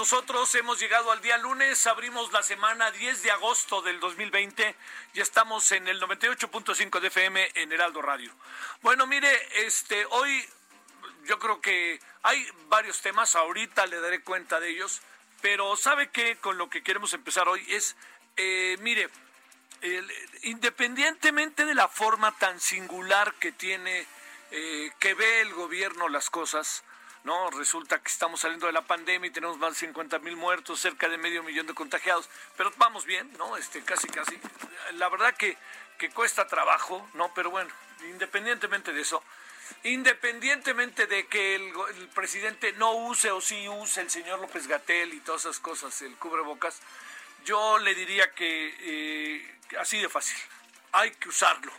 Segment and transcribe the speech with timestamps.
[0.00, 0.54] Nosotros.
[0.54, 4.74] Hemos llegado al día lunes, abrimos la semana 10 de agosto del 2020
[5.12, 8.32] y estamos en el 98.5 de FM en Heraldo Radio.
[8.80, 9.30] Bueno, mire,
[9.66, 10.42] este hoy
[11.26, 15.02] yo creo que hay varios temas, ahorita le daré cuenta de ellos,
[15.42, 17.94] pero sabe que con lo que queremos empezar hoy es,
[18.38, 19.10] eh, mire,
[20.44, 24.06] independientemente de la forma tan singular que tiene,
[24.50, 26.84] eh, que ve el gobierno las cosas,
[27.24, 27.50] ¿no?
[27.50, 31.08] Resulta que estamos saliendo de la pandemia y tenemos más de 50 mil muertos, cerca
[31.08, 33.56] de medio millón de contagiados, pero vamos bien, ¿no?
[33.56, 34.38] Este, casi, casi.
[34.94, 35.56] La verdad que,
[35.98, 37.32] que cuesta trabajo, ¿no?
[37.34, 37.70] Pero bueno,
[38.08, 39.22] independientemente de eso,
[39.84, 41.72] independientemente de que el,
[42.14, 46.14] presidente no use o sí use el señor López Gatel y todas esas cosas, el
[46.16, 46.80] cubrebocas,
[47.44, 50.36] yo le diría que eh, así de fácil,
[50.92, 51.72] hay que usarlo,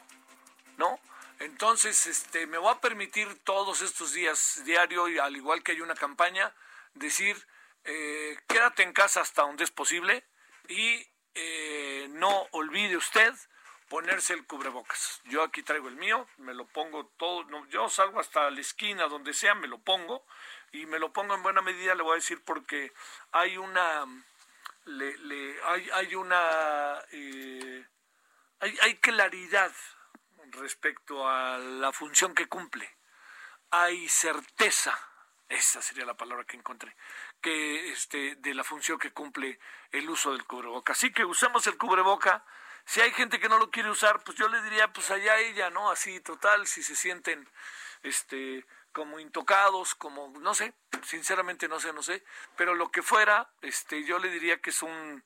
[0.78, 1.00] ¿no?
[1.42, 5.82] Entonces, este, me voy a permitir todos estos días diario y al igual que hay
[5.82, 6.54] una campaña,
[6.94, 7.36] decir,
[7.84, 10.24] eh, quédate en casa hasta donde es posible
[10.68, 11.04] y
[11.34, 13.34] eh, no olvide usted
[13.90, 15.20] ponerse el cubrebocas.
[15.26, 19.08] Yo aquí traigo el mío, me lo pongo todo, no, yo salgo hasta la esquina,
[19.08, 20.24] donde sea, me lo pongo
[20.72, 22.94] y me lo pongo en buena medida, le voy a decir, porque
[23.32, 24.06] hay una,
[24.86, 27.88] le, le- hay, hay una, eh,
[28.60, 29.74] hay, hay claridad
[30.52, 32.98] respecto a la función que cumple.
[33.72, 34.98] Hay certeza,
[35.50, 36.96] esa sería la palabra que encontré,
[37.42, 39.60] que este de la función que cumple
[39.92, 40.94] el uso del cubreboca.
[40.94, 42.46] Así que usemos el cubreboca.
[42.86, 45.70] Si hay gente que no lo quiere usar, pues yo le diría, pues allá ella,
[45.70, 45.92] ¿no?
[45.92, 47.48] Así total, si se sienten
[48.04, 50.74] este como intocados, como no sé,
[51.04, 52.24] sinceramente no sé, no sé,
[52.58, 55.24] pero lo que fuera, este yo le diría que es un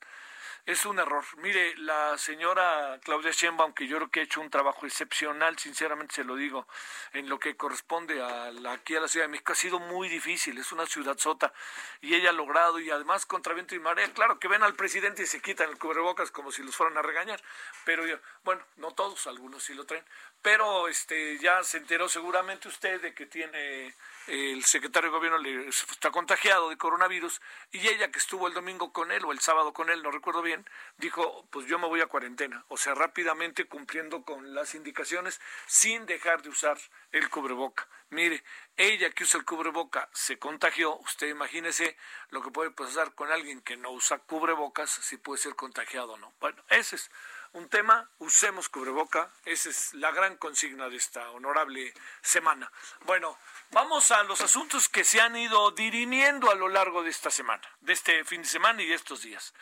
[0.66, 1.24] es un error.
[1.38, 6.16] Mire, la señora Claudia Sheinbaum, que yo creo que ha hecho un trabajo excepcional, sinceramente
[6.16, 6.68] se lo digo,
[7.14, 10.10] en lo que corresponde a la, aquí a la Ciudad de México, ha sido muy
[10.10, 11.54] difícil, es una ciudad sota,
[12.02, 15.24] y ella ha logrado, y además contra viento y marea, claro que ven al presidente
[15.24, 17.42] y se quitan el cubrebocas como si los fueran a regañar,
[17.84, 18.04] pero
[18.44, 20.06] bueno, no todos, algunos sí lo traen,
[20.42, 23.94] pero este ya se enteró seguramente usted de que tiene
[24.28, 28.92] el secretario de gobierno le, está contagiado de coronavirus y ella que estuvo el domingo
[28.92, 30.55] con él o el sábado con él, no recuerdo bien,
[30.98, 36.06] dijo, pues yo me voy a cuarentena, o sea, rápidamente cumpliendo con las indicaciones sin
[36.06, 36.78] dejar de usar
[37.12, 37.88] el cubreboca.
[38.10, 38.44] Mire,
[38.78, 41.98] ella que usa el cubreboca se contagió, usted imagínese
[42.30, 46.18] lo que puede pasar con alguien que no usa cubrebocas, si puede ser contagiado o
[46.18, 46.34] no.
[46.40, 47.10] Bueno, ese es
[47.56, 52.70] un tema, usemos cubreboca, esa es la gran consigna de esta honorable semana.
[53.06, 53.38] Bueno,
[53.72, 57.64] vamos a los asuntos que se han ido dirimiendo a lo largo de esta semana,
[57.80, 59.54] de este fin de semana y de estos días.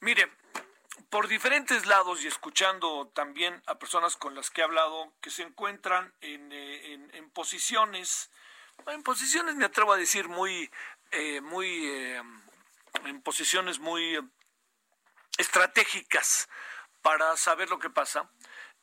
[0.00, 0.30] Mire,
[1.10, 5.42] por diferentes lados y escuchando también a personas con las que he hablado que se
[5.42, 8.30] encuentran en, eh, en- en posiciones,
[8.86, 10.70] en posiciones me atrevo a decir muy,
[11.12, 12.22] eh, muy, eh,
[13.04, 14.18] en posiciones muy
[15.38, 16.48] estratégicas
[17.02, 18.30] para saber lo que pasa,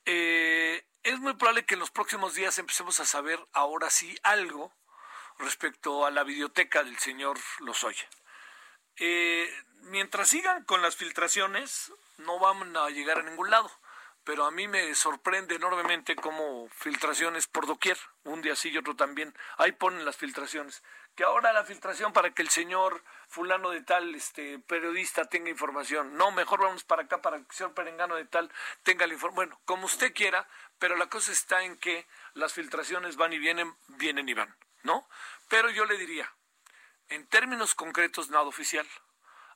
[0.06, 4.74] eh, es muy probable que en los próximos días empecemos a saber ahora sí algo
[5.39, 8.07] respecto a la biblioteca del señor Lozoya.
[8.98, 9.50] Eh,
[9.84, 13.72] mientras sigan con las filtraciones, no van a llegar a ningún lado.
[14.24, 18.95] Pero a mí me sorprende enormemente cómo filtraciones por doquier, un día sí y otro
[18.95, 20.81] también, ahí ponen las filtraciones.
[21.16, 26.16] Que ahora la filtración para que el señor fulano de tal, este periodista tenga información.
[26.16, 28.50] No, mejor vamos para acá para que el señor perengano de tal
[28.84, 29.36] tenga la información.
[29.36, 30.48] Bueno, como usted quiera,
[30.80, 35.07] pero la cosa está en que las filtraciones van y vienen, vienen y van, ¿no?
[35.50, 36.34] Pero yo le diría,
[37.09, 38.88] en términos concretos, nada oficial.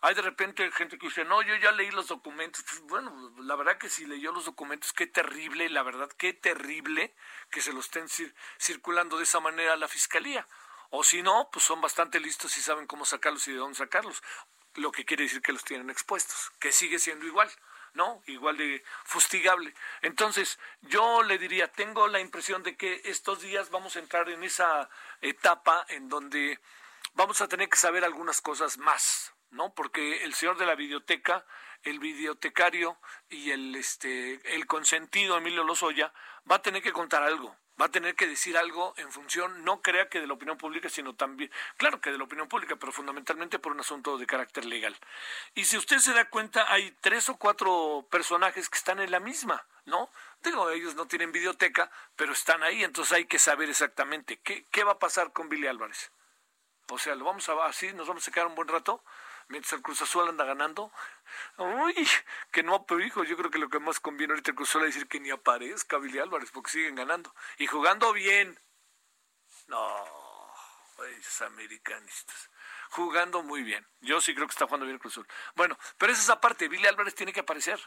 [0.01, 2.63] Hay de repente gente que dice, no, yo ya leí los documentos.
[2.63, 7.15] Pues, bueno, la verdad que si leyó los documentos, qué terrible, la verdad, qué terrible
[7.49, 10.47] que se lo estén cir- circulando de esa manera a la fiscalía.
[10.91, 14.21] O si no, pues son bastante listos y saben cómo sacarlos y de dónde sacarlos.
[14.75, 17.49] Lo que quiere decir que los tienen expuestos, que sigue siendo igual.
[17.93, 18.21] ¿no?
[18.27, 19.73] Igual de fustigable.
[20.03, 24.43] Entonces, yo le diría, tengo la impresión de que estos días vamos a entrar en
[24.43, 24.87] esa
[25.21, 26.59] etapa en donde
[27.17, 29.73] vamos a tener que saber algunas cosas más, ¿no?
[29.73, 31.45] Porque el señor de la biblioteca,
[31.83, 32.97] el bibliotecario
[33.29, 36.13] y el este el consentido Emilio Lozoya
[36.49, 39.81] va a tener que contar algo va a tener que decir algo en función, no
[39.81, 42.91] crea que de la opinión pública, sino también, claro que de la opinión pública, pero
[42.91, 44.97] fundamentalmente por un asunto de carácter legal.
[45.53, 49.19] Y si usted se da cuenta, hay tres o cuatro personajes que están en la
[49.19, 50.09] misma, ¿no?
[50.41, 54.83] Digo, ellos no tienen videoteca, pero están ahí, entonces hay que saber exactamente qué, qué
[54.83, 56.11] va a pasar con Billy Álvarez.
[56.89, 59.03] O sea, lo vamos a así, nos vamos a quedar un buen rato
[59.49, 60.91] mientras el Cruz Azul anda ganando.
[61.57, 62.07] Uy,
[62.51, 64.83] que no, pero hijo, yo creo que lo que más conviene ahorita el Cruz Azul
[64.83, 68.57] es decir que ni aparezca Billy Álvarez porque siguen ganando y jugando bien.
[69.67, 70.05] No,
[71.19, 72.49] esos americanistas.
[72.89, 73.85] Jugando muy bien.
[73.99, 75.27] Yo sí creo que está jugando bien el Cruz Azul.
[75.55, 76.69] Bueno, pero esa es aparte.
[76.69, 77.79] Billy Álvarez tiene que aparecer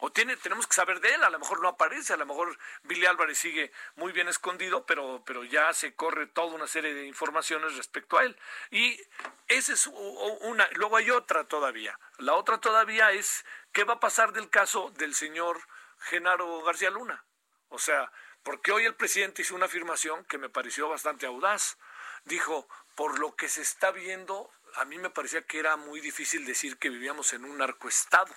[0.00, 2.58] o tiene, tenemos que saber de él, a lo mejor no aparece, a lo mejor
[2.82, 7.06] Billy Álvarez sigue muy bien escondido, pero, pero ya se corre toda una serie de
[7.06, 8.36] informaciones respecto a él.
[8.70, 9.00] Y
[9.46, 11.98] esa es una, luego hay otra todavía.
[12.18, 15.60] La otra todavía es qué va a pasar del caso del señor
[16.00, 17.24] Genaro García Luna.
[17.68, 18.10] O sea,
[18.42, 21.78] porque hoy el presidente hizo una afirmación que me pareció bastante audaz.
[22.24, 26.44] Dijo, por lo que se está viendo, a mí me parecía que era muy difícil
[26.46, 28.34] decir que vivíamos en un narcoestado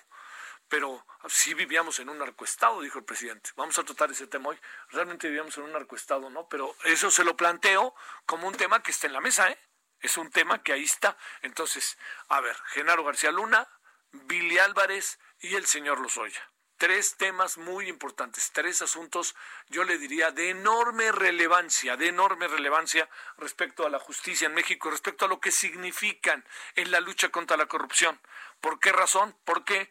[0.69, 3.51] pero sí vivíamos en un narcoestado, dijo el presidente.
[3.55, 4.59] Vamos a tratar ese tema hoy.
[4.89, 6.47] Realmente vivíamos en un narcoestado, ¿no?
[6.49, 9.59] Pero eso se lo planteo como un tema que está en la mesa, ¿eh?
[9.99, 11.17] Es un tema que ahí está.
[11.41, 11.97] Entonces,
[12.29, 13.67] a ver, Genaro García Luna,
[14.11, 16.41] Billy Álvarez y el señor Lozoya.
[16.77, 19.35] Tres temas muy importantes, tres asuntos,
[19.67, 24.91] yo le diría, de enorme relevancia, de enorme relevancia respecto a la justicia en México,
[24.91, 28.21] respecto a lo que significan en la lucha contra la corrupción.
[28.61, 29.35] ¿Por qué razón?
[29.43, 29.89] Porque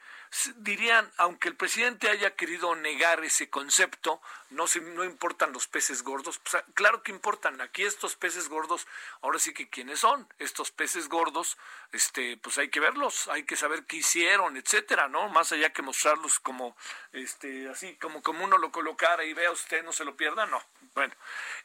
[0.56, 6.38] dirían, aunque el presidente haya querido negar ese concepto, no, no importan los peces gordos.
[6.38, 7.60] Pues, claro que importan.
[7.60, 8.86] Aquí estos peces gordos,
[9.22, 10.28] ahora sí que quiénes son.
[10.38, 11.56] Estos peces gordos,
[11.92, 15.28] este, pues hay que verlos, hay que saber qué hicieron, etcétera, ¿no?
[15.28, 16.76] Más allá que mostrarlos como,
[17.12, 20.62] este, así como como uno lo colocara y vea usted, no se lo pierda, no.
[20.94, 21.14] Bueno.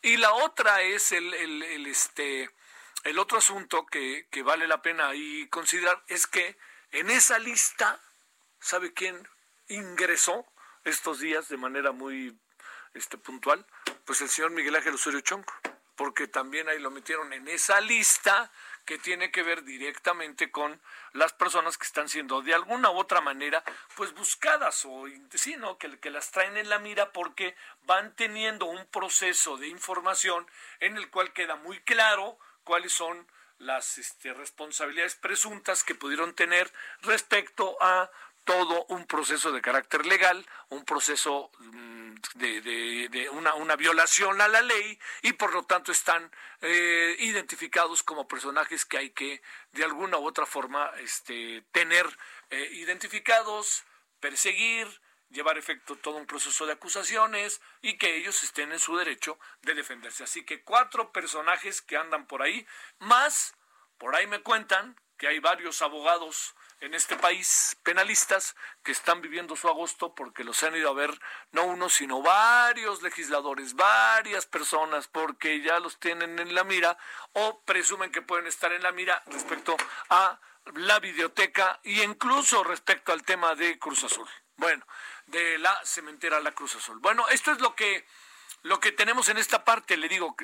[0.02, 2.50] Y la otra es el, el, el este,
[3.04, 6.58] el otro asunto que, que vale la pena ahí considerar es que
[6.92, 8.00] en esa lista
[8.62, 9.28] ¿Sabe quién
[9.70, 10.46] ingresó
[10.84, 12.40] estos días de manera muy
[12.94, 13.66] este, puntual?
[14.06, 15.52] Pues el señor Miguel Ángel Osorio Chonco,
[15.96, 18.52] porque también ahí lo metieron en esa lista
[18.86, 20.80] que tiene que ver directamente con
[21.14, 23.64] las personas que están siendo de alguna u otra manera
[23.96, 25.80] pues buscadas o sí, ¿no?
[25.80, 30.48] que, que las traen en la mira porque van teniendo un proceso de información
[30.80, 33.28] en el cual queda muy claro cuáles son
[33.62, 36.72] las este, responsabilidades presuntas que pudieron tener
[37.02, 38.10] respecto a
[38.44, 45.00] todo un proceso de carácter legal, un proceso mm, de, una, violación a la ley
[45.22, 49.42] y por lo tanto están eh, identificados como personajes que hay que
[49.72, 52.06] de alguna u otra forma este, tener
[52.50, 53.84] eh, identificados,
[54.20, 54.88] perseguir,
[55.30, 59.74] llevar efecto todo un proceso de acusaciones y que ellos estén en su derecho de
[59.74, 60.24] defenderse.
[60.24, 62.66] Así que cuatro personajes que andan por ahí,
[63.00, 63.56] más,
[63.98, 69.56] por ahí me cuentan que hay varios abogados en este país penalistas que están viviendo
[69.56, 71.18] su agosto porque los han ido a ver
[71.52, 76.98] no uno sino varios legisladores, varias personas porque ya los tienen en la mira
[77.34, 79.78] o presumen que pueden estar en la mira respecto
[80.10, 80.40] a
[80.74, 84.28] la videoteca y incluso respecto al tema de Cruz Azul.
[84.58, 84.86] Bueno,
[85.28, 87.00] de la cementera La Cruz Azul.
[87.00, 88.06] Bueno, esto es lo que
[88.64, 90.36] lo que tenemos en esta parte, le digo,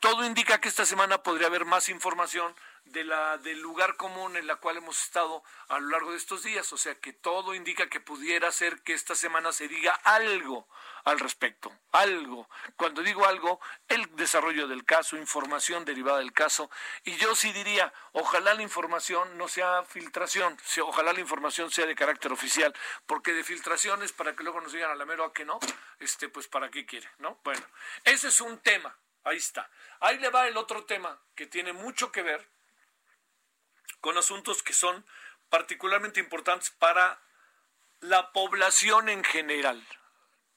[0.00, 2.54] todo indica que esta semana podría haber más información
[2.86, 6.42] de la, del lugar común en la cual hemos estado a lo largo de estos
[6.42, 6.72] días.
[6.72, 10.68] O sea que todo indica que pudiera ser que esta semana se diga algo
[11.04, 12.48] al respecto, algo.
[12.76, 16.70] Cuando digo algo, el desarrollo del caso, información derivada del caso.
[17.04, 21.94] Y yo sí diría, ojalá la información no sea filtración, ojalá la información sea de
[21.94, 22.74] carácter oficial,
[23.06, 25.60] porque de filtraciones para que luego nos digan a la mero que no,
[26.00, 27.38] este, pues para qué quiere, ¿no?
[27.44, 27.62] Bueno,
[28.04, 28.96] ese es un tema.
[29.22, 29.68] Ahí está.
[30.00, 32.48] Ahí le va el otro tema que tiene mucho que ver
[34.00, 35.04] con asuntos que son
[35.48, 37.20] particularmente importantes para
[38.00, 39.86] la población en general,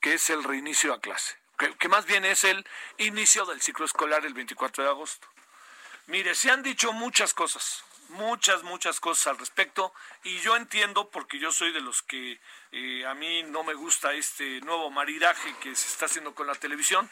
[0.01, 1.38] que es el reinicio a clase,
[1.79, 2.65] que, más bien es el
[2.98, 5.27] inicio del ciclo escolar el 24 de agosto.
[6.08, 9.93] Mire, se han dicho muchas cosas, muchas, muchas cosas al respecto,
[10.24, 12.39] y yo entiendo, porque yo soy de los que
[12.72, 16.55] eh, a mí no me gusta este nuevo maridaje que se está haciendo con la
[16.55, 17.10] televisión,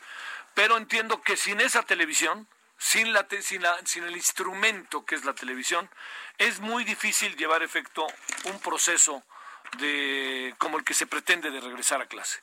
[0.53, 5.25] pero entiendo que sin esa televisión sin, la, sin, la, sin el instrumento que es
[5.25, 5.89] la televisión,
[6.37, 8.05] es muy difícil llevar efecto
[8.45, 9.23] un proceso
[9.79, 12.41] de como el que se pretende de regresar a clase.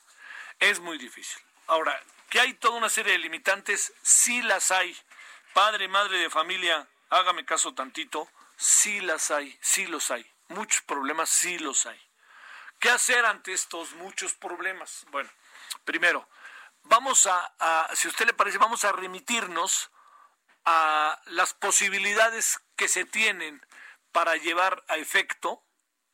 [0.59, 1.41] Es muy difícil.
[1.67, 1.99] Ahora,
[2.29, 4.95] que hay toda una serie de limitantes, sí las hay.
[5.53, 10.29] Padre, madre de familia, hágame caso tantito, sí las hay, sí los hay.
[10.49, 11.99] Muchos problemas sí los hay.
[12.79, 15.05] ¿Qué hacer ante estos muchos problemas?
[15.09, 15.29] Bueno,
[15.85, 16.27] primero,
[16.83, 19.89] vamos a, si a usted le parece, vamos a remitirnos
[20.65, 23.65] a las posibilidades que se tienen
[24.11, 25.63] para llevar a efecto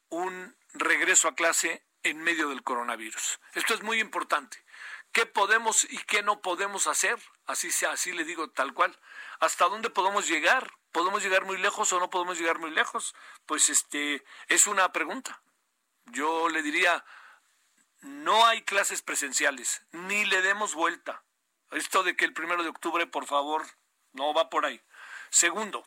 [0.09, 3.39] un regreso a clase en medio del coronavirus.
[3.53, 4.63] Esto es muy importante.
[5.11, 7.19] ¿Qué podemos y qué no podemos hacer?
[7.45, 8.97] Así sea, así le digo tal cual.
[9.39, 10.71] ¿Hasta dónde podemos llegar?
[10.91, 13.13] ¿Podemos llegar muy lejos o no podemos llegar muy lejos?
[13.45, 15.41] Pues este es una pregunta.
[16.05, 17.05] Yo le diría,
[18.01, 21.23] no hay clases presenciales, ni le demos vuelta.
[21.71, 23.65] Esto de que el primero de octubre, por favor,
[24.13, 24.81] no va por ahí.
[25.29, 25.85] Segundo,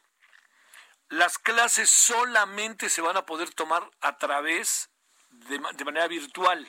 [1.09, 4.91] las clases solamente se van a poder tomar a través
[5.31, 6.67] de, manera virtual.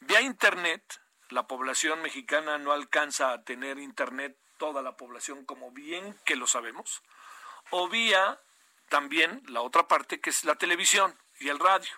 [0.00, 6.18] Vía Internet, la población mexicana no alcanza a tener Internet, toda la población, como bien
[6.24, 7.02] que lo sabemos.
[7.70, 8.40] O vía
[8.88, 11.90] también la otra parte que es la televisión y el radio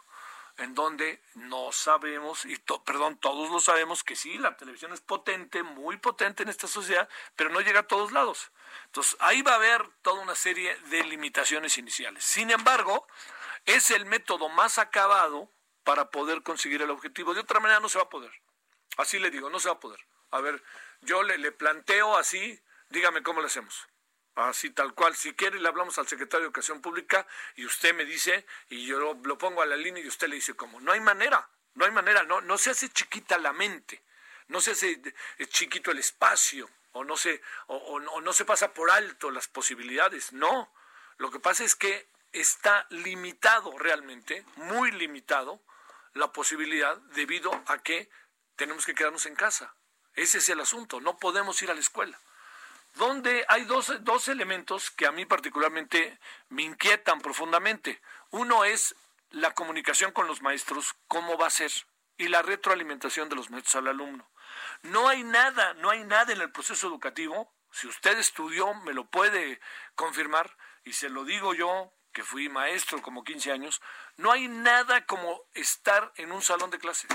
[0.61, 5.62] en donde no sabemos, y perdón, todos lo sabemos que sí, la televisión es potente,
[5.62, 8.52] muy potente en esta sociedad, pero no llega a todos lados.
[8.87, 12.25] Entonces, ahí va a haber toda una serie de limitaciones iniciales.
[12.25, 13.07] Sin embargo,
[13.64, 15.50] es el método más acabado
[15.83, 17.33] para poder conseguir el objetivo.
[17.33, 18.33] De otra manera no se va a poder.
[18.99, 20.00] Así le digo, no se va a poder.
[20.31, 20.62] A ver,
[21.00, 23.88] yo le, le planteo así, dígame cómo lo hacemos.
[24.34, 25.14] Así tal cual.
[25.16, 28.99] Si quiere, le hablamos al secretario de Educación Pública y usted me dice, y yo
[28.99, 30.80] lo, pongo a la línea y usted le dice cómo.
[30.80, 34.02] No hay manera, no hay manera, no, no se hace chiquita la mente,
[34.49, 35.00] no se hace
[35.38, 40.32] eh, chiquito el espacio, o no se, o, no se pasa por alto las posibilidades.
[40.32, 40.72] No.
[41.18, 45.60] Lo que pasa es que está limitado realmente, muy limitado,
[46.14, 48.10] la posibilidad debido a que
[48.56, 49.75] tenemos que quedarnos en casa.
[50.14, 52.18] Ese es el asunto, no podemos ir a la escuela
[52.94, 56.18] donde hay dos, dos elementos que a mí particularmente
[56.49, 58.00] me inquietan profundamente.
[58.30, 58.94] Uno es
[59.30, 61.70] la comunicación con los maestros, cómo va a ser,
[62.18, 64.28] y la retroalimentación de los maestros al alumno.
[64.82, 69.06] No hay nada, no hay nada en el proceso educativo, si usted estudió, me lo
[69.06, 69.61] puede
[69.94, 73.80] confirmar, y se lo digo yo, que fui maestro como 15 años,
[74.16, 77.06] no hay nada como estar en un salón de clase.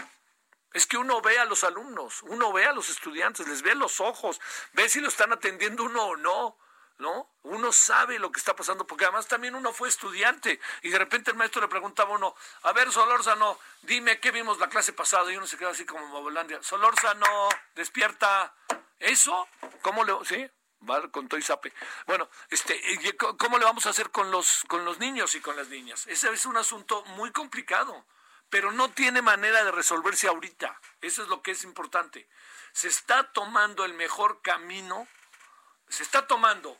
[0.75, 4.01] Es que uno ve a los alumnos, uno ve a los estudiantes, les ve los
[4.01, 4.41] ojos,
[4.73, 6.57] ve si lo están atendiendo uno o no,
[6.97, 7.31] ¿no?
[7.43, 11.31] Uno sabe lo que está pasando, porque además también uno fue estudiante y de repente
[11.31, 15.31] el maestro le preguntaba a uno, a ver, Solórzano, dime qué vimos la clase pasada
[15.31, 18.53] y uno se queda así como Mobolandia, Solórzano, despierta.
[18.99, 19.47] ¿Eso?
[19.81, 20.45] ¿Cómo le, sí?
[21.11, 21.71] Con todo sape.
[22.05, 22.81] Bueno, este,
[23.37, 26.05] ¿cómo le vamos a hacer con los, con los niños y con las niñas?
[26.07, 28.05] Ese es un asunto muy complicado
[28.55, 30.79] pero no tiene manera de resolverse ahorita.
[31.01, 32.25] Eso es lo que es importante.
[32.71, 35.09] Se está tomando el mejor camino,
[35.89, 36.79] se está tomando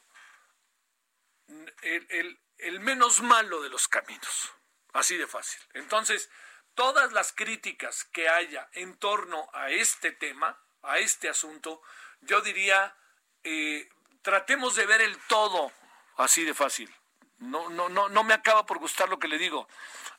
[1.82, 4.54] el, menos malo de los caminos.
[4.94, 5.60] Así de fácil.
[5.74, 6.30] Entonces,
[6.76, 11.82] todas las críticas que haya en torno a este tema, a este asunto,
[12.22, 12.96] yo diría,
[13.44, 13.90] eh,
[14.22, 15.74] tratemos de ver el todo
[16.16, 16.96] así de fácil.
[17.40, 19.68] No, no, no, no me acaba por gustar lo que le digo.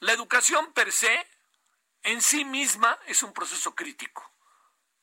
[0.00, 1.26] La educación per se
[2.06, 4.32] en sí misma es un proceso crítico.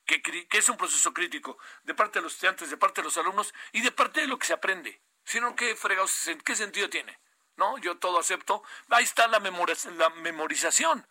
[0.05, 3.53] Que, es un proceso crítico de parte de los estudiantes, de parte de los alumnos
[3.72, 5.01] y de parte de lo que se aprende.
[5.25, 7.19] Sino, ¿qué fregados, qué sentido tiene?
[7.57, 7.77] ¿No?
[7.77, 8.63] Yo todo acepto.
[8.89, 11.07] Ahí está la, la memorización.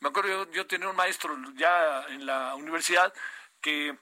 [0.00, 3.12] Me acuerdo, yo, tenía un maestro ya en la universidad
[3.60, 3.98] que,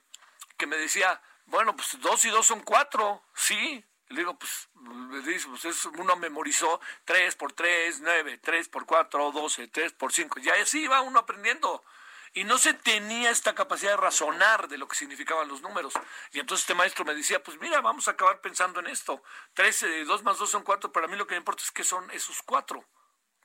[0.57, 5.85] que me decía, bueno, pues dos y dos son cuatro, sí, le digo, pues, pues
[5.85, 10.39] uno memorizó 3 por 3, 9, 3 por 4, 12, 3 por 5.
[10.39, 11.83] Y así iba uno aprendiendo.
[12.35, 15.93] Y no se tenía esta capacidad de razonar de lo que significaban los números.
[16.31, 19.21] Y entonces este maestro me decía, pues mira, vamos a acabar pensando en esto.
[19.53, 22.09] 13, 2 más 2 son 4, para mí lo que me importa es que son
[22.11, 22.83] esos 4.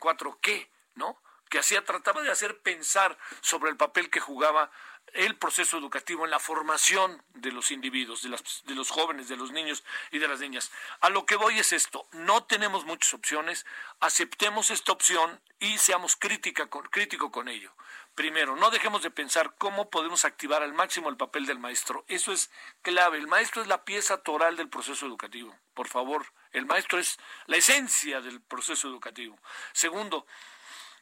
[0.00, 0.70] ¿4 qué?
[0.94, 1.20] ¿No?
[1.50, 4.70] Que hacía, trataba de hacer pensar sobre el papel que jugaba
[5.14, 9.84] el proceso educativo en la formación de los individuos, de, los jóvenes, de los niños
[10.10, 10.70] y de las niñas.
[11.00, 13.66] A lo que voy es esto, no tenemos muchas opciones,
[14.00, 17.72] aceptemos esta opción y seamos crítica con, crítico con ello.
[18.14, 22.04] Primero, no dejemos de pensar cómo podemos activar al máximo el papel del maestro.
[22.08, 22.50] Eso es
[22.82, 23.16] clave.
[23.18, 25.56] El maestro es la pieza toral del proceso educativo.
[25.72, 29.38] Por favor, el maestro es la esencia del proceso educativo.
[29.72, 30.26] Segundo,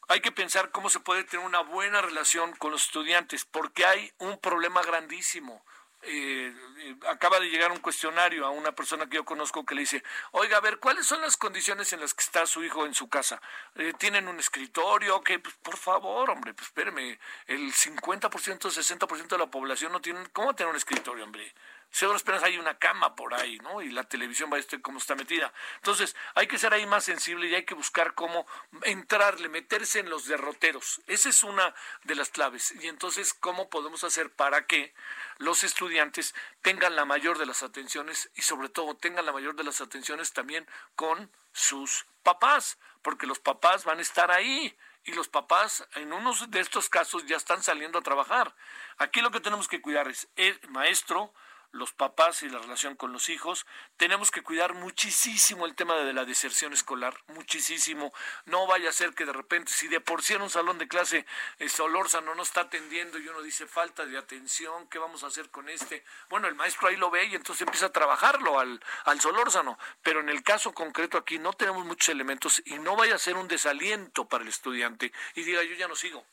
[0.08, 4.12] hay que pensar cómo se puede tener una buena relación con los estudiantes, porque hay
[4.18, 5.64] un problema grandísimo.
[6.02, 9.80] eh, eh, acaba de llegar un cuestionario a una persona que yo conozco que le
[9.80, 12.94] dice, oiga, a ver, ¿cuáles son las condiciones en las que está su hijo en
[12.94, 13.40] su casa?
[13.74, 15.20] Eh, ¿Tienen un escritorio?
[15.22, 20.20] Que, pues, por favor, hombre, pues espéreme, el 50%, 60% de la población no tiene,
[20.32, 21.52] ¿cómo tener un escritorio, hombre?
[21.90, 23.80] Seguro apenas hay una cama por ahí, ¿no?
[23.80, 25.52] Y la televisión va a estar como está metida.
[25.76, 28.46] Entonces, hay que ser ahí más sensible y hay que buscar cómo
[28.82, 31.00] entrarle, meterse en los derroteros.
[31.06, 31.74] Esa es una
[32.04, 32.74] de las claves.
[32.82, 34.94] Y entonces, ¿cómo podemos hacer para que
[35.38, 39.64] los estudiantes tengan la mayor de las atenciones y sobre todo tengan la mayor de
[39.64, 42.78] las atenciones también con sus papás?
[43.00, 44.76] Porque los papás van a estar ahí
[45.06, 48.54] y los papás en unos de estos casos ya están saliendo a trabajar.
[48.98, 51.32] Aquí lo que tenemos que cuidar es el maestro,
[51.76, 53.66] los papás y la relación con los hijos.
[53.96, 58.12] Tenemos que cuidar muchísimo el tema de la deserción escolar, muchísimo.
[58.46, 60.88] No vaya a ser que de repente, si de por sí en un salón de
[60.88, 61.26] clase
[61.58, 65.50] el Solórzano no está atendiendo y uno dice falta de atención, ¿qué vamos a hacer
[65.50, 66.04] con este?
[66.28, 69.78] Bueno, el maestro ahí lo ve y entonces empieza a trabajarlo al, al Solórzano.
[70.02, 73.36] Pero en el caso concreto aquí no tenemos muchos elementos y no vaya a ser
[73.36, 76.24] un desaliento para el estudiante y diga yo ya no sigo.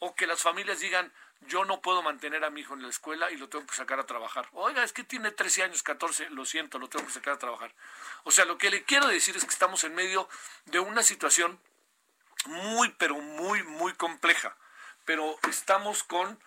[0.00, 3.30] O que las familias digan, yo no puedo mantener a mi hijo en la escuela
[3.30, 4.48] y lo tengo que sacar a trabajar.
[4.52, 7.74] Oiga, es que tiene 13 años, 14, lo siento, lo tengo que sacar a trabajar.
[8.24, 10.28] O sea, lo que le quiero decir es que estamos en medio
[10.66, 11.58] de una situación
[12.46, 14.56] muy, pero muy, muy compleja.
[15.04, 16.38] Pero estamos con,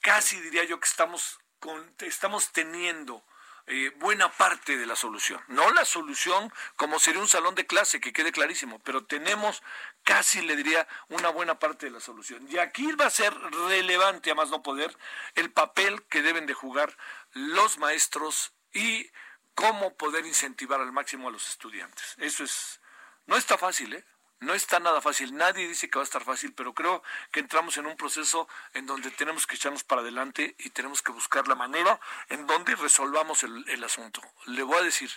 [0.00, 3.22] casi diría yo que estamos, con, estamos teniendo
[3.66, 5.40] eh, buena parte de la solución.
[5.48, 9.62] No la solución como sería un salón de clase, que quede clarísimo, pero tenemos
[10.04, 12.46] casi, le diría, una buena parte de la solución.
[12.50, 13.32] Y aquí va a ser
[13.68, 14.96] relevante, a más no poder,
[15.34, 16.96] el papel que deben de jugar
[17.32, 19.10] los maestros y
[19.54, 22.16] cómo poder incentivar al máximo a los estudiantes.
[22.18, 22.80] Eso es,
[23.26, 24.04] no está fácil, ¿eh?
[24.42, 27.76] No está nada fácil, nadie dice que va a estar fácil, pero creo que entramos
[27.76, 31.54] en un proceso en donde tenemos que echarnos para adelante y tenemos que buscar la
[31.54, 34.20] manera en donde resolvamos el, asunto.
[34.46, 35.12] Le voy a decir,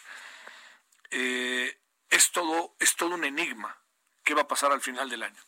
[1.10, 1.76] eh,
[2.12, 3.76] es, todo, es todo un enigma
[4.24, 5.42] qué va a pasar al final del año.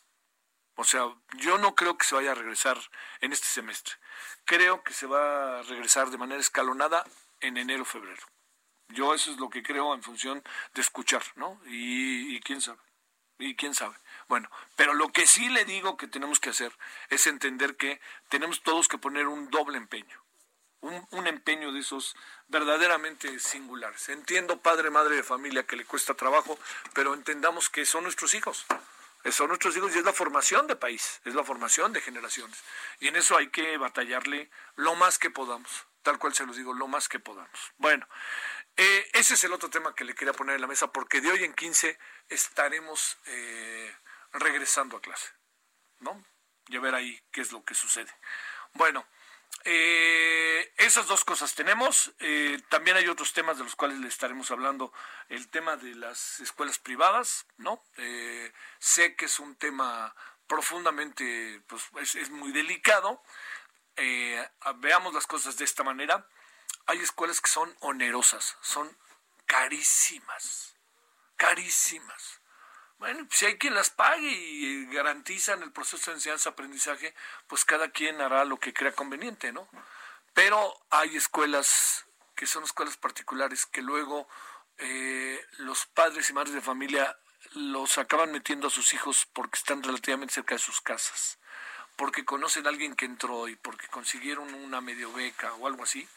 [0.73, 2.79] O sea, yo no creo que se vaya a regresar
[3.21, 3.93] en este semestre.
[4.45, 7.05] Creo que se va a regresar de manera escalonada
[7.41, 8.25] en enero febrero.
[8.87, 11.61] Yo eso es lo que creo en función de escuchar, ¿no?
[11.67, 12.86] y quién sabe
[13.39, 13.95] y quién sabe.
[14.27, 16.71] Bueno, pero lo que sí le digo que tenemos que hacer
[17.09, 20.21] es entender que tenemos todos que poner un doble empeño.
[20.81, 22.15] Un, empeño de esos
[22.47, 24.09] verdaderamente singulares.
[24.09, 26.57] Entiendo, padre, madre de familia, que le cuesta trabajo,
[26.93, 28.65] pero entendamos que son nuestros hijos.
[29.31, 32.63] Son nuestros hijos y es la formación de país, es la formación de generaciones.
[32.99, 36.73] Y en eso hay que batallarle lo más que podamos, tal cual se los digo,
[36.73, 37.73] lo más que podamos.
[37.77, 38.07] Bueno,
[38.77, 41.31] eh, ese es el otro tema que le quería poner en la mesa, porque de
[41.31, 41.97] hoy en 15
[42.29, 43.95] estaremos eh,
[44.33, 45.29] regresando a clase,
[45.99, 46.23] ¿no?
[46.67, 48.13] Y a ver ahí qué es lo que sucede.
[48.73, 49.07] Bueno,
[49.63, 52.13] eh, esas dos cosas tenemos.
[52.69, 54.93] también hay otros temas de los cuales le estaremos hablando.
[55.27, 57.83] El tema de las escuelas privadas, ¿no?
[58.77, 60.13] sé que es un tema
[60.45, 63.23] profundamente, pues es, es muy delicado.
[64.75, 66.27] veamos las cosas de esta manera
[66.87, 68.89] hay escuelas que son onerosas, son
[69.45, 70.75] carísimas,
[71.35, 72.41] carísimas.
[72.97, 77.13] Bueno, si hay quien las pague y garantizan el proceso de enseñanza-aprendizaje,
[77.47, 79.67] pues cada quien hará lo que crea conveniente, ¿no?
[80.33, 84.27] Pero hay escuelas que son escuelas particulares que luego
[84.77, 87.17] eh, los padres y madres de familia
[87.53, 91.37] los acaban metiendo a sus hijos porque están relativamente cerca de sus casas,
[91.95, 96.07] porque conocen a alguien que entró y porque consiguieron una medio beca o algo así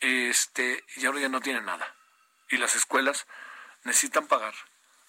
[0.00, 1.94] este, y ahora ya no tienen nada.
[2.50, 3.26] Y las escuelas
[3.84, 4.54] necesitan pagar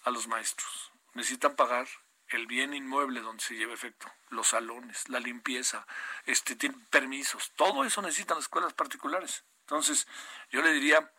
[0.03, 1.87] a los maestros, necesitan pagar
[2.29, 5.85] el bien inmueble donde se lleva efecto, los salones, la limpieza,
[6.25, 6.55] este,
[6.89, 9.43] permisos, todo eso necesitan las escuelas particulares.
[9.61, 10.07] Entonces,
[10.49, 11.11] yo le diría,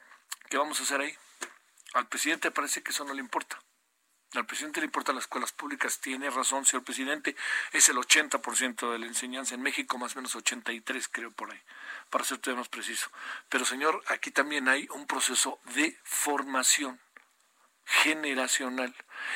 [0.48, 1.16] ¿qué vamos a hacer ahí?
[1.94, 3.58] Al presidente parece que eso no le importa.
[4.34, 7.34] Al presidente le importan las escuelas públicas, tiene razón, señor presidente,
[7.72, 11.60] es el 80% de la enseñanza en México, más o menos 83 creo por ahí,
[12.10, 13.10] para ser todavía más preciso.
[13.48, 17.00] Pero señor, aquí también hay un proceso de formación
[17.86, 18.94] generacional.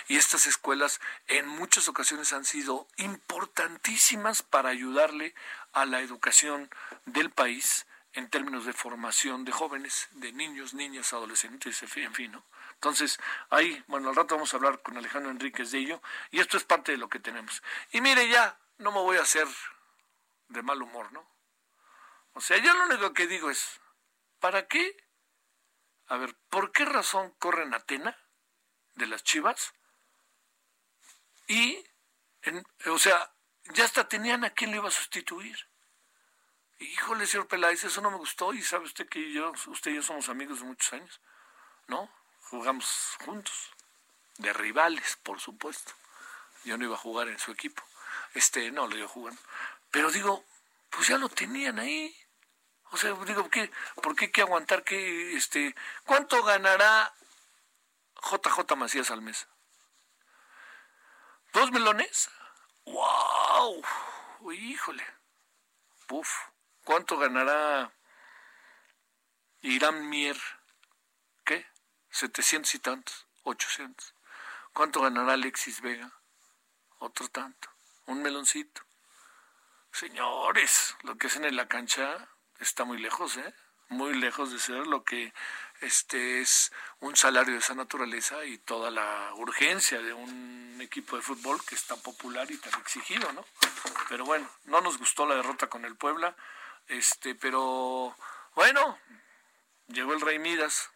[0.08, 5.34] Y estas escuelas en muchas ocasiones han sido importantísimas para ayudarle
[5.72, 6.70] a la educación
[7.06, 12.44] del país en términos de formación de jóvenes, de niños, niñas, adolescentes, en fin, ¿no?
[12.82, 16.56] Entonces, ahí, bueno, al rato vamos a hablar con Alejandro Enríquez de ello, y esto
[16.56, 17.62] es parte de lo que tenemos.
[17.92, 19.46] Y mire, ya, no me voy a hacer
[20.48, 21.24] de mal humor, ¿no?
[22.32, 23.80] O sea, yo lo único que digo es,
[24.40, 24.96] ¿para qué?
[26.08, 28.18] A ver, ¿por qué razón corren Atena
[28.96, 29.72] de las Chivas?
[31.46, 31.84] Y,
[32.86, 33.32] o sea,
[33.74, 35.56] ya hasta tenían a quién le iba a sustituir.
[36.80, 40.02] Híjole, señor Peláez, eso no me gustó y sabe usted que yo, usted y yo
[40.02, 41.20] somos amigos de muchos años,
[41.86, 42.10] ¿no?
[42.52, 43.70] Jugamos juntos,
[44.36, 45.94] de rivales, por supuesto.
[46.64, 47.82] Yo no iba a jugar en su equipo.
[48.34, 49.32] Este, no lo iba a jugar.
[49.90, 50.44] Pero digo,
[50.90, 52.14] pues ya lo tenían ahí.
[52.90, 57.14] O sea, digo, ¿qué, ¿por qué hay que aguantar que, este, cuánto ganará
[58.16, 59.48] JJ Macías al mes?
[61.54, 62.28] ¿Dos melones?
[62.84, 63.82] ¡Wow!
[64.52, 65.06] híjole.
[66.10, 66.30] Uf.
[66.84, 67.90] ¿Cuánto ganará
[69.62, 70.36] Irán Mier?
[72.12, 72.26] ¿Qué?
[72.26, 73.26] ¿700 y tantos?
[73.44, 74.12] ¿800?
[74.72, 76.12] ¿Cuánto ganará Alexis Vega?
[76.98, 77.68] Otro tanto.
[78.06, 78.82] Un meloncito.
[79.92, 82.28] Señores, lo que hacen en la cancha
[82.60, 83.54] está muy lejos, ¿eh?
[83.88, 85.34] Muy lejos de ser lo que
[85.80, 91.22] este es un salario de esa naturaleza y toda la urgencia de un equipo de
[91.22, 93.44] fútbol que es tan popular y tan exigido, ¿no?
[94.08, 96.36] Pero bueno, no nos gustó la derrota con el Puebla.
[96.86, 98.16] Este, pero
[98.54, 98.98] bueno,
[99.88, 100.91] llegó el Rey Midas.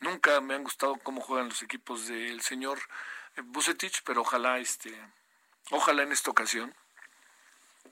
[0.00, 2.78] Nunca me han gustado cómo juegan los equipos del señor
[3.36, 4.94] Bucetich, pero ojalá este
[5.70, 6.74] ojalá en esta ocasión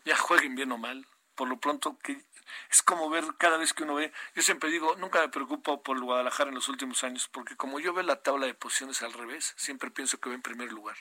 [0.04, 1.06] ya jueguen bien o mal.
[1.34, 2.24] Por lo pronto que
[2.70, 6.00] es como ver cada vez que uno ve, yo siempre digo, nunca me preocupo por
[6.00, 9.52] Guadalajara en los últimos años, porque como yo veo la tabla de posiciones al revés,
[9.56, 10.96] siempre pienso que va en primer lugar.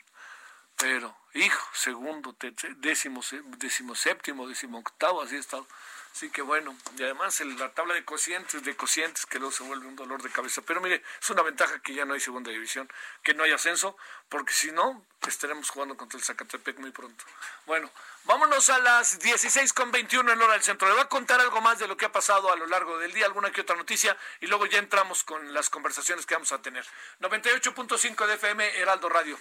[0.77, 2.35] Pero, hijo, segundo,
[2.77, 3.21] décimo,
[3.57, 5.65] décimo séptimo, décimo octavo, así estado.
[6.15, 9.85] Así que bueno, y además la tabla de cocientes, de cocientes, que luego se vuelve
[9.85, 10.61] un dolor de cabeza.
[10.61, 12.89] Pero mire, es una ventaja que ya no hay segunda división,
[13.21, 13.97] que no hay ascenso,
[14.29, 17.25] porque si no, estaremos jugando contra el Zacatepec muy pronto.
[17.65, 17.91] Bueno,
[18.23, 20.88] vámonos a las 16 con 21 en hora del centro.
[20.88, 23.11] Le voy a contar algo más de lo que ha pasado a lo largo del
[23.11, 26.61] día, alguna que otra noticia, y luego ya entramos con las conversaciones que vamos a
[26.61, 26.85] tener.
[27.19, 29.38] 98.5 de FM, Heraldo Radio.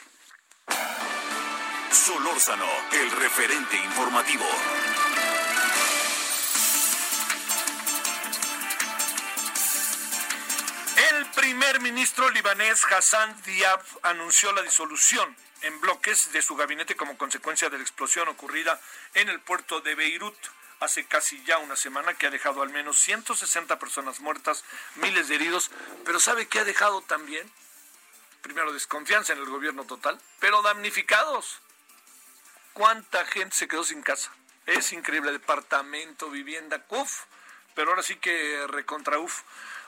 [1.95, 4.45] Solórzano, el referente informativo.
[11.13, 17.17] El primer ministro libanés Hassan Diab anunció la disolución en bloques de su gabinete como
[17.17, 18.81] consecuencia de la explosión ocurrida
[19.15, 20.37] en el puerto de Beirut
[20.81, 24.65] hace casi ya una semana que ha dejado al menos 160 personas muertas,
[24.97, 25.71] miles de heridos,
[26.05, 27.49] pero ¿sabe qué ha dejado también?
[28.43, 31.63] Primero, desconfianza en el gobierno total, pero damnificados
[32.75, 34.31] cuánta gente se quedó sin casa.
[34.67, 37.25] Es increíble, departamento, vivienda, uf,
[37.75, 39.43] pero ahora sí que recontra uf.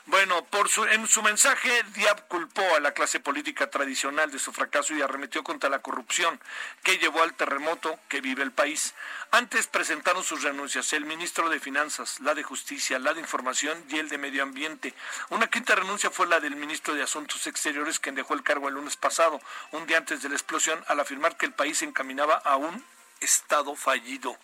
[0.07, 4.53] Bueno, por su, en su mensaje, Diab culpó a la clase política tradicional de su
[4.53, 6.39] fracaso y arremetió contra la corrupción
[6.81, 8.93] que llevó al terremoto que vive el país.
[9.31, 13.97] Antes presentaron sus renuncias el ministro de Finanzas, la de Justicia, la de Información y
[13.97, 14.93] el de Medio Ambiente.
[15.29, 18.75] Una quinta renuncia fue la del ministro de Asuntos Exteriores, quien dejó el cargo el
[18.75, 19.41] lunes pasado,
[19.73, 22.81] un día antes de la explosión, al afirmar que el país se encaminaba a un
[23.21, 24.37] estado fallido.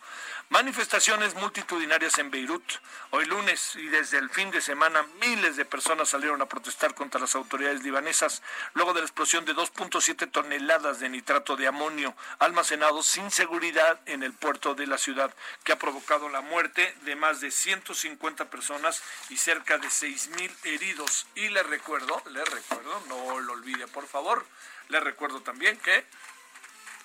[0.50, 2.64] Manifestaciones multitudinarias en Beirut.
[3.10, 7.20] Hoy lunes y desde el fin de semana miles de personas salieron a protestar contra
[7.20, 13.08] las autoridades libanesas luego de la explosión de 2.7 toneladas de nitrato de amonio almacenados
[13.08, 15.34] sin seguridad en el puerto de la ciudad
[15.64, 21.26] que ha provocado la muerte de más de 150 personas y cerca de 6.000 heridos.
[21.36, 24.46] Y le recuerdo, le recuerdo, no lo olvide por favor,
[24.90, 26.06] le recuerdo también que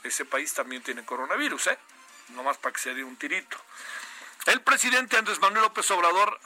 [0.09, 1.79] ese país también tiene coronavirus, ¿eh?
[2.31, 3.57] Nomás para que se dé un tirito.
[4.49, 6.41] El presidente Andrés Manuel López Obrador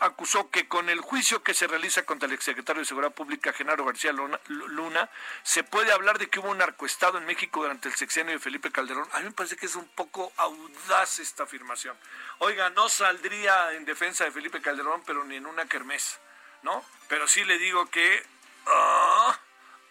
[0.00, 3.86] acusó que con el juicio que se realiza contra el exsecretario de Seguridad Pública, Genaro
[3.86, 5.10] García Luna,
[5.42, 8.70] se puede hablar de que hubo un narcoestado en México durante el sexenio de Felipe
[8.70, 9.08] Calderón.
[9.12, 11.96] A mí me parece que es un poco audaz esta afirmación.
[12.40, 16.18] Oiga, no saldría en defensa de Felipe Calderón, pero ni en una kermés,
[16.62, 16.84] ¿no?
[17.08, 18.22] Pero sí le digo que...
[18.66, 19.38] Ah,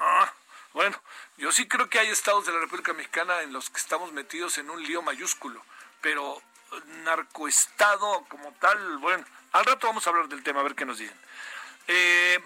[0.01, 0.33] ah,
[0.75, 1.01] bueno,
[1.37, 4.57] yo sí creo que hay estados de la República Mexicana en los que estamos metidos
[4.57, 5.63] en un lío mayúsculo,
[6.01, 6.41] pero
[7.05, 10.97] narcoestado como tal, bueno, al rato vamos a hablar del tema, a ver qué nos
[10.97, 11.17] dicen.
[11.87, 12.39] Eh,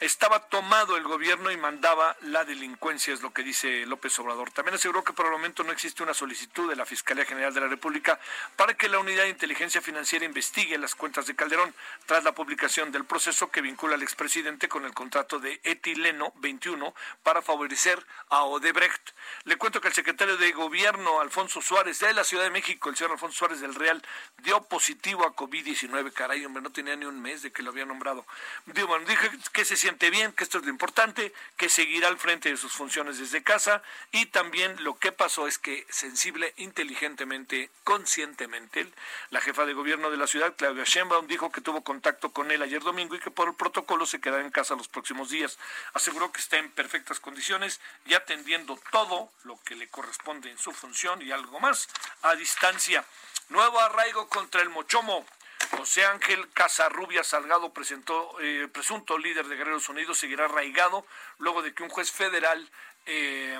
[0.00, 4.50] estaba tomado el gobierno y mandaba la delincuencia, es lo que dice López Obrador.
[4.50, 7.60] También aseguró que por el momento no existe una solicitud de la Fiscalía General de
[7.60, 8.18] la República
[8.56, 11.74] para que la Unidad de Inteligencia Financiera investigue las cuentas de Calderón
[12.06, 16.94] tras la publicación del proceso que vincula al expresidente con el contrato de Etileno 21
[17.22, 19.10] para favorecer a Odebrecht.
[19.44, 22.96] Le cuento que el secretario de Gobierno, Alfonso Suárez, de la Ciudad de México, el
[22.96, 24.02] señor Alfonso Suárez del Real,
[24.38, 26.12] dio positivo a COVID-19.
[26.12, 28.26] Caray, hombre, no tenía ni un mes de que lo había nombrado.
[28.66, 32.16] Digo, bueno, dije que se siente bien, que esto es lo importante, que seguirá al
[32.16, 37.68] frente de sus funciones desde casa y también lo que pasó es que sensible, inteligentemente,
[37.82, 38.88] conscientemente,
[39.30, 42.62] la jefa de gobierno de la ciudad, Claudia Sheinbaum, dijo que tuvo contacto con él
[42.62, 45.58] ayer domingo y que por el protocolo se quedará en casa los próximos días.
[45.94, 50.70] Aseguró que está en perfectas condiciones y atendiendo todo lo que le corresponde en su
[50.70, 51.88] función y algo más
[52.22, 53.04] a distancia.
[53.48, 55.26] Nuevo arraigo contra el Mochomo.
[55.70, 61.06] José Ángel Casarrubia Salgado presentó, eh, presunto líder de Guerreros Unidos, seguirá arraigado
[61.38, 62.70] luego de que un juez federal
[63.06, 63.58] eh,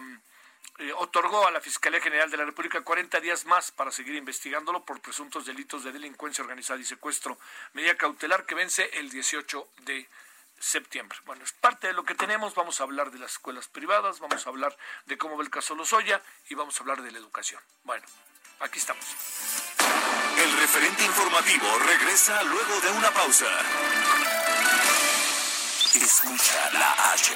[0.79, 4.85] eh, otorgó a la Fiscalía General de la República 40 días más para seguir investigándolo
[4.85, 7.38] por presuntos delitos de delincuencia organizada y secuestro.
[7.75, 10.09] Medida cautelar que vence el 18 de
[10.59, 11.19] septiembre.
[11.27, 12.55] Bueno, es parte de lo que tenemos.
[12.55, 15.75] Vamos a hablar de las escuelas privadas, vamos a hablar de cómo ve el caso
[15.75, 17.61] Lozoya y vamos a hablar de la educación.
[17.85, 18.07] Bueno,
[18.62, 19.05] aquí estamos.
[20.38, 23.46] El referente informativo regresa luego de una pausa.
[25.94, 27.33] Escucha la H,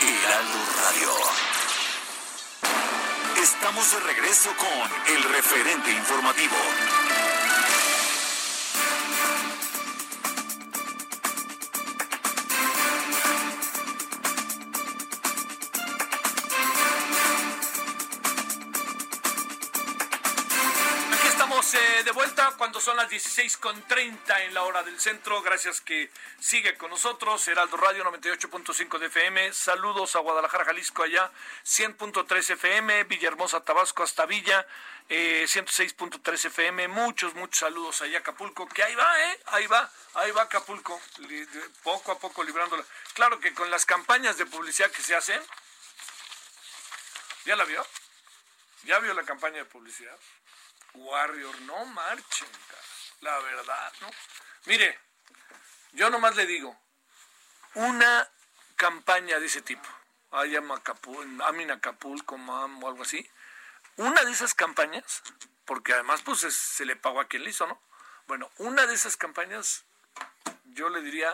[0.00, 1.10] Heraldo Radio.
[3.42, 6.56] Estamos de regreso con el referente informativo.
[22.52, 25.40] Cuando son las 16.30 en la hora del centro.
[25.42, 27.46] Gracias que sigue con nosotros.
[27.48, 29.52] Heraldo Radio 98.5 de FM.
[29.52, 31.30] Saludos a Guadalajara, Jalisco, allá
[31.64, 33.04] 100.3 FM.
[33.04, 34.66] Villahermosa, Tabasco, hasta Villa.
[35.08, 36.88] 106.3 FM.
[36.88, 38.68] Muchos, muchos saludos allá Acapulco.
[38.68, 39.40] Que ahí va, ¿eh?
[39.46, 41.00] Ahí va, ahí va Acapulco.
[41.82, 42.84] Poco a poco librándola.
[43.14, 45.40] Claro que con las campañas de publicidad que se hacen.
[47.46, 47.86] ¿Ya la vio?
[48.84, 50.16] ¿Ya vio la campaña de publicidad?
[50.94, 52.48] Warrior, no marchen,
[53.20, 54.10] la verdad, ¿no?
[54.66, 54.98] Mire,
[55.92, 56.78] yo nomás le digo,
[57.74, 58.28] una
[58.76, 59.88] campaña de ese tipo,
[60.30, 63.28] allá en Amin Acapulco, o algo así,
[63.96, 65.22] una de esas campañas,
[65.64, 67.80] porque además pues se le pagó a quien le hizo, ¿no?
[68.26, 69.84] Bueno, una de esas campañas,
[70.64, 71.32] yo le diría,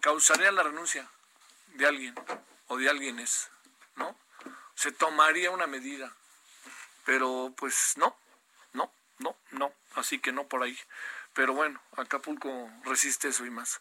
[0.00, 1.08] causaría la renuncia
[1.68, 2.14] de alguien
[2.68, 3.50] o de alguienes,
[3.96, 4.16] ¿no?
[4.74, 6.12] Se tomaría una medida,
[7.04, 8.16] pero pues no,
[9.22, 10.78] no, no, así que no por ahí.
[11.34, 13.80] Pero bueno, Acapulco resiste eso y más.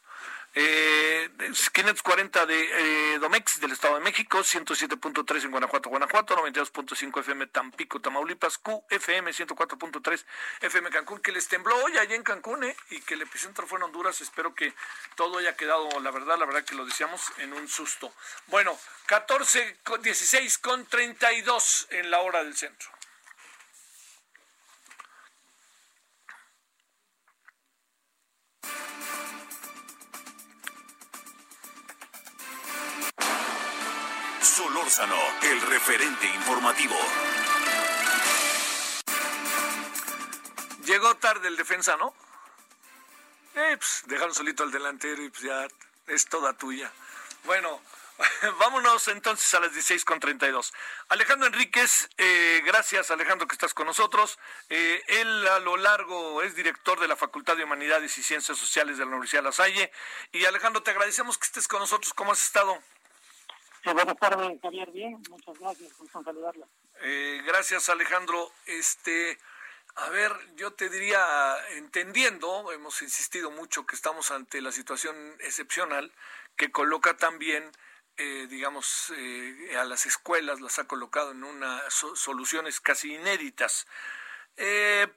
[0.53, 1.29] Eh,
[1.73, 7.99] 540 de eh, Domex del Estado de México, 107.3 en Guanajuato, Guanajuato, 92.5 FM Tampico,
[7.99, 10.25] Tamaulipas, QFM 104.3
[10.61, 12.75] FM Cancún, que les tembló hoy allá en Cancún, ¿eh?
[12.89, 14.21] y que el epicentro fue en Honduras.
[14.21, 14.73] Espero que
[15.15, 18.13] todo haya quedado, la verdad, la verdad que lo decíamos, en un susto.
[18.47, 18.77] Bueno,
[19.07, 22.89] 14, 16 con 32 en la hora del centro.
[34.61, 36.95] Solórzano, el referente informativo.
[40.85, 42.13] Llegó tarde el defensa, ¿no?
[43.55, 45.67] Eh, pues dejaron solito al delantero y pues ya
[46.05, 46.91] es toda tuya.
[47.45, 47.81] Bueno,
[48.59, 50.71] vámonos entonces a las 16.32.
[51.09, 54.37] Alejandro Enríquez, eh, gracias Alejandro que estás con nosotros.
[54.69, 58.99] Eh, él a lo largo es director de la Facultad de Humanidades y Ciencias Sociales
[58.99, 59.91] de la Universidad de La Salle.
[60.31, 62.13] Y Alejandro, te agradecemos que estés con nosotros.
[62.13, 62.79] ¿Cómo has estado?
[63.85, 64.91] Buenas tardes, Javier.
[64.91, 65.97] Bien, muchas gracias.
[65.97, 66.67] Gusto saludarla.
[67.01, 68.51] Eh, gracias, Alejandro.
[68.65, 69.37] Este,
[69.95, 76.11] a ver, yo te diría, entendiendo, hemos insistido mucho que estamos ante la situación excepcional
[76.55, 77.71] que coloca también,
[78.17, 83.87] eh, digamos, eh, a las escuelas, las ha colocado en unas soluciones casi inéditas.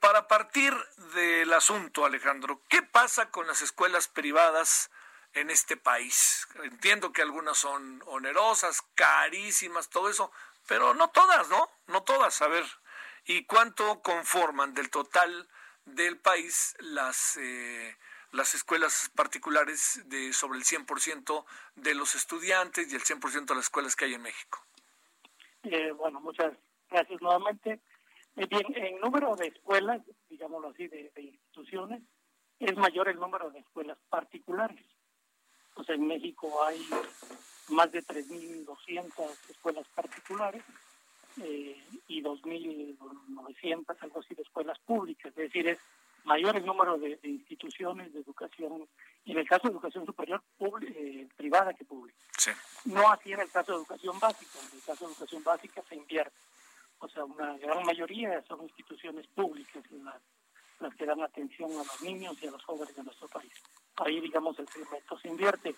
[0.00, 0.72] para partir
[1.14, 4.90] del asunto, Alejandro, ¿qué pasa con las escuelas privadas?
[5.34, 6.48] En este país.
[6.62, 10.30] Entiendo que algunas son onerosas, carísimas, todo eso,
[10.66, 11.68] pero no todas, ¿no?
[11.88, 12.40] No todas.
[12.42, 12.64] A ver,
[13.26, 15.48] ¿y cuánto conforman del total
[15.84, 17.96] del país las, eh,
[18.32, 21.44] las escuelas particulares de sobre el 100%
[21.74, 24.64] de los estudiantes y el 100% de las escuelas que hay en México?
[25.64, 26.52] Eh, bueno, muchas
[26.90, 27.80] gracias nuevamente.
[28.36, 32.02] Eh, bien, en número de escuelas, digámoslo así, de instituciones,
[32.60, 34.93] es mayor el número de escuelas particulares
[35.74, 36.80] pues en México hay
[37.68, 39.12] más de 3.200
[39.50, 40.62] escuelas particulares
[41.42, 45.26] eh, y 2.900, algo así, de escuelas públicas.
[45.26, 45.78] Es decir, es
[46.24, 48.87] mayor el número de, instituciones de educación,
[49.26, 50.42] en el caso de educación superior,
[50.82, 52.18] eh, privada que pública.
[52.84, 54.58] No así en el caso de educación básica.
[54.60, 56.37] En el caso de educación básica se invierte.
[56.98, 60.22] O sea, una gran mayoría son instituciones públicas las,
[60.80, 63.52] las que dan atención a los niños y a los jóvenes de nuestro país
[63.96, 65.70] ahí digamos el segmento se invierte.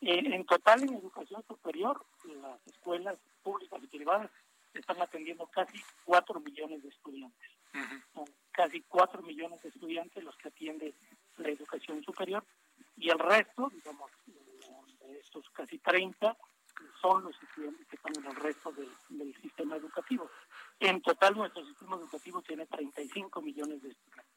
[0.00, 2.04] Eh, en total en educación superior,
[2.40, 4.30] las escuelas públicas y privadas
[4.72, 7.50] están atendiendo casi 4 millones de estudiantes.
[8.14, 10.94] Son casi 4 millones de estudiantes los que atiende
[11.36, 12.44] la educación superior
[12.96, 16.36] y el resto, digamos, de estos casi 30,
[17.00, 20.30] son los estudiantes que están en el resto del sistema educativo.
[20.78, 24.29] En total nuestro sistema educativo tiene 35 millones de estudiantes.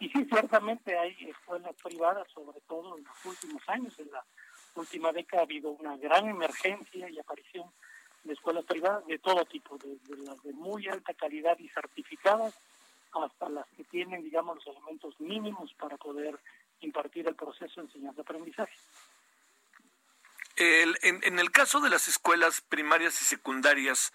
[0.00, 4.24] Y sí, ciertamente hay escuelas privadas, sobre todo en los últimos años, en la
[4.74, 7.70] última década ha habido una gran emergencia y aparición
[8.24, 12.54] de escuelas privadas de todo tipo, desde las de muy alta calidad y certificadas
[13.12, 16.38] hasta las que tienen, digamos, los elementos mínimos para poder
[16.80, 18.74] impartir el proceso de enseñanza-aprendizaje.
[20.56, 24.12] en, en, el caso de las escuelas primarias y secundarias,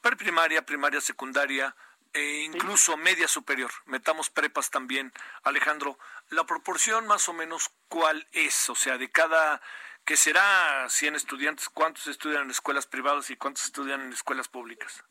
[0.00, 1.76] preprimaria, primaria, secundaria,
[2.12, 5.98] e incluso media superior, metamos prepas también, Alejandro,
[6.30, 9.60] la proporción más o menos cuál es, o sea, de cada
[10.04, 15.04] que será 100 estudiantes, ¿cuántos estudian en escuelas privadas y cuántos estudian en escuelas públicas?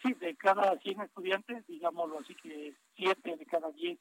[0.00, 3.98] Sí, de cada 100 estudiantes, digámoslo así, que 7 de cada 10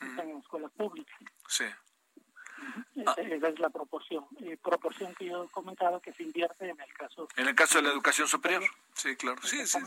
[0.00, 1.18] están en escuelas públicas.
[1.48, 1.66] Sí.
[3.06, 3.14] Ah.
[3.16, 4.26] Esa es la proporción.
[4.40, 7.28] Eh, proporción que yo comentaba que se invierte en el caso.
[7.36, 8.62] En el caso de la educación superior.
[8.94, 9.40] Sí, claro.
[9.42, 9.78] Sí, sí,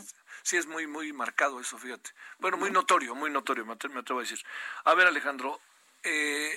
[0.42, 2.10] sí, es muy, muy marcado eso, fíjate.
[2.38, 4.38] Bueno, muy notorio, muy notorio, me atrevo a decir.
[4.84, 5.60] A ver, Alejandro,
[6.02, 6.52] eh,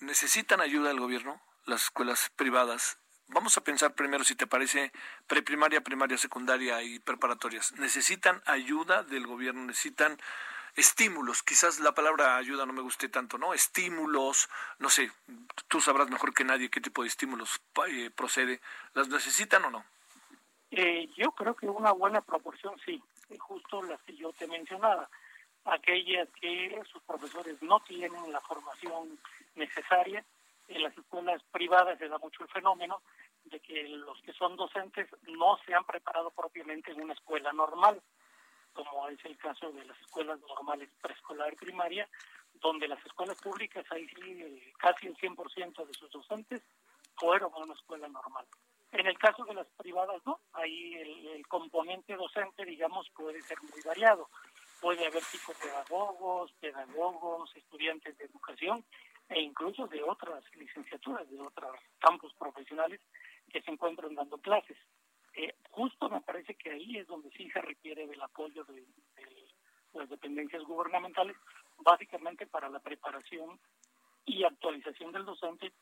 [0.00, 1.40] ¿necesitan ayuda del gobierno?
[1.66, 2.98] las escuelas privadas.
[3.28, 4.92] Vamos a pensar primero, si te parece,
[5.26, 7.72] preprimaria, primaria, secundaria y preparatorias.
[7.72, 9.66] ¿Necesitan ayuda del gobierno?
[9.66, 10.16] ¿Necesitan
[10.76, 11.42] estímulos?
[11.42, 13.54] Quizás la palabra ayuda no me guste tanto, ¿no?
[13.54, 15.10] Estímulos, no sé,
[15.68, 18.60] tú sabrás mejor que nadie qué tipo de estímulos eh, procede.
[18.94, 19.84] ¿Las necesitan o no?
[20.70, 23.02] Eh, yo creo que una buena proporción sí,
[23.38, 25.08] justo las que yo te mencionaba.
[25.64, 29.18] Aquellas que sus profesores no tienen la formación
[29.56, 30.24] necesaria
[30.68, 33.02] en las escuelas privadas se da mucho el fenómeno
[33.44, 38.00] de que los que son docentes no se han preparado propiamente en una escuela normal,
[38.76, 42.08] como es el caso de las escuelas normales preescolar y primaria,
[42.60, 46.62] donde las escuelas públicas, ahí sí, casi el 100% de sus docentes
[47.16, 48.46] fueron a una escuela normal.
[48.92, 53.58] En el caso de las privadas, no, ahí el, el componente docente, digamos, puede ser
[53.62, 54.28] muy variado.
[54.80, 58.84] Puede haber psicopedagogos, pedagogos, estudiantes de educación,
[59.28, 63.00] e incluso de otras licenciaturas, de otros campos profesionales
[63.50, 64.76] que se encuentran dando clases.
[65.76, 68.82] Justo me parece que ahí es donde sí se requiere del apoyo de,
[69.92, 71.36] las dependencias gubernamentales,
[71.78, 73.60] básicamente para la preparación
[74.24, 75.72] y actualización del docente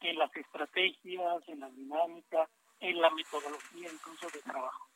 [0.00, 4.88] en las estrategias, en la dinámica, en la metodología incluso de trabajo.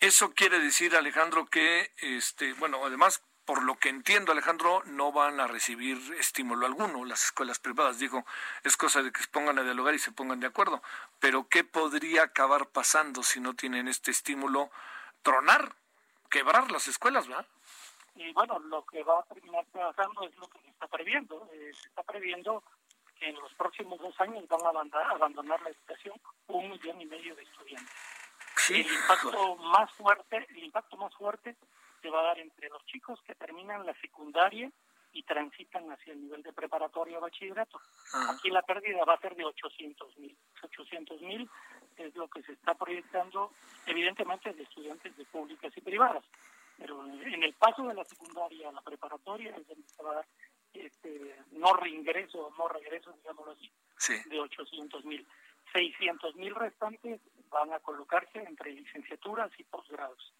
[0.00, 5.40] Eso quiere decir, Alejandro, que, este, bueno, además por lo que entiendo, Alejandro, no van
[5.40, 7.98] a recibir estímulo alguno las escuelas privadas.
[7.98, 8.24] Digo,
[8.62, 10.82] es cosa de que se pongan a dialogar y se pongan de acuerdo.
[11.18, 14.70] Pero ¿qué podría acabar pasando si no tienen este estímulo?
[15.22, 15.74] Tronar,
[16.30, 17.46] quebrar las escuelas, ¿verdad?
[18.14, 21.48] Y bueno, lo que va a terminar pasando es lo que se está previendo.
[21.52, 22.62] Eh, se está previendo
[23.18, 27.06] que en los próximos dos años van a abandonar, abandonar la educación un millón y
[27.06, 27.94] medio de estudiantes.
[28.68, 31.56] El impacto más fuerte, el impacto más fuerte
[32.00, 34.70] se va a dar entre los chicos que terminan la secundaria
[35.12, 37.80] y transitan hacia el nivel de preparatoria o bachillerato.
[38.30, 40.36] Aquí la pérdida va a ser de 800 mil.
[40.62, 41.50] 800 mil
[41.96, 43.52] es lo que se está proyectando,
[43.86, 46.24] evidentemente, de estudiantes de públicas y privadas.
[46.78, 50.14] Pero en el paso de la secundaria a la preparatoria es donde se va a
[50.14, 50.26] dar
[50.72, 53.70] este, no reingreso, no regreso, digámoslo así,
[54.28, 55.26] de 800 mil.
[55.72, 60.32] 600 mil restantes van a colocarse entre licenciaturas y posgrados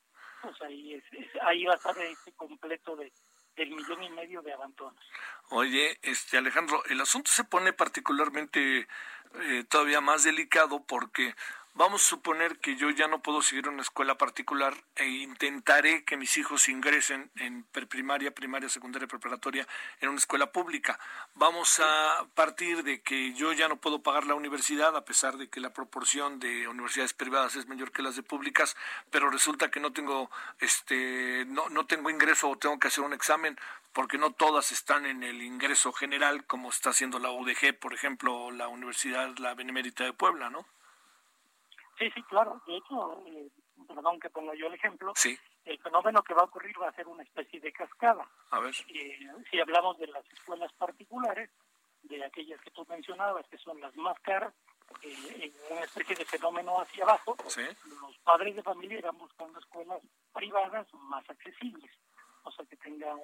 [0.43, 1.05] pues ahí, es,
[1.43, 3.13] ahí va a estar este completo de,
[3.57, 5.05] del millón y medio de abandonos.
[5.51, 8.87] Oye, este Alejandro, el asunto se pone particularmente
[9.35, 11.35] eh, todavía más delicado porque
[11.81, 16.19] Vamos a suponer que yo ya no puedo seguir una escuela particular e intentaré que
[16.19, 19.67] mis hijos ingresen en primaria, primaria, secundaria, preparatoria
[20.03, 21.01] en una escuela pública.
[21.37, 25.49] Vamos a partir de que yo ya no puedo pagar la universidad a pesar de
[25.49, 28.77] que la proporción de universidades privadas es mayor que las de públicas,
[29.11, 33.15] pero resulta que no tengo este no no tengo ingreso o tengo que hacer un
[33.15, 33.59] examen
[33.95, 38.51] porque no todas están en el ingreso general como está haciendo la UDG, por ejemplo,
[38.51, 40.67] la Universidad La Benemérita de Puebla, ¿no?
[42.01, 42.63] Sí, sí, claro.
[42.67, 43.51] De hecho, eh,
[43.87, 45.13] perdón que ponga yo el ejemplo,
[45.67, 48.27] el fenómeno que va a ocurrir va a ser una especie de cascada.
[48.51, 48.75] A ver.
[48.89, 51.51] Eh, si hablamos de las escuelas particulares,
[52.03, 54.55] de aquellas que tú mencionabas, que son las más caras,
[55.03, 60.01] eh, en una especie de fenómeno hacia abajo, los padres de familia irán buscando escuelas
[60.33, 61.91] privadas más accesibles,
[62.45, 63.15] o sea, que tenga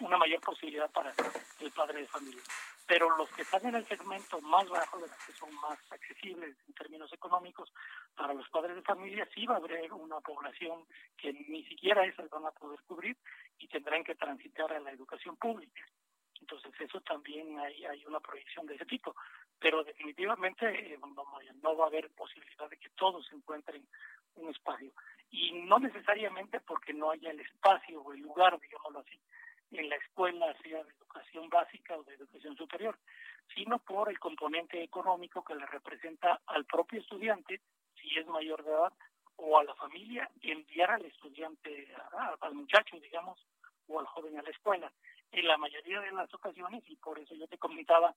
[0.00, 1.12] una, mayor posibilidad para
[1.60, 2.42] el padre de familia
[2.86, 6.74] pero los que están en el segmento más bajo, los que son más accesibles en
[6.74, 7.72] términos económicos,
[8.14, 10.84] para los padres de familia sí va a haber una población
[11.16, 13.16] que ni siquiera esas van a poder cubrir
[13.58, 15.84] y tendrán que transitar a la educación pública.
[16.40, 19.16] Entonces eso también hay, hay una proyección de ese tipo,
[19.58, 21.26] pero definitivamente eh, no,
[21.62, 23.84] no va a haber posibilidad de que todos encuentren
[24.36, 24.92] un espacio.
[25.36, 29.20] Y no necesariamente porque no haya el espacio o el lugar, digámoslo así,
[29.70, 32.98] en la escuela, sea de educación básica o de educación superior,
[33.54, 37.60] sino por el componente económico que le representa al propio estudiante,
[38.00, 38.92] si es mayor de edad,
[39.36, 41.94] o a la familia, enviar al estudiante,
[42.40, 43.38] al muchacho, digamos,
[43.88, 44.90] o al joven a la escuela.
[45.32, 48.14] En la mayoría de las ocasiones, y por eso yo te comentaba,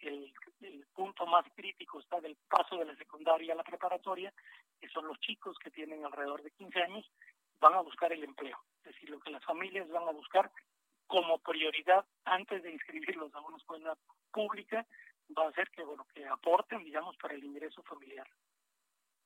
[0.00, 4.32] el, el punto más crítico está del paso de la secundaria a la preparatoria,
[4.82, 7.08] que son los chicos que tienen alrededor de 15 años,
[7.60, 8.58] van a buscar el empleo.
[8.78, 10.50] Es decir, lo que las familias van a buscar
[11.06, 13.96] como prioridad antes de inscribirlos a una escuela
[14.32, 14.84] pública
[15.38, 18.26] va a ser que bueno que aporten digamos para el ingreso familiar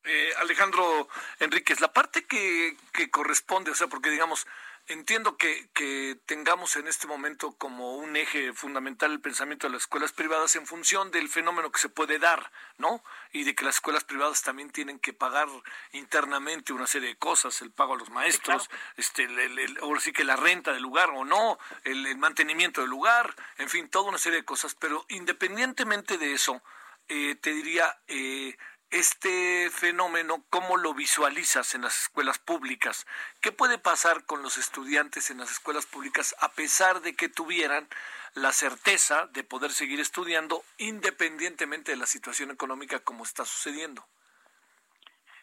[0.04, 4.46] eh, Alejandro Enríquez la parte que, que corresponde o sea porque digamos
[4.88, 9.82] entiendo que, que tengamos en este momento como un eje fundamental el pensamiento de las
[9.82, 13.02] escuelas privadas en función del fenómeno que se puede dar, ¿no?
[13.32, 15.48] Y de que las escuelas privadas también tienen que pagar
[15.92, 20.24] internamente una serie de cosas, el pago a los maestros, este, el, ahora sí que
[20.24, 24.18] la renta del lugar o no, el, el, mantenimiento del lugar, en fin, toda una
[24.18, 24.74] serie de cosas.
[24.74, 26.62] Pero independientemente de eso,
[27.08, 28.56] eh, te diría, eh,
[28.90, 33.06] este fenómeno, ¿cómo lo visualizas en las escuelas públicas?
[33.40, 37.88] ¿Qué puede pasar con los estudiantes en las escuelas públicas a pesar de que tuvieran
[38.34, 44.06] la certeza de poder seguir estudiando independientemente de la situación económica como está sucediendo?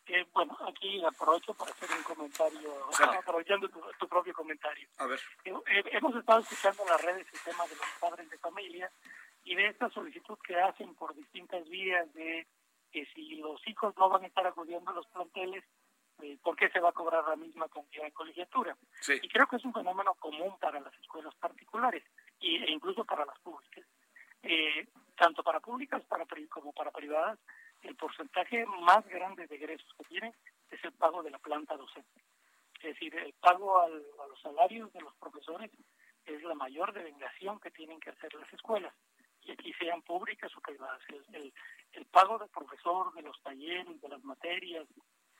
[0.05, 4.87] Eh, bueno, aquí aprovecho para hacer un comentario, aprovechando tu, propio comentario.
[4.97, 5.19] A ver.
[5.45, 8.91] Eh, eh, hemos estado escuchando en las redes el tema de los padres de familia
[9.45, 12.45] y de esta solicitud que hacen por distintas vías de
[12.93, 15.63] que si los hijos no van a estar acudiendo a los planteles,
[16.21, 18.77] eh, ¿por qué se va a cobrar la misma cantidad de colegiatura?
[19.09, 22.03] Y creo que es un fenómeno común para las escuelas particulares
[22.39, 23.83] e incluso para las públicas.
[24.43, 24.87] Eh,
[25.17, 27.39] tanto para públicas para, como para privadas,
[27.81, 30.33] el porcentaje más grande de egresos que tienen
[30.69, 32.21] es el pago de la planta docente.
[32.75, 35.71] Es decir, el pago a los salarios de los profesores
[36.25, 38.93] es la mayor devengación que tienen que hacer las escuelas
[39.45, 41.01] y aquí sean públicas o privadas.
[41.09, 41.53] El, el,
[42.13, 44.85] pago del profesor, de los talleres, de las materias,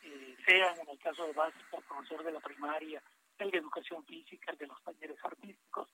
[0.04, 3.02] eh, sean en el caso de básica, el profesor de la primaria,
[3.38, 5.88] el de educación física, el de los talleres artísticos,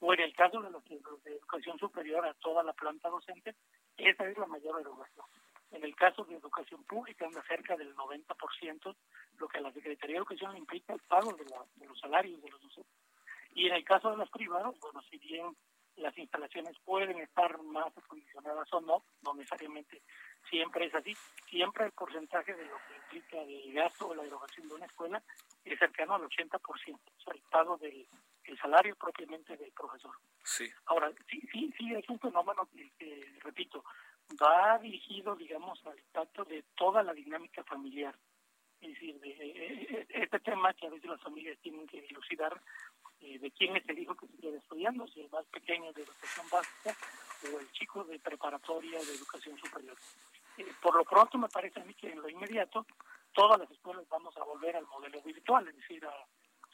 [0.00, 3.54] o en el caso de los de educación superior a toda la planta docente,
[3.96, 5.26] esa es la mayor erogación.
[5.70, 8.96] En el caso de educación pública anda cerca del 90%,
[9.38, 12.40] lo que a la Secretaría de Educación implica el pago de, la, de los salarios
[12.40, 12.94] de los docentes.
[13.54, 15.56] Y en el caso de los privados, bueno, si bien
[15.98, 20.02] las instalaciones pueden estar más acondicionadas o no, no necesariamente
[20.48, 21.16] siempre es así,
[21.48, 25.22] siempre el porcentaje de lo que implica el gasto o la erogación de una escuela
[25.64, 28.06] es cercano al 80%, o sea, el pago del
[28.48, 30.12] el salario propiamente del profesor.
[30.42, 30.68] Sí.
[30.86, 32.68] Ahora, sí, sí, sí, es un fenómeno
[32.98, 33.84] que, repito,
[34.42, 38.14] va dirigido, digamos, al impacto de toda la dinámica familiar.
[38.80, 42.60] Es decir, de, eh, eh, este tema que a veces las familias tienen que dilucidar
[43.20, 46.02] eh, de quién es el hijo que se queda estudiando, si el más pequeño de
[46.02, 46.96] educación básica
[47.44, 49.96] o el chico de preparatoria de educación superior.
[50.56, 52.86] Eh, por lo pronto me parece a mí que en lo inmediato
[53.32, 56.06] todas las escuelas vamos a volver al modelo virtual, es decir,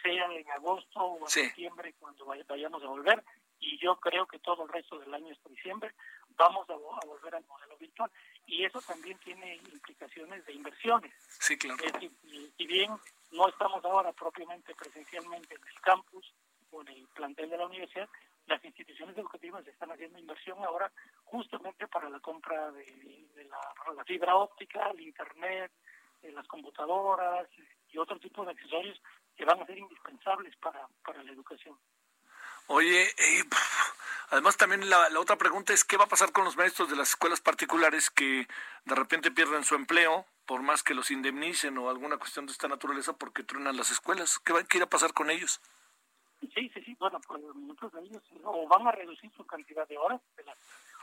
[0.03, 3.24] sea en agosto o en septiembre cuando vayamos a volver,
[3.61, 5.95] y yo creo que todo el resto del año hasta diciembre
[6.36, 6.74] vamos a,
[7.07, 8.11] volver al modelo virtual.
[8.47, 11.12] Y eso también tiene implicaciones de inversiones.
[11.40, 11.82] Sí, claro.
[11.84, 12.12] Es decir,
[12.57, 12.90] si bien
[13.35, 16.32] no estamos ahora propiamente presencialmente en el campus
[16.70, 18.09] o en el plantel de la universidad,
[18.47, 20.91] las instituciones educativas están haciendo inversión ahora
[21.24, 25.72] justamente para la compra de, la, fibra óptica, el internet,
[26.22, 27.49] las computadoras
[27.91, 29.01] y otro tipo de accesorios
[29.37, 31.78] que van a ser indispensables para, para la educación.
[32.66, 33.45] Oye, eh,
[34.30, 36.97] además también la, la, otra pregunta es qué va a pasar con los maestros de
[36.97, 38.47] las escuelas particulares que
[38.85, 42.68] de repente pierden su empleo por más que los indemnicen o alguna cuestión de esta
[42.68, 44.38] naturaleza porque truenan las escuelas.
[44.40, 45.61] ¿Qué, va, qué irá a pasar con ellos?
[46.40, 46.97] Sí, sí, sí.
[46.99, 50.59] Bueno, pues muchos de ellos o van a reducir su cantidad de horas, de las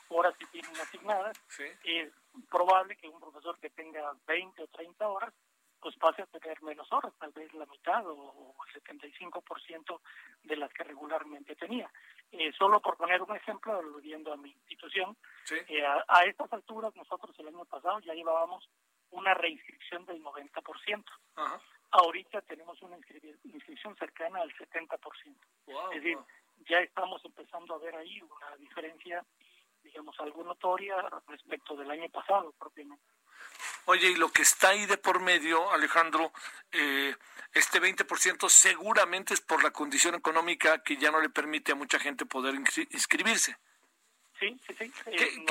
[0.09, 1.37] horas que tienen asignadas.
[1.83, 2.11] Es
[2.49, 5.33] probable que un profesor que tenga 20 o 30 horas,
[5.79, 9.99] pues pase a tener menos horas, tal vez la mitad o, el 75%
[10.43, 11.91] de las que regularmente tenía.
[12.31, 15.17] Eh, solo por poner un ejemplo, aludiendo a mi institución,
[15.67, 18.69] eh, a, a, estas alturas nosotros el año pasado ya llevábamos
[19.11, 21.03] una reinscripción del 90%.
[21.91, 22.97] Ahorita tenemos una
[23.43, 25.35] inscripción cercana al 70%.
[25.93, 26.17] es decir,
[26.69, 29.23] ya estamos empezando a ver ahí una diferencia,
[29.83, 30.95] digamos, algo notoria
[31.27, 33.03] respecto del año pasado propiamente.
[33.85, 36.31] Oye, y lo que está ahí de por medio, Alejandro,
[36.71, 37.15] eh,
[37.53, 41.99] este 20% seguramente es por la condición económica que ya no le permite a mucha
[41.99, 43.57] gente poder inscribirse.
[44.41, 44.91] Sí, sí, sí.
[45.05, 45.45] Eh,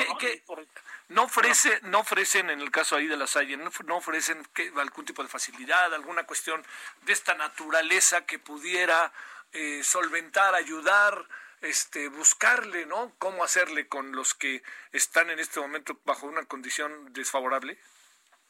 [1.10, 4.42] no, ofrece, no ofrecen, en el caso ahí de la Salle, no, ofrecen
[4.76, 6.60] algún tipo de facilidad, alguna cuestión
[7.02, 9.12] de esta naturaleza que pudiera
[9.52, 11.24] eh, solventar, ayudar,
[11.60, 13.12] este, buscarle, ¿no?
[13.18, 14.60] Cómo hacerle con los que
[14.90, 17.78] están en este momento bajo una condición desfavorable.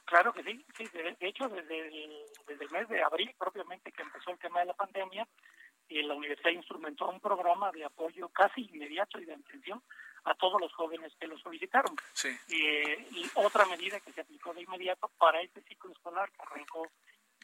[0.06, 4.00] Claro que sí, sí de, hecho desde el, desde el mes de abril propiamente que
[4.00, 5.28] empezó el tema de la pandemia,
[5.90, 9.82] y la universidad instrumentó un programa de apoyo casi inmediato y de atención
[10.24, 11.96] a todos los jóvenes que lo solicitaron.
[12.12, 12.36] Sí.
[12.48, 16.88] y otra medida que se aplicó de inmediato para este ciclo escolar que arrancó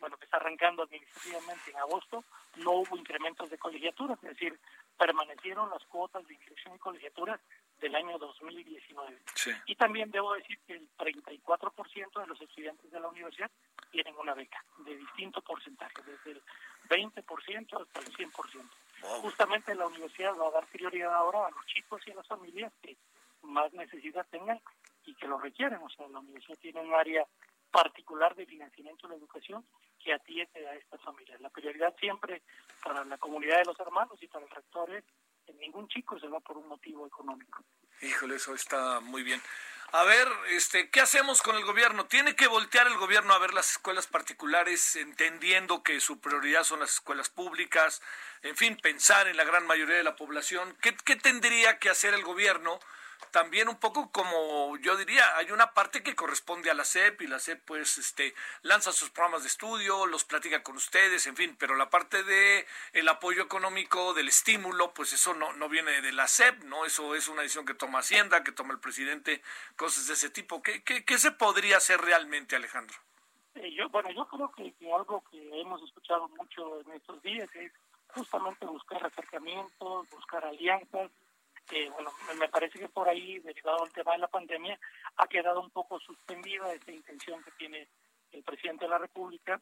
[0.01, 2.25] bueno, que está arrancando administrativamente en agosto,
[2.57, 4.59] no hubo incrementos de colegiaturas, es decir,
[4.99, 7.41] permanecieron las cuotas de inscripción y colegiaturas
[7.81, 9.19] del año 2019.
[9.67, 13.51] Y también debo decir que el 34% de los estudiantes de la universidad
[13.91, 16.43] tienen una beca de distinto porcentaje, desde el
[16.89, 18.71] 20% hasta el 100%.
[19.01, 22.73] Justamente la universidad va a dar prioridad ahora a los chicos y a las familias
[22.83, 22.97] que
[23.43, 24.61] más necesidad tengan
[25.05, 25.81] y que lo requieren.
[25.83, 27.27] O sea, la universidad tiene un área
[27.71, 29.65] particular de financiamiento de la educación
[30.03, 31.41] que atiende a estas familias.
[31.41, 32.43] La prioridad siempre
[32.83, 35.05] para la comunidad de los hermanos y para el rector es
[35.45, 37.65] que ningún chico se va por un motivo económico.
[38.03, 39.41] Híjole, eso está muy bien.
[39.93, 42.07] A ver, este, ¿qué hacemos con el gobierno?
[42.07, 46.81] ¿Tiene que voltear el gobierno a ver las escuelas particulares, entendiendo que su prioridad son
[46.81, 48.03] las escuelas públicas?
[48.43, 50.77] En fin, pensar en la gran mayoría de la población.
[50.81, 52.81] ¿Qué, qué tendría que hacer el gobierno?
[53.31, 57.27] También un poco como yo diría, hay una parte que corresponde a la SEP y
[57.27, 61.57] la SEP pues este lanza sus programas de estudio, los platica con ustedes, en fin,
[61.59, 66.13] pero la parte de el apoyo económico, del estímulo, pues eso no, no viene de
[66.13, 66.85] la SEP, ¿no?
[66.85, 69.43] Eso es una decisión que toma Hacienda, que toma el presidente,
[69.77, 70.63] cosas de ese tipo.
[70.63, 72.97] ¿Qué, qué, qué se podría hacer realmente, Alejandro?
[73.55, 77.49] Eh, yo, bueno, yo creo que, que algo que hemos escuchado mucho en estos días
[77.55, 77.73] es
[78.09, 81.11] justamente buscar acercamientos, buscar alianzas,
[81.69, 84.79] que bueno, me parece que por ahí, derivado del tema de la pandemia,
[85.17, 87.89] ha quedado un poco suspendida esa intención que tiene
[88.33, 89.61] el presidente de la República.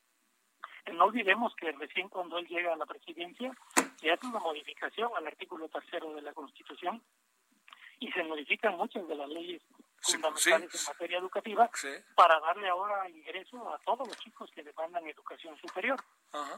[0.93, 3.57] No olvidemos que recién cuando él llega a la presidencia
[3.97, 7.03] se hace una modificación al artículo tercero de la Constitución
[8.01, 9.63] y se modifican muchas de las leyes
[10.05, 11.71] fundamentales en materia educativa
[12.15, 16.03] para darle ahora ingreso a todos los chicos que demandan educación superior.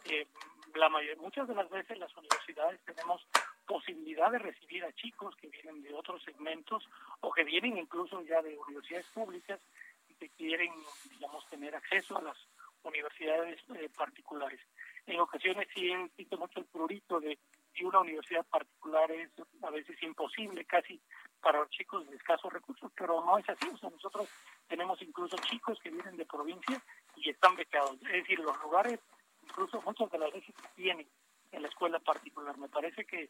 [0.05, 0.27] Eh,
[0.75, 3.27] la mayor, muchas de las veces las universidades tenemos
[3.67, 6.89] posibilidad de recibir a chicos que vienen de otros segmentos
[7.21, 9.61] o que vienen incluso ya de universidades públicas
[10.09, 10.73] y que quieren,
[11.11, 12.37] digamos, tener acceso a las
[12.83, 14.61] universidades eh, particulares.
[15.07, 17.39] En ocasiones sí existe mucho el prurito de
[17.77, 19.31] que una universidad particular es
[19.63, 21.01] a veces imposible casi
[21.41, 23.69] para los chicos de escasos recursos, pero no es así.
[23.69, 24.29] O sea, nosotros
[24.67, 26.83] tenemos incluso chicos que vienen de provincia
[27.17, 27.97] y están becados.
[28.03, 28.99] Es decir, los lugares,
[29.43, 31.07] incluso muchas de las veces tienen
[31.53, 32.57] en la escuela particular.
[32.57, 33.29] Me parece que,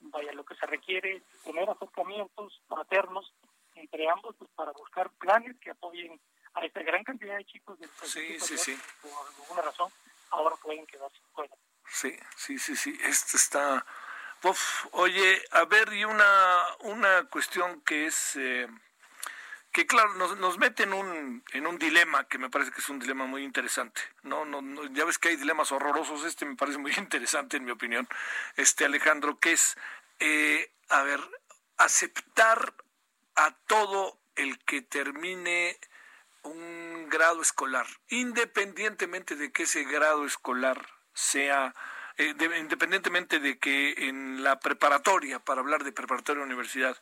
[0.00, 3.34] vaya, lo que se requiere es tener acercamientos fraternos
[3.74, 6.20] entre ambos pues, para buscar planes que apoyen
[6.54, 8.76] a esta gran cantidad de chicos del sí, sí, sí.
[9.02, 9.90] por alguna razón
[10.30, 11.54] ahora pueden quedarse escuela.
[11.90, 12.98] Sí, sí, sí, sí.
[13.02, 13.84] Esto está...
[14.92, 18.36] oye, a ver, y una, una cuestión que es...
[18.36, 18.68] Eh,
[19.72, 22.88] que claro, nos, nos mete en un, en un dilema que me parece que es
[22.88, 24.00] un dilema muy interesante.
[24.22, 24.60] No, no,
[24.92, 28.08] ya ves que hay dilemas horrorosos, este me parece muy interesante en mi opinión,
[28.56, 29.76] este Alejandro, que es,
[30.20, 31.20] eh, a ver,
[31.76, 32.74] aceptar
[33.36, 35.78] a todo el que termine
[36.42, 41.74] un grado escolar, independientemente de que ese grado escolar sea
[42.16, 46.96] eh, independientemente de que en la preparatoria, para hablar de preparatoria universidad,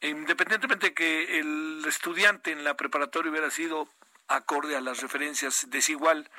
[0.00, 3.88] independientemente de que el estudiante en la preparatoria hubiera sido
[4.28, 6.30] acorde a las referencias desigual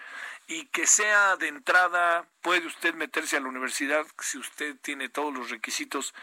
[0.47, 5.33] y que sea de entrada, puede usted meterse a la universidad si usted tiene todos
[5.33, 6.13] los requisitos,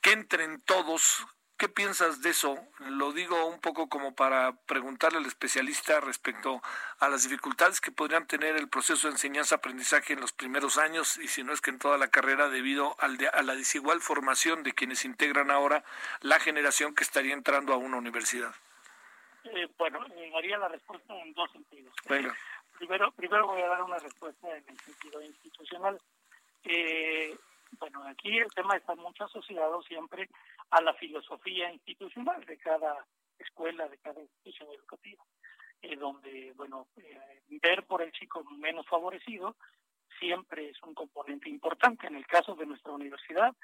[0.00, 1.26] que entren todos
[1.62, 2.58] ¿Qué piensas de eso?
[2.80, 6.60] Lo digo un poco como para preguntarle al especialista respecto
[6.98, 11.28] a las dificultades que podrían tener el proceso de enseñanza-aprendizaje en los primeros años y
[11.28, 14.72] si no es que en toda la carrera debido al a la desigual formación de
[14.72, 15.84] quienes integran ahora
[16.20, 18.52] la generación que estaría entrando a una universidad.
[19.44, 20.04] Eh, bueno,
[20.36, 21.94] haría la respuesta en dos sentidos.
[22.76, 26.00] Primero, primero voy a dar una respuesta en el sentido institucional.
[26.64, 27.38] Eh,
[27.78, 30.28] bueno, aquí el tema está mucho asociado siempre
[30.72, 33.06] a la filosofía institucional de cada
[33.38, 35.22] escuela, de cada institución educativa,
[35.82, 39.54] eh, donde, bueno, eh, ver por el chico menos favorecido
[40.18, 42.06] siempre es un componente importante.
[42.06, 43.54] En el caso de nuestra universidad,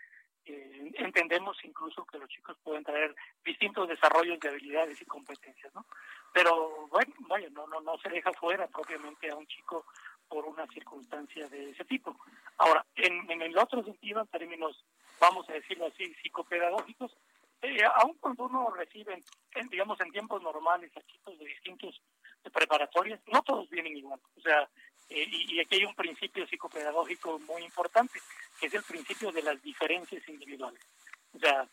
[0.44, 5.86] eh, entendemos incluso que los chicos pueden traer distintos desarrollos de habilidades y competencias, ¿no?
[6.34, 9.86] Pero bueno, vaya, no, no, no se deja fuera propiamente a un chico
[10.28, 12.14] por una circunstancia de ese tipo.
[12.58, 14.84] Ahora, en, en el otro sentido, en términos,
[15.20, 17.16] vamos a decirlo así, psicopedagógicos,
[17.62, 19.22] eh, aun cuando uno recibe,
[19.70, 22.00] digamos, en tiempos normales chicos de distintos
[22.52, 24.20] preparatorias, no todos vienen igual.
[24.36, 24.68] O sea,
[25.10, 28.20] Eh, y, aquí hay un principio psicopedagógico muy importante,
[28.60, 30.80] que es el principio de las diferencias individuales.
[31.34, 31.66] O sea,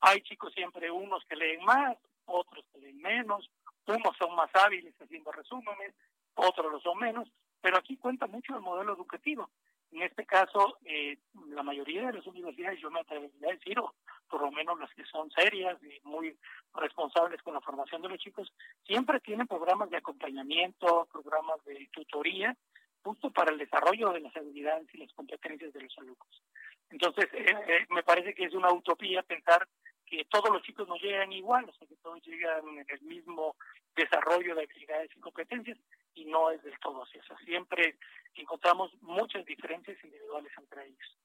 [0.00, 3.50] hay chicos siempre unos que leen más, otros que leen menos,
[3.86, 5.94] unos son más hábiles haciendo resúmenes,
[6.34, 7.28] otros lo son menos,
[7.60, 9.50] pero aquí cuenta mucho el modelo educativo.
[9.90, 11.18] En este caso, eh,
[11.48, 13.94] la mayoría de las universidades, yo me atrevería a decir, o
[14.28, 16.36] por lo menos las que son serias y muy
[16.74, 18.52] responsables con la formación de los chicos,
[18.86, 22.54] siempre tienen programas de acompañamiento, programas de tutoría,
[23.02, 26.42] justo para el desarrollo de las habilidades y las competencias de los alumnos.
[26.90, 29.66] Entonces, eh, eh, me parece que es una utopía pensar
[30.04, 33.56] que todos los chicos no llegan igual, o sea, que todos llegan en el mismo
[33.94, 35.78] desarrollo de habilidades y competencias,
[36.18, 37.18] y no es del todo así.
[37.18, 37.96] O sea, siempre
[38.34, 41.16] encontramos muchas diferencias individuales entre ellos.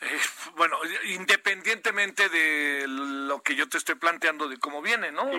[0.00, 0.18] Eh,
[0.56, 5.30] bueno, independientemente de lo que yo te estoy planteando de cómo viene, ¿no?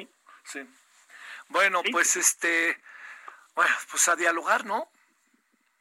[0.44, 0.62] Sí.
[1.50, 2.80] Bueno, pues este,
[3.56, 4.90] bueno, pues a dialogar, ¿no?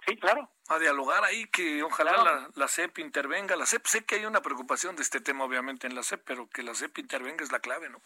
[0.07, 0.49] Sí, claro.
[0.68, 3.57] A dialogar ahí, que ojalá la, la, CEP intervenga.
[3.57, 6.49] La CEP, sé que hay una preocupación de este tema, obviamente, en la CEP, pero
[6.49, 8.01] que la CEP intervenga es la clave, ¿no?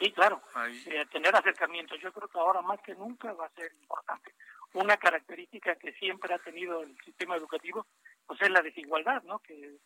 [0.00, 0.42] Sí, claro.
[0.86, 1.94] Eh, tener acercamiento.
[1.96, 4.34] Yo creo que ahora más que nunca va a ser importante.
[4.72, 7.86] Una característica que siempre ha tenido el sistema educativo
[8.26, 9.40] pues es la desigualdad, ¿no?
[9.40, 9.80] Que es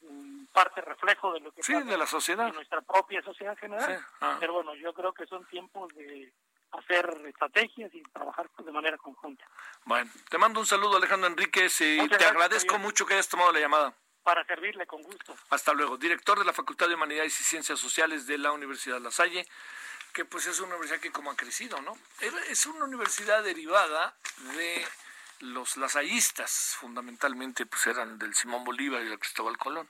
[0.52, 4.04] parte reflejo de lo que sí, de la sociedad, de nuestra propia sociedad general.
[4.20, 4.36] Ah.
[4.38, 6.30] Pero bueno, yo creo que son tiempos de
[6.72, 9.44] hacer estrategias y trabajar de manera conjunta.
[9.86, 13.60] Bueno, te mando un saludo Alejandro Enríquez y te agradezco mucho que hayas tomado la
[13.60, 13.94] llamada.
[14.22, 15.34] Para servirle con gusto.
[15.50, 15.96] Hasta luego.
[15.96, 19.46] Director de la Facultad de Humanidades y Ciencias Sociales de la Universidad La Salle
[20.14, 21.98] que pues es una universidad que como ha crecido, ¿no?
[22.48, 24.16] Es una universidad derivada
[24.56, 24.86] de
[25.40, 29.88] los lasallistas, fundamentalmente pues eran del Simón Bolívar y del Cristóbal Colón,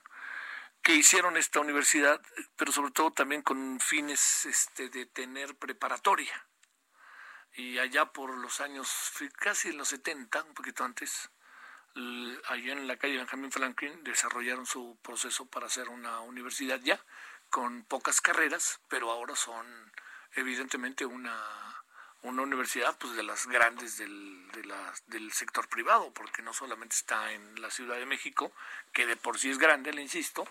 [0.81, 2.19] que hicieron esta universidad,
[2.57, 6.45] pero sobre todo también con fines este, de tener preparatoria.
[7.53, 8.89] Y allá por los años,
[9.37, 11.29] casi en los 70, un poquito antes,
[12.47, 16.99] allá en la calle Benjamín Franklin desarrollaron su proceso para hacer una universidad ya,
[17.51, 19.65] con pocas carreras, pero ahora son
[20.35, 21.35] evidentemente una,
[22.21, 24.63] una universidad pues de las grandes del, de
[25.07, 28.51] del sector privado, porque no solamente está en la Ciudad de México,
[28.93, 30.47] que de por sí es grande, le insisto,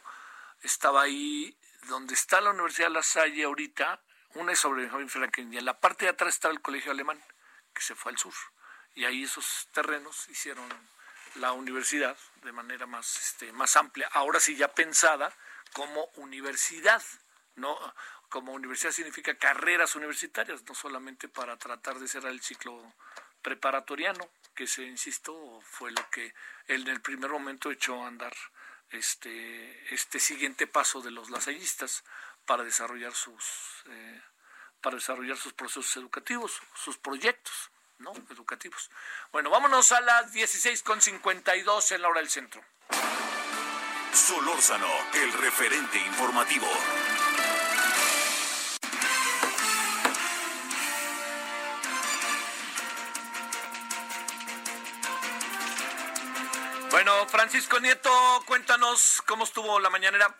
[0.63, 1.57] estaba ahí
[1.89, 4.01] donde está la Universidad de La Salle ahorita,
[4.35, 7.23] una es sobre Benjamin Franklin, y en la parte de atrás estaba el colegio alemán,
[7.75, 8.35] que se fue al sur,
[8.95, 10.69] y ahí esos terrenos hicieron
[11.37, 15.33] la universidad de manera más, este, más amplia, ahora sí ya pensada
[15.73, 17.03] como universidad,
[17.57, 17.77] no
[18.35, 22.93] como universidad significa carreras universitarias, no solamente para tratar de cerrar el ciclo
[23.43, 26.35] preparatoriano, que se insisto fue lo que
[26.67, 28.35] él en el primer momento echó a andar
[28.91, 32.03] este este siguiente paso de los lasallistas
[32.45, 34.21] para desarrollar sus eh,
[34.81, 38.13] para desarrollar sus procesos educativos, sus proyectos, ¿no?
[38.31, 38.91] educativos.
[39.31, 42.65] Bueno, vámonos a las 16.52 en la hora del centro.
[44.13, 46.67] Solórzano, el referente informativo.
[57.35, 58.11] Francisco Nieto,
[58.47, 60.33] cuéntanos cómo estuvo la mañanera.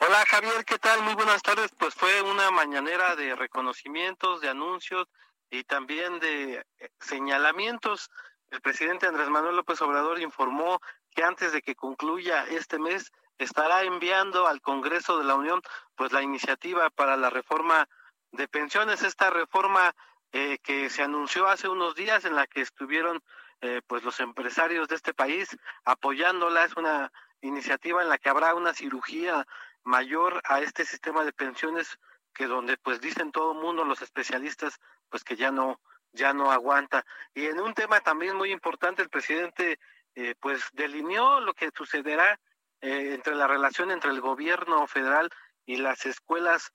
[0.00, 1.00] Hola Javier, ¿qué tal?
[1.00, 1.70] Muy buenas tardes.
[1.78, 5.08] Pues fue una mañanera de reconocimientos, de anuncios
[5.48, 8.10] y también de eh, señalamientos.
[8.50, 10.82] El presidente Andrés Manuel López Obrador informó
[11.14, 15.62] que antes de que concluya este mes estará enviando al Congreso de la Unión
[15.94, 17.88] pues la iniciativa para la reforma
[18.32, 19.94] de pensiones, esta reforma
[20.32, 23.22] eh, que se anunció hace unos días en la que estuvieron
[23.62, 25.54] eh, pues los empresarios de este país
[25.84, 26.64] apoyándola.
[26.64, 29.46] Es una iniciativa en la que habrá una cirugía
[29.82, 31.98] mayor a este sistema de pensiones
[32.32, 35.80] que donde pues dicen todo el mundo los especialistas pues que ya no
[36.12, 37.04] ya no aguanta
[37.34, 39.78] y en un tema también muy importante el presidente
[40.14, 42.38] eh, pues delineó lo que sucederá
[42.82, 45.30] eh, entre la relación entre el gobierno federal
[45.64, 46.72] y las escuelas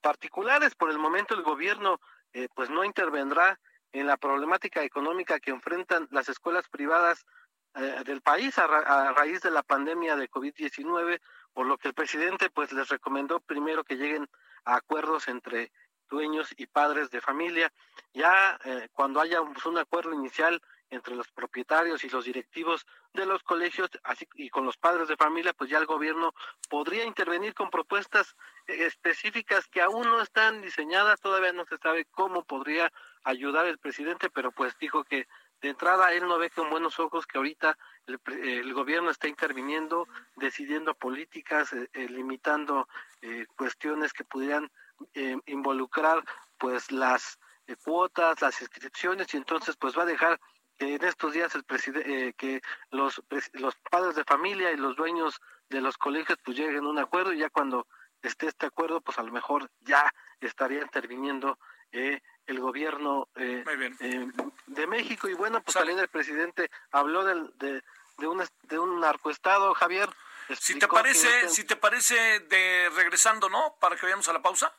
[0.00, 2.00] particulares por el momento el gobierno
[2.54, 3.60] pues no intervendrá
[4.00, 7.24] en la problemática económica que enfrentan las escuelas privadas
[7.74, 8.66] eh, del país a,
[9.12, 11.20] raíz de la pandemia de COVID-19,
[11.52, 14.28] por lo que el presidente pues les recomendó primero que lleguen
[14.64, 15.72] a acuerdos entre
[16.08, 17.72] dueños y padres de familia.
[18.14, 23.26] Ya eh, cuando haya pues, un acuerdo inicial entre los propietarios y los directivos de
[23.26, 26.34] los colegios así y con los padres de familia, pues ya el gobierno
[26.68, 32.06] podría intervenir con propuestas eh, específicas que aún no están diseñadas, todavía no se sabe
[32.10, 32.92] cómo podría
[33.24, 35.26] ayudar el presidente, pero pues dijo que
[35.60, 37.76] de entrada él no ve con buenos ojos que ahorita
[38.06, 40.06] el, gobierno está interviniendo,
[40.36, 42.86] decidiendo políticas, eh, eh, limitando
[43.56, 44.70] cuestiones que pudieran
[45.46, 46.22] involucrar
[46.58, 47.40] pues las
[47.82, 50.38] cuotas, las inscripciones y entonces pues va a dejar
[50.78, 53.22] en estos días el presidente, eh, que los,
[53.52, 57.32] los padres de familia y los dueños de los colegios pues lleguen a un acuerdo
[57.32, 57.86] y ya cuando
[58.22, 61.58] esté este acuerdo pues a lo mejor ya estaría interviniendo
[61.92, 63.64] eh, el gobierno eh,
[64.66, 65.28] de México.
[65.28, 67.82] Y bueno pues también el presidente habló del, de,
[68.18, 70.08] de, un, de un narcoestado Javier.
[70.60, 74.72] Si te parece si te parece de regresando no para que vayamos a la pausa.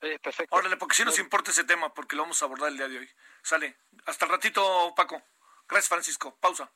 [0.00, 0.54] Eh, perfecto.
[0.54, 2.98] Órale, porque si nos importa ese tema, porque lo vamos a abordar el día de
[2.98, 3.10] hoy.
[3.46, 3.76] Sale.
[4.06, 5.22] Hasta el ratito, Paco.
[5.68, 6.36] Gracias, Francisco.
[6.40, 6.68] Pausa.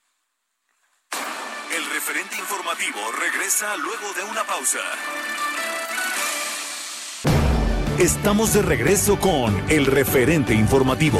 [1.74, 4.78] El referente informativo regresa luego de una pausa.
[7.98, 11.18] Estamos de regreso con el referente informativo.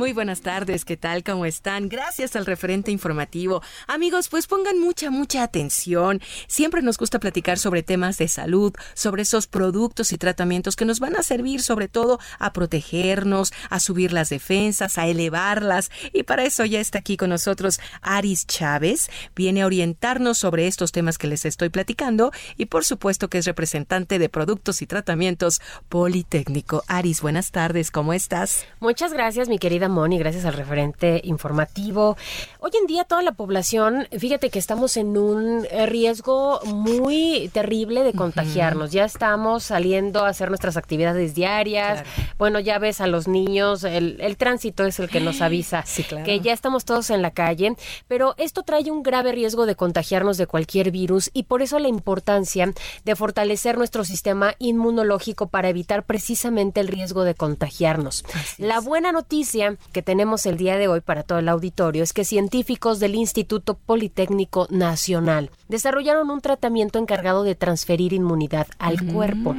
[0.00, 1.22] Muy buenas tardes, ¿qué tal?
[1.22, 1.90] ¿Cómo están?
[1.90, 3.60] Gracias al referente informativo.
[3.86, 6.22] Amigos, pues pongan mucha, mucha atención.
[6.46, 11.00] Siempre nos gusta platicar sobre temas de salud, sobre esos productos y tratamientos que nos
[11.00, 15.90] van a servir sobre todo a protegernos, a subir las defensas, a elevarlas.
[16.14, 19.10] Y para eso ya está aquí con nosotros Aris Chávez.
[19.36, 23.44] Viene a orientarnos sobre estos temas que les estoy platicando y por supuesto que es
[23.44, 26.84] representante de productos y tratamientos Politécnico.
[26.86, 28.64] Aris, buenas tardes, ¿cómo estás?
[28.80, 32.16] Muchas gracias, mi querida Moni, gracias al referente informativo.
[32.60, 38.12] Hoy en día toda la población, fíjate que estamos en un riesgo muy terrible de
[38.12, 38.92] contagiarnos.
[38.92, 42.04] Ya estamos saliendo a hacer nuestras actividades diarias.
[42.38, 45.84] Bueno, ya ves a los niños, el, tránsito es el que nos avisa
[46.24, 47.76] que ya estamos todos en la calle,
[48.08, 51.88] pero esto trae un grave riesgo de contagiarnos de cualquier virus y por eso la
[51.88, 52.72] importancia
[53.04, 58.24] de fortalecer nuestro sistema inmunológico para evitar precisamente el riesgo de contagiarnos.
[58.58, 62.24] La buena noticia que tenemos el día de hoy para todo el auditorio es que
[62.24, 69.54] científicos del Instituto Politécnico Nacional desarrollaron un tratamiento encargado de transferir inmunidad al cuerpo.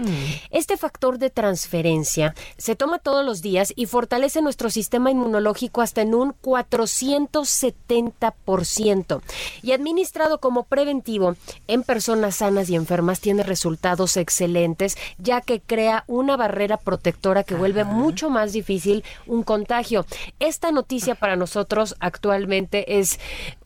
[0.50, 6.02] Este factor de transferencia se toma todos los días y fortalece nuestro sistema inmunológico hasta
[6.02, 9.22] en un 470%
[9.62, 11.36] y administrado como preventivo
[11.68, 17.56] en personas sanas y enfermas tiene resultados excelentes ya que crea una barrera protectora que
[17.56, 20.06] vuelve mucho más difícil un contagio.
[20.40, 23.20] Esta noticia para nosotros actualmente es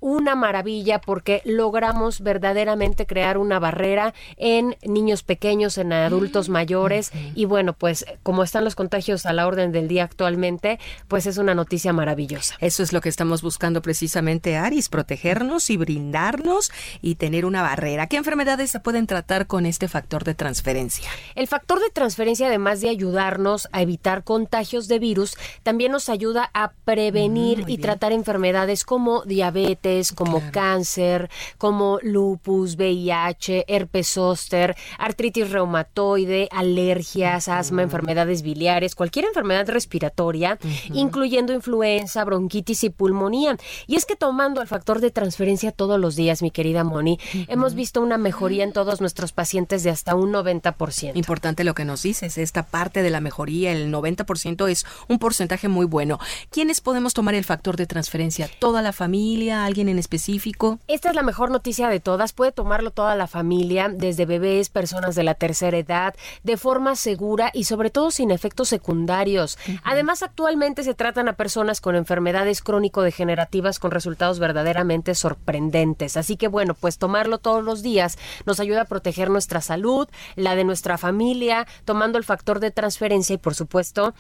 [0.06, 7.46] una maravilla porque logramos verdaderamente crear una barrera en niños pequeños, en adultos mayores y
[7.46, 11.56] bueno, pues como están los contagios a la orden del día actualmente, pues es una
[11.56, 12.54] noticia maravillosa.
[12.60, 18.06] Eso es lo que estamos buscando precisamente, Aris, protegernos y brindarnos y tener una barrera.
[18.06, 21.10] ¿Qué enfermedades se pueden tratar con este factor de transferencia?
[21.34, 26.52] El factor de transferencia, además de ayudarnos a evitar contagios de virus, también nos ayuda
[26.54, 34.76] a prevenir mm, y tratar enfermedades como diabetes, como cáncer, como lupus, VIH, herpes zóster,
[34.98, 40.58] artritis reumatoide, alergias, asma, enfermedades biliares, cualquier enfermedad respiratoria,
[40.94, 43.58] incluyendo influenza, bronquitis y pulmonía.
[43.88, 47.76] Y es que tomando el factor de transferencia todos los días, mi querida Moni, hemos
[47.76, 51.16] visto una mejoría en todos nuestros pacientes de hasta un 90%.
[51.16, 55.68] Importante lo que nos dices, esta parte de la mejoría, el 90% es un porcentaje
[55.68, 56.20] muy bueno.
[56.50, 58.50] ¿Quiénes podemos tomar el factor de transferencia?
[58.60, 59.66] ¿Toda la familia?
[59.66, 60.80] ¿Alguien en específico?
[60.88, 62.34] Esta es la mejor noticia de todas.
[62.34, 67.52] Puede tomarlo toda la familia, desde bebés, personas de la tercera edad, de forma segura
[67.54, 69.58] y sobre todo sin efectos secundarios.
[69.84, 76.18] Además, actualmente se tratan a personas con enfermedades crónico-degenerativas con resultados verdaderamente sorprendentes.
[76.18, 80.56] Así que bueno, pues tomarlo todos los días nos ayuda a proteger nuestra salud, la
[80.56, 84.14] de nuestra familia, tomando el factor de transferencia y por supuesto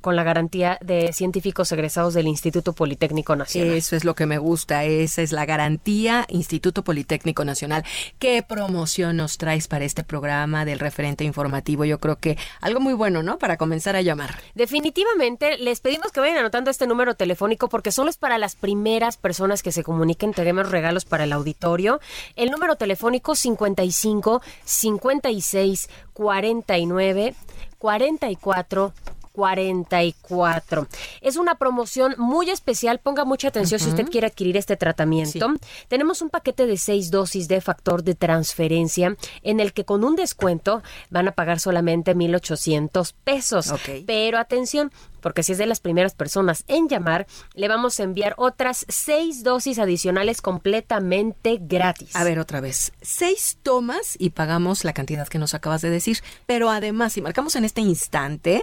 [0.00, 3.76] con la garantía de científicos egresados del Instituto Politécnico Nacional.
[3.76, 7.84] Eso es lo que me gusta, esa es la garantía Instituto Politécnico Nacional.
[8.18, 11.84] ¿Qué promoción nos traes para este programa del referente informativo?
[11.84, 13.38] Yo creo que algo muy bueno, ¿no?
[13.38, 14.40] Para comenzar a llamar.
[14.54, 19.16] Definitivamente, les pedimos que vayan anotando este número telefónico porque solo es para las primeras
[19.16, 20.32] personas que se comuniquen.
[20.32, 22.00] Tenemos regalos para el auditorio.
[22.36, 27.34] El número telefónico 55 56 49
[27.78, 28.92] 44
[29.40, 30.86] 44.
[31.22, 32.98] Es una promoción muy especial.
[32.98, 35.54] Ponga mucha atención si usted quiere adquirir este tratamiento.
[35.88, 40.14] Tenemos un paquete de seis dosis de factor de transferencia en el que con un
[40.14, 43.72] descuento van a pagar solamente 1,800 pesos.
[44.06, 48.34] Pero atención, porque si es de las primeras personas en llamar, le vamos a enviar
[48.36, 52.14] otras seis dosis adicionales completamente gratis.
[52.16, 52.92] A ver, otra vez.
[53.00, 56.18] Seis tomas y pagamos la cantidad que nos acabas de decir.
[56.46, 58.62] Pero además, si marcamos en este instante,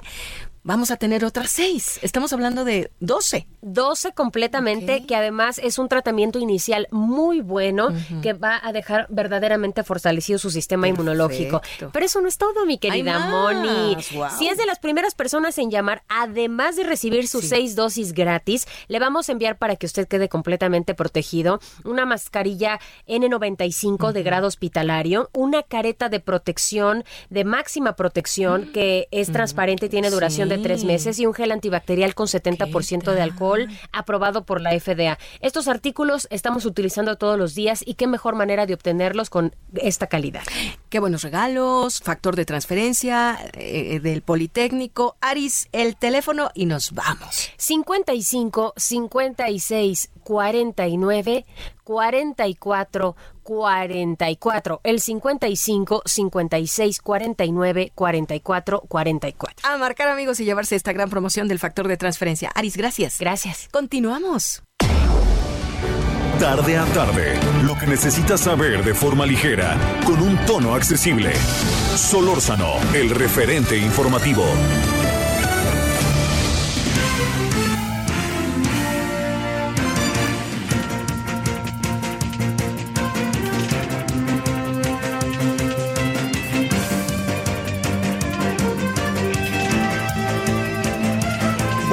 [0.67, 1.97] vamos a tener otras seis.
[2.01, 3.47] Estamos hablando de 12.
[3.61, 7.87] 12 completamente, que además es un tratamiento inicial muy bueno
[8.21, 11.61] que va a dejar verdaderamente fortalecido su sistema inmunológico.
[11.93, 13.95] Pero eso no es todo, mi querida Moni.
[14.37, 18.67] Si es de las primeras personas en llamar, además de recibir sus seis dosis gratis,
[18.87, 24.47] le vamos a enviar para que usted quede completamente protegido una mascarilla N95 de grado
[24.47, 30.57] hospitalario, una careta de protección, de máxima protección, que es transparente y tiene duración de
[30.57, 35.17] tres meses, y un gel antibacterial con 70% de alcohol aprobado por la FDA.
[35.41, 40.07] Estos artículos estamos utilizando todos los días y qué mejor manera de obtenerlos con esta
[40.07, 40.43] calidad.
[40.89, 47.49] Qué buenos regalos, factor de transferencia eh, del Politécnico, Aris, el teléfono y nos vamos.
[47.57, 51.45] 55 56 49
[51.83, 54.81] 44 44.
[54.83, 59.69] El 55 56 49 44 44.
[59.69, 62.51] A marcar amigos y llevarse esta gran promoción del factor de transferencia.
[62.55, 63.19] Aris, gracias.
[63.19, 63.69] Gracias.
[63.71, 64.63] Continuamos.
[66.39, 69.75] Tarde a tarde, lo que necesitas saber de forma ligera,
[70.05, 71.33] con un tono accesible.
[71.95, 74.43] Solórzano, el referente informativo.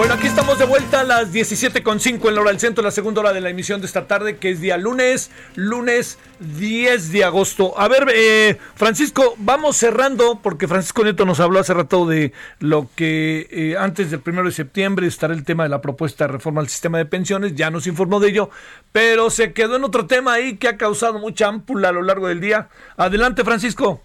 [0.05, 3.22] Bueno, aquí estamos de vuelta a las 17.5 en la hora del centro, la segunda
[3.22, 7.72] hora de la emisión de esta tarde, que es día lunes, lunes 10 de agosto.
[7.80, 12.86] A ver, eh, Francisco, vamos cerrando, porque Francisco Nieto nos habló hace rato de lo
[12.94, 16.61] que eh, antes del primero de septiembre estará el tema de la propuesta de reforma
[16.61, 18.50] al sistema de pensiones, ya nos informó de ello,
[18.92, 22.28] pero se quedó en otro tema ahí que ha causado mucha ámpula a lo largo
[22.28, 22.68] del día.
[22.98, 24.02] Adelante, Francisco.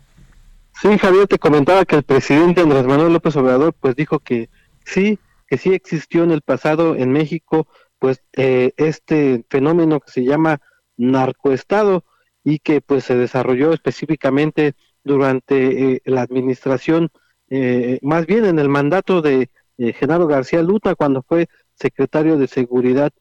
[0.82, 4.48] Sí, Javier, te comentaba que el presidente Andrés Manuel López Obrador pues dijo que
[4.86, 5.20] sí,
[5.50, 10.62] que sí existió en el pasado en México, pues eh, este fenómeno que se llama
[10.96, 12.06] narcoestado
[12.44, 17.10] y que pues se desarrolló específicamente durante eh, la administración,
[17.50, 23.12] eh, más bien en el mandato de Genaro García Luta cuando fue secretario de Seguridad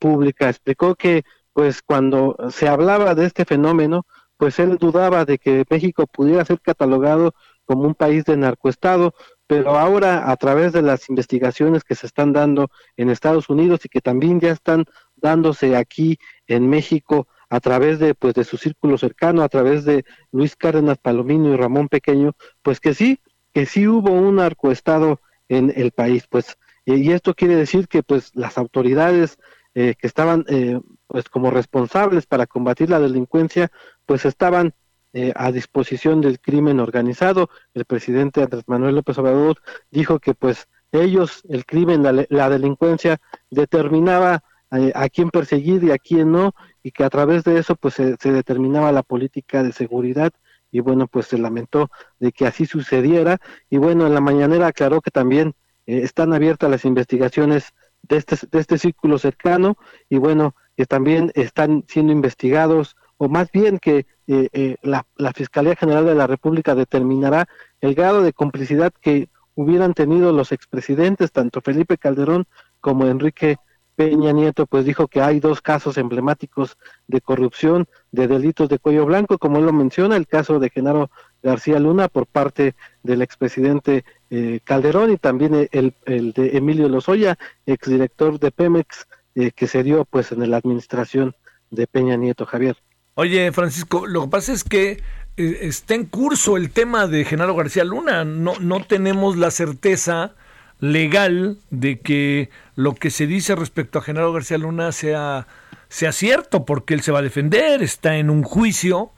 [0.00, 0.48] Pública.
[0.48, 4.04] Explicó que pues cuando se hablaba de este fenómeno,
[4.36, 7.34] pues él dudaba de que México pudiera ser catalogado
[7.64, 9.14] como un país de narcoestado,
[9.46, 13.88] pero ahora a través de las investigaciones que se están dando en Estados Unidos y
[13.88, 14.84] que también ya están
[15.16, 20.04] dándose aquí en México a través de pues de su círculo cercano, a través de
[20.32, 22.32] Luis Cárdenas Palomino y Ramón Pequeño,
[22.62, 23.20] pues que sí,
[23.52, 28.30] que sí hubo un narcoestado en el país, pues y esto quiere decir que pues
[28.34, 29.38] las autoridades
[29.74, 33.70] eh, que estaban eh, pues como responsables para combatir la delincuencia,
[34.06, 34.72] pues estaban
[35.18, 37.48] eh, a disposición del crimen organizado.
[37.72, 43.16] El presidente Andrés Manuel López Obrador dijo que pues ellos, el crimen, la, delincuencia,
[43.48, 44.42] determinaba
[44.72, 47.94] eh, a quién perseguir y a quién no, y que a través de eso pues
[47.94, 50.32] se, determinaba la política de seguridad.
[50.70, 53.38] Y bueno, pues se lamentó de que así sucediera.
[53.70, 55.54] Y bueno, en la mañanera aclaró que también
[55.86, 59.78] eh, están abiertas las investigaciones de este, de este círculo cercano.
[60.10, 65.04] Y bueno, que también están siendo investigados o más bien que eh, eh, la,
[65.34, 67.48] Fiscalía General de la República determinará
[67.80, 72.46] el grado de complicidad que hubieran tenido los expresidentes, tanto Felipe Calderón
[72.80, 73.56] como Enrique
[73.94, 79.06] Peña Nieto, pues dijo que hay dos casos emblemáticos de corrupción, de delitos de cuello
[79.06, 81.10] blanco, como él lo menciona, el caso de Genaro
[81.42, 87.38] García Luna por parte del expresidente eh, Calderón y también el, el, de Emilio Lozoya,
[87.64, 89.06] exdirector de Pemex,
[89.54, 91.34] que se dio pues en la administración
[91.70, 92.76] de Peña Nieto, Javier.
[93.18, 95.02] Oye, Francisco, lo que pasa es que
[95.38, 98.26] eh, está en curso el tema de Genaro García Luna.
[98.26, 100.34] No, no tenemos la certeza
[100.80, 105.46] legal de que lo que se dice respecto a Genaro García Luna sea,
[105.88, 109.12] sea cierto, porque él se va a defender, está en un juicio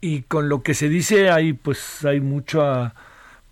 [0.00, 2.96] y con lo que se dice hay pues hay mucha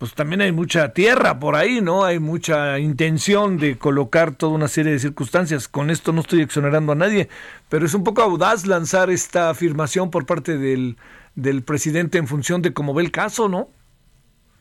[0.03, 2.03] pues también hay mucha tierra por ahí, ¿no?
[2.03, 5.69] Hay mucha intención de colocar toda una serie de circunstancias.
[5.69, 7.29] Con esto no estoy exonerando a nadie,
[7.69, 10.97] pero es un poco audaz lanzar esta afirmación por parte del,
[11.35, 13.69] del presidente en función de cómo ve el caso, ¿no?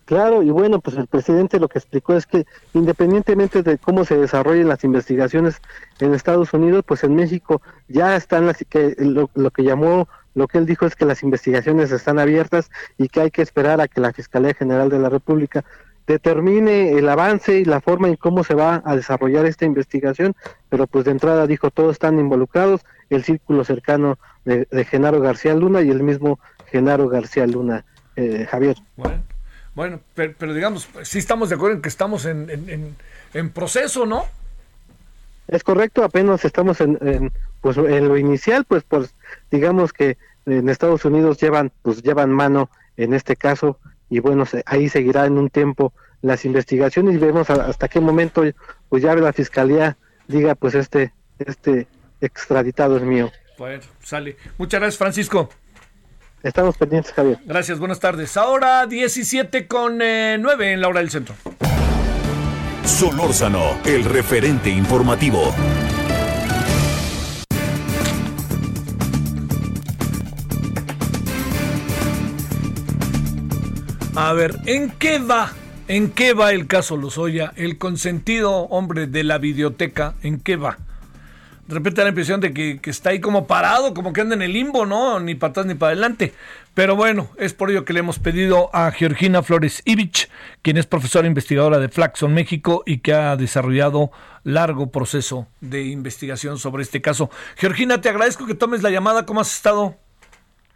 [0.04, 4.16] Claro, y bueno, pues el presidente lo que explicó es que independientemente de cómo se
[4.16, 5.60] desarrollen las investigaciones
[5.98, 8.94] en Estados Unidos, pues en México ya están que
[9.34, 13.20] lo que llamó lo que él dijo es que las investigaciones están abiertas y que
[13.20, 15.64] hay que esperar a que la Fiscalía General de la República
[16.06, 20.34] determine el avance y la forma en cómo se va a desarrollar esta investigación,
[20.68, 25.82] pero pues de entrada dijo todos están involucrados, el círculo cercano de, Genaro García Luna
[25.82, 27.84] y el mismo Genaro García Luna,
[28.16, 28.76] eh, Javier.
[28.96, 29.22] Bueno,
[29.74, 32.96] bueno pero, digamos, sí estamos de acuerdo en que estamos en,
[33.32, 34.24] en, proceso, ¿no?
[35.48, 39.14] Es correcto, apenas estamos en, pues en lo inicial, pues pues
[39.50, 43.78] digamos que en Estados Unidos llevan pues llevan mano en este caso
[44.08, 48.44] y bueno, ahí seguirá en un tiempo las investigaciones y vemos hasta qué momento
[48.88, 49.96] pues ya la fiscalía
[50.28, 51.86] diga pues este este
[52.20, 53.30] extraditado es mío.
[53.58, 54.36] Bueno, sale.
[54.58, 55.48] Muchas gracias, Francisco.
[56.42, 57.38] Estamos pendientes, Javier.
[57.44, 58.36] Gracias, buenas tardes.
[58.36, 61.34] Ahora 17 con 9 eh, en la hora del centro.
[62.84, 65.54] Solórzano, el referente informativo.
[74.14, 75.52] A ver, ¿en qué va?
[75.88, 77.54] ¿En qué va el caso Lozoya?
[77.56, 80.76] El consentido hombre de la videoteca, ¿en qué va?
[81.66, 84.42] De repente da la impresión de que, está ahí como parado, como que anda en
[84.42, 85.18] el limbo, ¿no?
[85.18, 86.34] Ni para atrás ni para adelante.
[86.74, 90.28] Pero bueno, es por ello que le hemos pedido a Georgina Flores Ivich,
[90.60, 94.10] quien es profesora investigadora de Flaxon México y que ha desarrollado
[94.44, 97.30] largo proceso de investigación sobre este caso.
[97.56, 99.24] Georgina, te agradezco que tomes la llamada.
[99.24, 100.01] ¿Cómo has estado?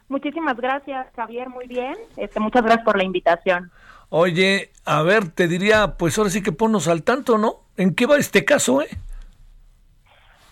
[0.08, 1.94] Muchísimas gracias, Javier, muy bien.
[2.16, 3.70] Este, muchas gracias por la invitación.
[4.08, 7.62] Oye, a ver, te diría, pues ahora sí que ponnos al tanto, ¿no?
[7.76, 8.88] ¿En qué va este caso, eh?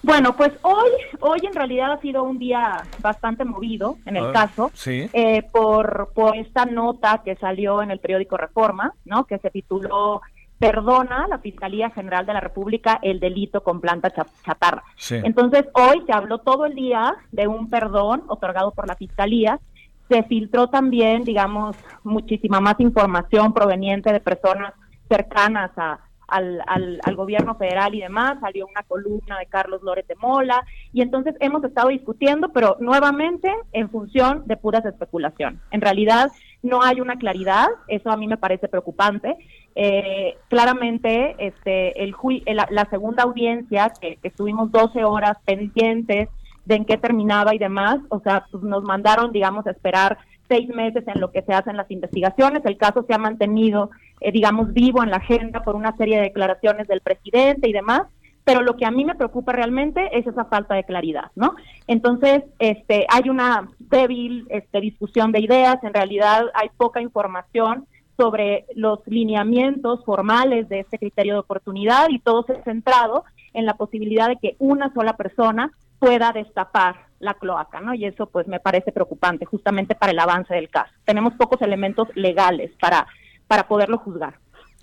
[0.02, 0.90] Bueno, pues hoy,
[1.20, 5.08] hoy en realidad ha sido un día bastante movido en el caso, sí.
[5.14, 9.24] eh, por, por esta nota que salió en el periódico Reforma, ¿no?
[9.24, 10.20] Que se tituló
[10.58, 14.84] perdona la Fiscalía General de la República el delito con planta chatarra.
[15.10, 19.60] Entonces, hoy se habló todo el día de un perdón otorgado por la Fiscalía.
[20.08, 24.74] Se filtró también, digamos, muchísima más información proveniente de personas
[25.08, 26.62] cercanas a, al,
[27.02, 31.34] al, gobierno federal y demás, salió una columna de Carlos Lórez de Mola, y entonces
[31.40, 35.60] hemos estado discutiendo, pero nuevamente en función de puras especulación.
[35.70, 36.30] En realidad
[36.62, 39.36] no hay una claridad, eso a mí me parece preocupante,
[39.76, 42.14] eh, claramente, este, el,
[42.46, 46.28] la, segunda audiencia, que, estuvimos 12 horas pendientes
[46.64, 50.18] de en qué terminaba y demás, o sea, pues nos mandaron, digamos, a esperar
[50.48, 52.64] seis meses en lo que se hacen las investigaciones.
[52.64, 56.24] El caso se ha mantenido, eh, digamos, vivo en la agenda por una serie de
[56.24, 58.02] declaraciones del presidente y demás,
[58.44, 61.54] pero lo que a mí me preocupa realmente es esa falta de claridad, ¿no?
[61.86, 67.86] Entonces, este, hay una débil este, discusión de ideas, en realidad hay poca información
[68.16, 73.74] sobre los lineamientos formales de este criterio de oportunidad y todo se centrado en la
[73.74, 77.94] posibilidad de que una sola persona pueda destapar la cloaca, ¿no?
[77.94, 80.92] Y eso pues me parece preocupante justamente para el avance del caso.
[81.04, 83.06] Tenemos pocos elementos legales para
[83.46, 84.34] para poderlo juzgar.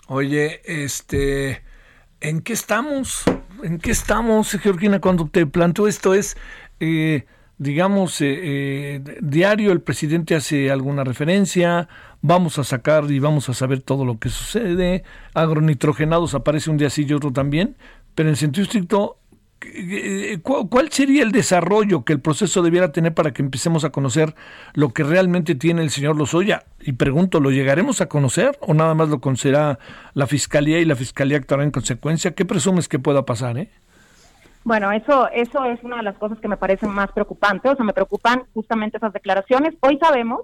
[0.07, 1.63] Oye, este
[2.19, 3.23] ¿en qué estamos?
[3.63, 6.35] ¿En qué estamos, Georgina, cuando te planteo esto es
[6.79, 7.25] eh,
[7.61, 11.87] digamos, eh, eh, diario el presidente hace alguna referencia,
[12.21, 15.03] vamos a sacar y vamos a saber todo lo que sucede,
[15.33, 17.75] agronitrogenados aparece un día sí y otro también,
[18.15, 19.17] pero en sentido estricto,
[19.63, 24.35] eh, ¿cuál sería el desarrollo que el proceso debiera tener para que empecemos a conocer
[24.73, 26.63] lo que realmente tiene el señor Lozoya?
[26.79, 29.79] Y pregunto, ¿lo llegaremos a conocer o nada más lo conocerá
[30.13, 32.33] la Fiscalía y la Fiscalía actuará en consecuencia?
[32.33, 33.69] ¿Qué presumes que pueda pasar, eh?
[34.63, 37.85] Bueno, eso, eso es una de las cosas que me parecen más preocupantes, o sea,
[37.85, 39.73] me preocupan justamente esas declaraciones.
[39.81, 40.41] Hoy sabemos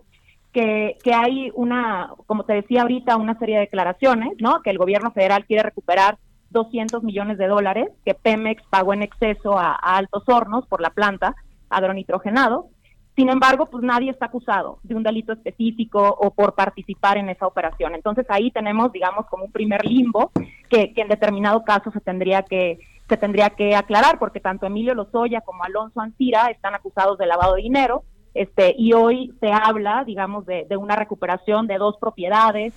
[1.03, 4.61] que, hay una, como te decía ahorita, una serie de declaraciones, ¿no?
[4.63, 6.17] Que el gobierno federal quiere recuperar
[6.49, 11.35] 200 millones de dólares que Pemex pagó en exceso a, Altos Hornos por la planta
[11.69, 12.69] agronitrogenado.
[13.15, 17.45] Sin embargo, pues nadie está acusado de un delito específico o por participar en esa
[17.45, 17.93] operación.
[17.93, 20.31] Entonces ahí tenemos, digamos, como un primer limbo
[20.69, 24.93] que, que en determinado caso se tendría que se tendría que aclarar porque tanto Emilio
[24.93, 28.03] Lozoya como Alonso Antira están acusados de lavado de dinero.
[28.33, 32.73] Este, y hoy se habla, digamos, de, una recuperación de dos propiedades,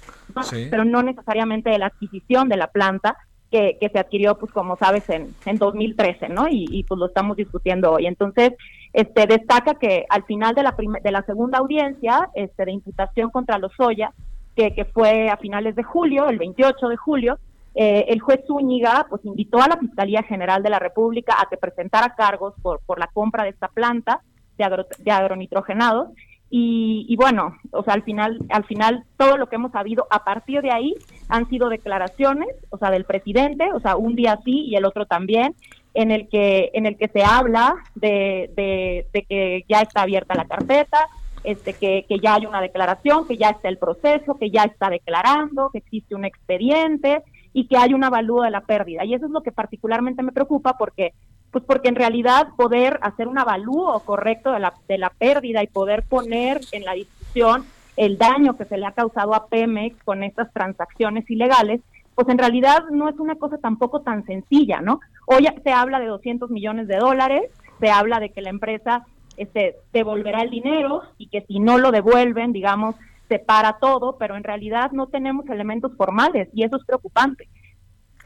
[0.71, 3.17] pero no necesariamente de la adquisición de la planta
[3.51, 6.47] que, se adquirió, pues como sabes, en, en 2013, ¿no?
[6.49, 8.07] Y, pues lo estamos discutiendo hoy.
[8.07, 8.53] Entonces,
[8.93, 13.59] este, destaca que al final de la, de la segunda audiencia este, de imputación contra
[13.59, 14.13] Lozoya,
[14.55, 17.39] que, que fue a finales de julio, el 28 de julio,
[17.75, 21.57] eh, el juez Zúñiga pues invitó a la Fiscalía General de la República a que
[21.57, 24.23] presentara cargos por, por la compra de esta planta
[24.69, 26.09] de, de agronitrogenados
[26.53, 30.25] y, y, bueno, o sea, al final, al final todo lo que hemos sabido a
[30.25, 30.97] partir de ahí
[31.29, 35.07] han sido declaraciones, o sea, del presidente, o sea, un día sí y el otro
[35.07, 35.55] también,
[35.95, 40.35] en el que, en el que se habla de, de, de que ya está abierta
[40.35, 40.99] la carpeta,
[41.45, 44.91] este, que, que ya hay una declaración, que ya está el proceso, que ya está
[44.91, 49.05] declarando, que existe un expediente y que hay un avalúo de la pérdida.
[49.05, 51.15] Y eso es lo que particularmente me preocupa porque
[51.51, 55.67] pues porque en realidad poder hacer un avalúo correcto de la, de la pérdida y
[55.67, 57.65] poder poner en la discusión
[57.97, 61.81] el daño que se le ha causado a Pemex con estas transacciones ilegales,
[62.15, 65.01] pues en realidad no es una cosa tampoco tan sencilla, ¿no?
[65.27, 69.77] Hoy se habla de 200 millones de dólares, se habla de que la empresa este,
[69.93, 72.95] devolverá el dinero y que si no lo devuelven, digamos,
[73.29, 77.49] se para todo, pero en realidad no tenemos elementos formales y eso es preocupante.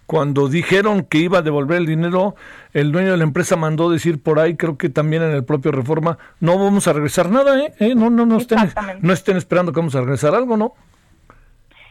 [0.06, 2.34] Cuando dijeron que iba a devolver el dinero,
[2.72, 5.72] el dueño de la empresa mandó decir por ahí, creo que también en el propio
[5.72, 7.72] Reforma, no vamos a regresar nada, ¿eh?
[7.80, 7.94] ¿Eh?
[7.94, 8.58] No, no, no estén,
[9.00, 10.74] no estén esperando que vamos a regresar algo, ¿no?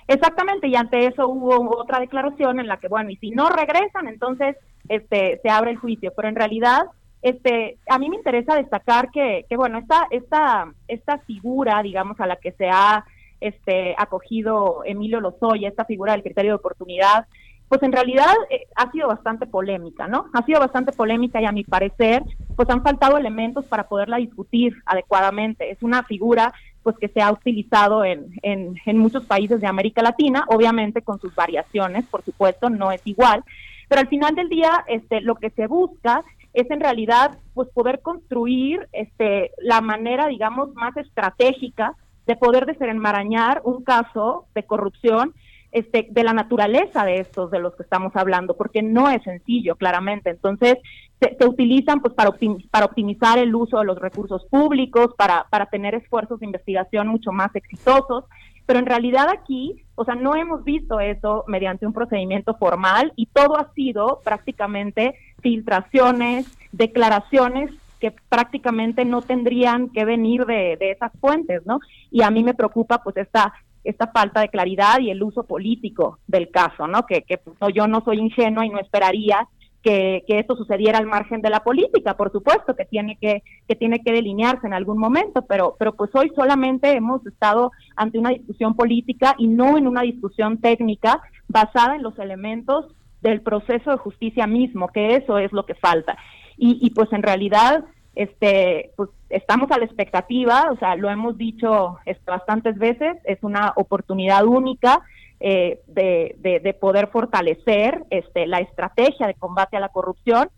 [0.08, 4.08] Exactamente, y ante eso hubo otra declaración en la que, bueno, y si no regresan,
[4.08, 4.58] entonces
[4.90, 6.84] este, se abre el juicio, pero en realidad
[7.24, 12.28] este, a mí me interesa destacar que, que bueno, esta, esta, esta figura, digamos, a
[12.28, 13.06] la que se ha
[13.40, 17.26] este, acogido Emilio Lozoya, esta figura del criterio de oportunidad,
[17.74, 20.28] pues en realidad eh, ha sido bastante polémica, ¿no?
[20.32, 22.22] Ha sido bastante polémica y a mi parecer,
[22.56, 25.72] pues han faltado elementos para poderla discutir adecuadamente.
[25.72, 26.54] Es una figura
[26.84, 31.20] pues que se ha utilizado en, en, en muchos países de América Latina, obviamente con
[31.20, 33.44] sus variaciones, por supuesto, no es igual,
[33.90, 38.02] pero al final del día este, lo que se busca es en realidad pues poder
[38.02, 41.96] construir este la manera digamos más estratégica
[42.28, 45.34] de poder desenmarañar un caso de corrupción
[45.74, 49.76] este, de la naturaleza de estos de los que estamos hablando, porque no es sencillo,
[49.76, 50.30] claramente.
[50.30, 50.78] Entonces,
[51.20, 52.32] se, utilizan pues para,
[52.72, 57.32] para optimizar el uso de los recursos públicos, para, para tener esfuerzos de investigación mucho
[57.32, 58.26] más exitosos,
[58.66, 63.26] pero en realidad aquí, o sea, no hemos visto eso mediante un procedimiento formal y
[63.26, 71.66] todo ha sido prácticamente filtraciones, declaraciones que prácticamente no tendrían que venir de, esas fuentes,
[71.66, 71.80] ¿no?
[72.12, 73.54] Y a mí me preocupa pues esta
[73.84, 77.06] esta falta de claridad y el uso político del caso, ¿no?
[77.06, 79.48] Que, que pues, yo no soy ingenua y no esperaría
[79.82, 83.76] que, que, esto sucediera al margen de la política, por supuesto, que tiene que, que
[83.76, 88.30] tiene que delinearse en algún momento, pero, pero pues hoy solamente hemos estado ante una
[88.30, 92.86] discusión política y no en una discusión técnica basada en los elementos
[93.22, 96.18] del proceso de justicia mismo, que eso es lo que falta.
[96.58, 97.84] Y, y pues en realidad,
[98.16, 103.74] este, pues estamos a la expectativa, o sea, lo hemos dicho bastantes veces, es una
[103.76, 105.02] oportunidad única
[105.40, 110.50] eh, de, de, poder fortalecer este, la estrategia de combate a la corrupción,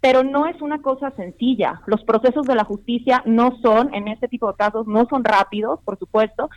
[0.00, 1.82] pero no es una cosa sencilla.
[1.86, 5.80] Los procesos de la justicia no son, en este tipo de casos, no son rápidos,
[5.84, 6.48] por supuesto,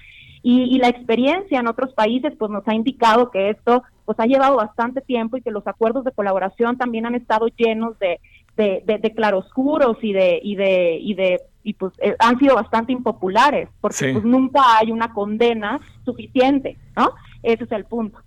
[0.46, 4.58] y, la experiencia en otros países pues nos ha indicado que esto pues ha llevado
[4.58, 8.20] bastante tiempo y que los acuerdos de colaboración también han estado llenos de,
[8.58, 12.92] de, de, claroscuros y de y de y de y pues eh, han sido bastante
[12.92, 17.14] impopulares porque pues nunca hay una condena suficiente, ¿no?
[17.42, 18.20] Ese es el punto.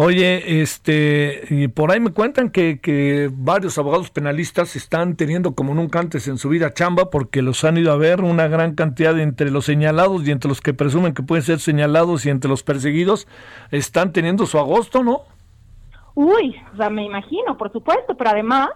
[0.00, 5.74] Oye, este, y por ahí me cuentan que, que varios abogados penalistas están teniendo como
[5.74, 9.12] nunca antes en su vida chamba porque los han ido a ver una gran cantidad
[9.12, 12.48] de entre los señalados y entre los que presumen que pueden ser señalados y entre
[12.48, 13.26] los perseguidos
[13.72, 15.22] están teniendo su agosto, ¿no?
[16.14, 18.68] Uy, o sea, me imagino, por supuesto, pero además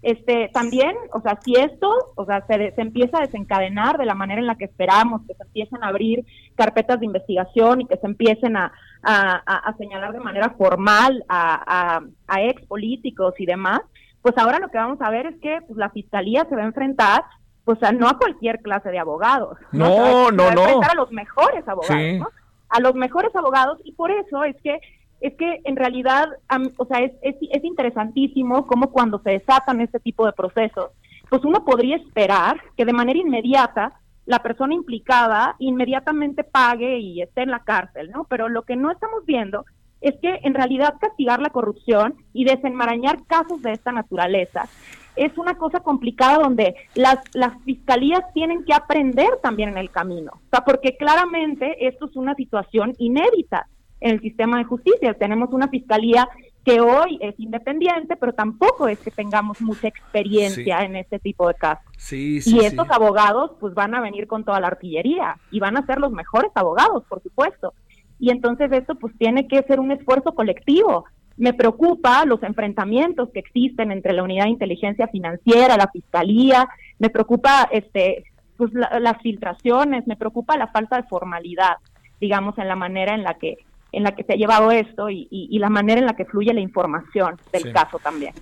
[0.00, 4.14] este, también, o sea, si esto, o sea, se, se, empieza a desencadenar de la
[4.14, 6.24] manera en la que esperamos, que se empiecen a abrir
[6.54, 8.72] carpetas de investigación y que se empiecen a,
[9.02, 13.80] a, señalar de manera formal a, a, ex políticos y demás,
[14.22, 16.66] pues ahora lo que vamos a ver es que pues, la fiscalía se va a
[16.66, 17.24] enfrentar,
[17.64, 19.58] pues no a cualquier clase de abogados.
[19.72, 20.36] No, no, no.
[20.36, 22.28] Se va a enfrentar a los mejores abogados, ¿no?
[22.68, 24.78] A los mejores abogados y por eso es que
[25.20, 26.28] es que en realidad,
[26.76, 30.90] o sea, es, es, interesantísimo cómo cuando se desatan este tipo de procesos,
[31.28, 33.94] pues uno podría esperar que de manera inmediata
[34.26, 38.24] la persona implicada inmediatamente pague y esté en la cárcel, ¿no?
[38.24, 39.64] Pero lo que no estamos viendo
[40.00, 44.68] es que en realidad castigar la corrupción y desenmarañar casos de esta naturaleza
[45.16, 50.32] es una cosa complicada donde las, las fiscalías tienen que aprender también en el camino,
[50.34, 53.66] o sea, porque claramente esto es una situación inédita
[54.00, 55.14] en el sistema de justicia.
[55.14, 56.28] Tenemos una fiscalía
[56.64, 61.54] que hoy es independiente, pero tampoco es que tengamos mucha experiencia en este tipo de
[61.54, 61.84] casos.
[62.12, 65.98] y estos abogados pues van a venir con toda la artillería y van a ser
[65.98, 67.72] los mejores abogados, por supuesto.
[68.18, 71.06] Y entonces esto pues tiene que ser un esfuerzo colectivo.
[71.36, 76.68] Me preocupa los enfrentamientos que existen entre la unidad de inteligencia financiera, la fiscalía,
[76.98, 78.24] me preocupa este
[78.58, 81.76] pues las filtraciones, me preocupa la falta de formalidad,
[82.20, 83.56] digamos, en la manera en la que
[83.92, 86.52] en la que se ha llevado esto y, y, la manera en la que fluye
[86.52, 88.34] la información del caso también.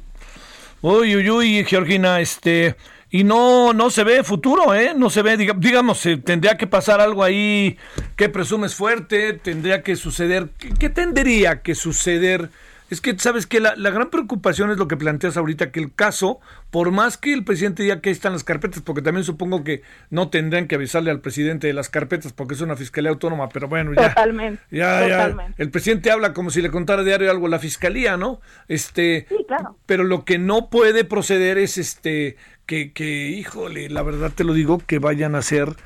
[0.83, 2.77] Uy, uy, uy, Georgina, este,
[3.11, 4.93] y no no se ve futuro, ¿eh?
[4.97, 7.79] No se ve, digamos, eh, tendría que pasar algo ahí
[8.17, 10.49] que presumes fuerte, tendría que suceder,
[10.79, 12.51] qué tendría que suceder?
[12.89, 16.39] Es que, ¿sabes que la, gran preocupación es lo que planteas ahorita, que el caso,
[16.71, 19.83] por más que el presidente diga que ahí están las carpetas, porque también supongo que
[20.11, 23.69] no tendrían que avisarle al presidente de las carpetas porque es una fiscalía autónoma, pero
[23.69, 24.11] bueno, ya.
[24.11, 24.63] Totalmente.
[24.71, 25.37] Ya, ya.
[25.59, 28.41] El presidente habla como si le contara diario algo a la fiscalía, ¿no?
[28.69, 29.77] Este, sí, claro.
[29.87, 32.37] Pero lo que no puede proceder es este,
[32.67, 35.77] que, que, híjole, la verdad te lo digo, que vayan a ser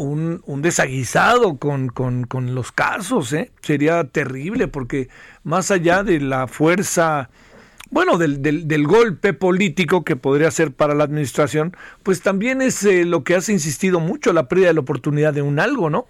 [0.00, 3.52] un, un desaguisado con, con, con, los casos, ¿eh?
[3.60, 5.10] Sería terrible porque
[5.44, 7.30] más allá de la fuerza,
[7.90, 12.84] bueno, del, del, del golpe político que podría ser para la administración, pues también es
[12.84, 16.06] eh, lo que has insistido mucho, la pérdida de la oportunidad de un algo, ¿no?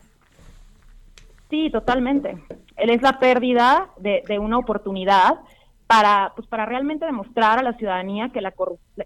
[1.49, 2.37] Sí, totalmente.
[2.77, 5.41] Él es la pérdida de, de una oportunidad
[5.87, 8.55] para, pues, para realmente demostrar a la ciudadanía que la,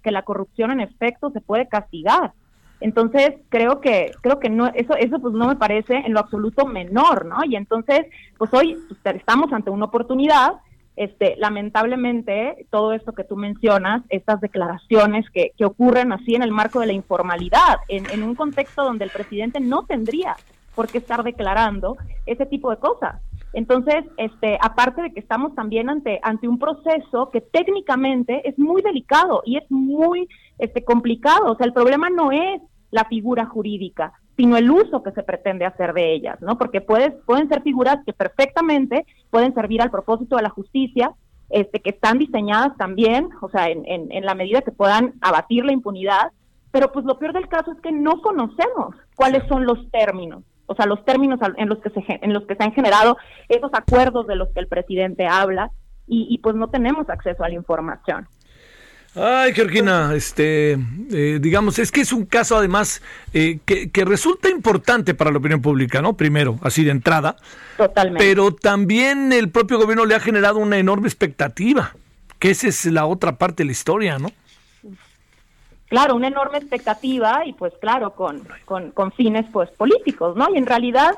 [0.03, 2.35] que la corrupción en efecto se puede castigar
[2.81, 6.67] entonces, creo que creo que no eso eso pues no me parece en lo absoluto
[6.67, 7.45] menor, ¿no?
[7.45, 8.07] Y entonces,
[8.37, 10.55] pues hoy pues, estamos ante una oportunidad
[10.97, 16.53] este, lamentablemente, todo esto que tú mencionas, estas declaraciones que, que ocurren así en el
[16.53, 20.37] marco de la informalidad, en, en, un contexto donde el presidente no tendría
[20.77, 21.97] por qué estar declarando
[22.27, 23.21] ese tipo de cosas.
[23.55, 28.83] Entonces, este, aparte de que estamos también ante, ante un proceso que técnicamente es muy
[28.83, 30.29] delicado y es muy
[30.59, 31.53] este, complicado.
[31.53, 32.61] O sea, el problema no es
[32.91, 36.59] la figura jurídica, sino el uso que se pretende hacer de ellas, ¿no?
[36.59, 41.13] Porque puedes, pueden ser figuras que perfectamente pueden servir al propósito de la justicia,
[41.51, 45.65] este, que están diseñadas también, o sea, en, en, en la medida que puedan abatir
[45.65, 46.33] la impunidad,
[46.73, 50.75] pero pues lo peor del caso es que no conocemos cuáles son los términos, o
[50.75, 53.17] sea, los términos en los que se, en los que se han generado
[53.49, 55.71] esos acuerdos de los que el presidente habla,
[56.07, 58.29] y, y pues no tenemos acceso a la información.
[59.17, 63.01] Ay, Georgina, este, eh, digamos, es que es un caso además
[63.33, 66.17] eh, que, que, resulta importante para la opinión pública, ¿no?
[66.17, 67.37] Primero, así de entrada.
[67.77, 68.25] Totalmente.
[68.25, 71.95] Pero también el propio gobierno le ha generado una enorme expectativa,
[72.41, 74.33] que esa es la otra parte de la historia, ¿no?
[75.95, 80.49] Claro, una enorme expectativa y pues claro, con, con, fines pues políticos, ¿no?
[80.53, 81.13] Y en realidad,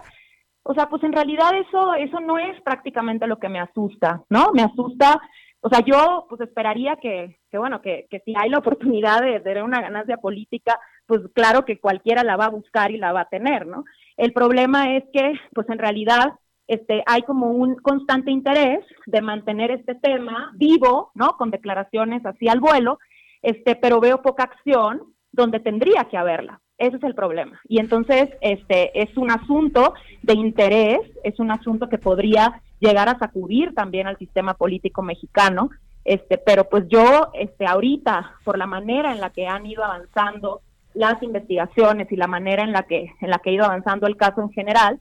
[0.62, 4.52] o sea, pues en realidad eso, eso no es prácticamente lo que me asusta, ¿no?
[4.52, 5.18] Me asusta
[5.62, 9.40] o sea, yo pues esperaría que, que bueno, que, que si hay la oportunidad de
[9.40, 13.22] tener una ganancia política, pues claro que cualquiera la va a buscar y la va
[13.22, 13.84] a tener, ¿no?
[14.18, 16.34] El problema es que, pues en realidad,
[16.66, 21.36] este, hay como un constante interés de mantener este tema vivo, ¿no?
[21.38, 22.98] Con declaraciones así al vuelo,
[23.46, 26.60] este, pero veo poca acción donde tendría que haberla.
[26.78, 27.60] Ese es el problema.
[27.68, 33.20] Y entonces, este, es un asunto de interés, es un asunto que podría llegar a
[33.20, 35.70] sacudir también al sistema político mexicano,
[36.04, 40.62] este, pero pues yo, este, ahorita, por la manera en la que han ido avanzando
[40.94, 44.16] las investigaciones y la manera en la que, en la que ha ido avanzando el
[44.16, 44.98] caso en general,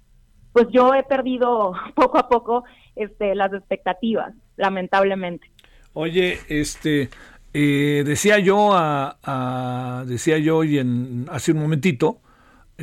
[0.54, 2.64] pues yo he perdido poco a poco,
[2.96, 5.50] este, las expectativas, lamentablemente.
[5.94, 7.10] Oye, este,
[7.58, 12.20] eh, decía yo a, decía yo y en hace un momentito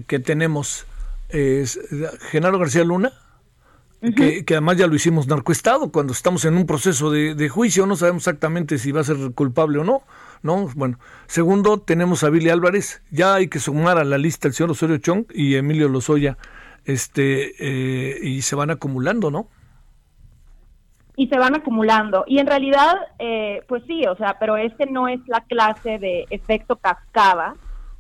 [0.07, 0.87] que tenemos
[1.29, 1.79] es
[2.31, 3.13] Genaro García Luna
[4.11, 8.23] que, además ya lo hicimos narcoestado, cuando estamos en un proceso de, juicio, no sabemos
[8.23, 10.03] exactamente si va a ser culpable o no.
[10.43, 10.69] ¿no?
[10.75, 14.73] Bueno, segundo, tenemos a Billy Álvarez, ya hay que sumar a la lista el señor
[14.73, 16.37] Osorio Chong y Emilio Lozoya,
[16.85, 19.49] este, eh, y se van acumulando, ¿no?
[21.17, 22.25] Y se van acumulando.
[22.27, 26.27] Y en realidad, eh, pues sí, o sea, pero este no es la clase de
[26.31, 27.55] efecto cascada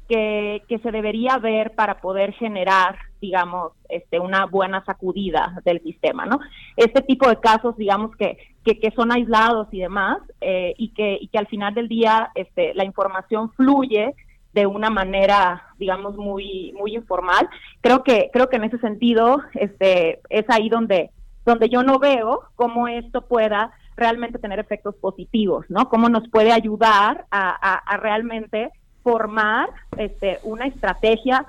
[0.09, 6.27] que, que se debería ver para poder generar digamos, este, una buena sacudida del sistema,
[6.27, 6.41] ¿no?
[6.77, 11.29] Este tipo de casos, digamos, que, que, son aislados y demás, eh, y, que, y
[11.29, 14.13] que al final del día este, la información fluye
[14.53, 17.49] de una manera, digamos, muy, muy informal.
[17.81, 21.11] Creo que, creo que en ese sentido, este, es ahí donde,
[21.45, 25.89] donde yo no veo cómo esto pueda realmente tener efectos positivos, ¿no?
[25.89, 28.71] Cómo nos puede ayudar a, realmente
[29.03, 31.45] formar este, una estrategia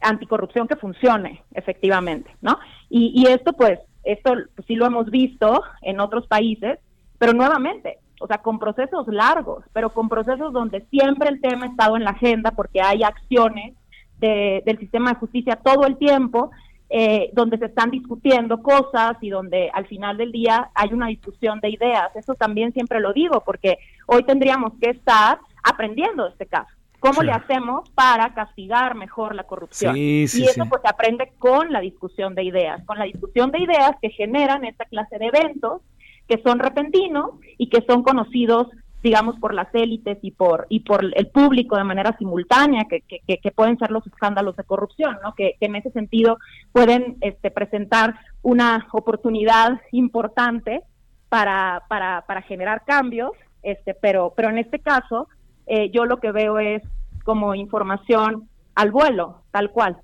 [0.00, 2.58] anticorrupción que funcione efectivamente, ¿no?
[2.88, 4.34] Y, y esto pues, esto
[4.66, 6.78] sí lo hemos visto en otros países,
[7.18, 11.68] pero nuevamente, o sea, con procesos largos, pero con procesos donde siempre el tema ha
[11.68, 13.74] estado en la agenda porque hay acciones
[14.18, 16.50] de, del sistema de justicia todo el tiempo,
[16.90, 21.60] eh, donde se están discutiendo cosas y donde al final del día hay una discusión
[21.60, 22.14] de ideas.
[22.16, 26.70] Eso también siempre lo digo, porque hoy tendríamos que estar aprendiendo este caso.
[27.00, 29.96] ¿Cómo le hacemos para castigar mejor la corrupción?
[29.96, 33.92] y eso pues se aprende con la discusión de ideas, con la discusión de ideas
[34.02, 35.82] que generan esta clase de eventos
[36.28, 38.68] que son repentinos y que son conocidos
[39.02, 43.38] digamos, por las élites y por, y por el público de manera simultánea, que, que,
[43.38, 45.34] que pueden ser los escándalos de corrupción, ¿no?
[45.34, 46.38] que, en ese sentido
[46.72, 50.82] pueden este, presentar una oportunidad importante
[51.28, 55.28] para, para, para generar cambios, este, pero, pero en este caso
[55.66, 56.82] eh, yo lo que veo es
[57.24, 59.98] como información al vuelo, tal cual.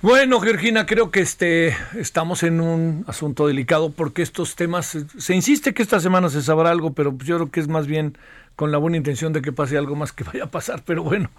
[0.00, 4.86] Bueno, Georgina, creo que este estamos en un asunto delicado porque estos temas
[5.18, 8.16] se insiste que esta semana se sabrá algo, pero yo creo que es más bien
[8.54, 11.30] con la buena intención de que pase algo más que vaya a pasar, pero bueno.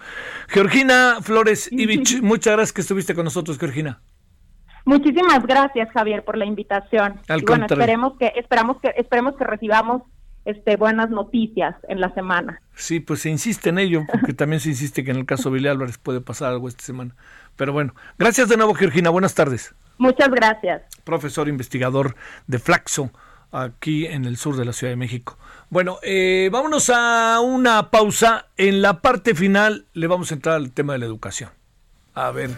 [0.48, 4.02] Georgina Flores Ivich, muchas gracias que estuviste con nosotros, Georgina.
[4.84, 7.18] Muchísimas gracias, Javier, por la invitación.
[7.28, 10.02] y bueno, esperemos que esperamos que esperemos que recibamos
[10.44, 12.62] este, buenas noticias en la semana.
[12.74, 15.56] Sí, pues se insiste en ello, porque también se insiste que en el caso de
[15.56, 17.14] Billy Álvarez puede pasar algo esta semana.
[17.56, 19.10] Pero bueno, gracias de nuevo, Georgina.
[19.10, 19.74] Buenas tardes.
[19.98, 20.82] Muchas gracias.
[21.04, 22.14] Profesor investigador
[22.46, 23.10] de Flaxo,
[23.52, 25.36] aquí en el sur de la Ciudad de México.
[25.68, 28.46] Bueno, eh, vámonos a una pausa.
[28.56, 31.50] En la parte final le vamos a entrar al tema de la educación.
[32.14, 32.50] A ver,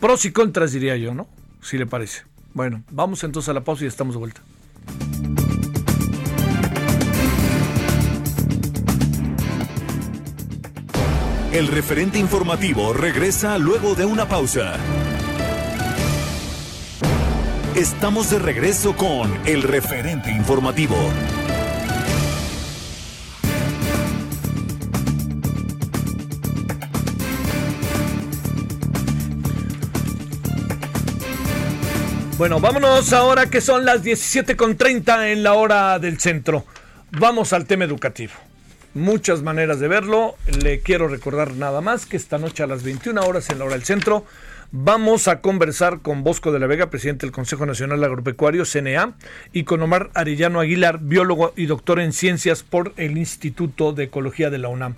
[0.00, 1.28] pros y contras diría yo, ¿no?
[1.62, 2.24] Si le parece.
[2.54, 4.42] Bueno, vamos entonces a la pausa y estamos de vuelta.
[11.52, 14.78] El referente informativo regresa luego de una pausa.
[17.76, 20.96] Estamos de regreso con el referente informativo.
[32.38, 36.64] Bueno, vámonos ahora que son las 17.30 en la hora del centro.
[37.10, 38.32] Vamos al tema educativo
[38.94, 40.36] muchas maneras de verlo.
[40.62, 43.74] Le quiero recordar nada más que esta noche a las 21 horas en la hora
[43.74, 44.24] del centro
[44.72, 49.14] vamos a conversar con Bosco de la Vega, presidente del Consejo Nacional Agropecuario, CNA,
[49.52, 54.48] y con Omar Arellano Aguilar, biólogo y doctor en ciencias por el Instituto de Ecología
[54.48, 54.96] de la UNAM.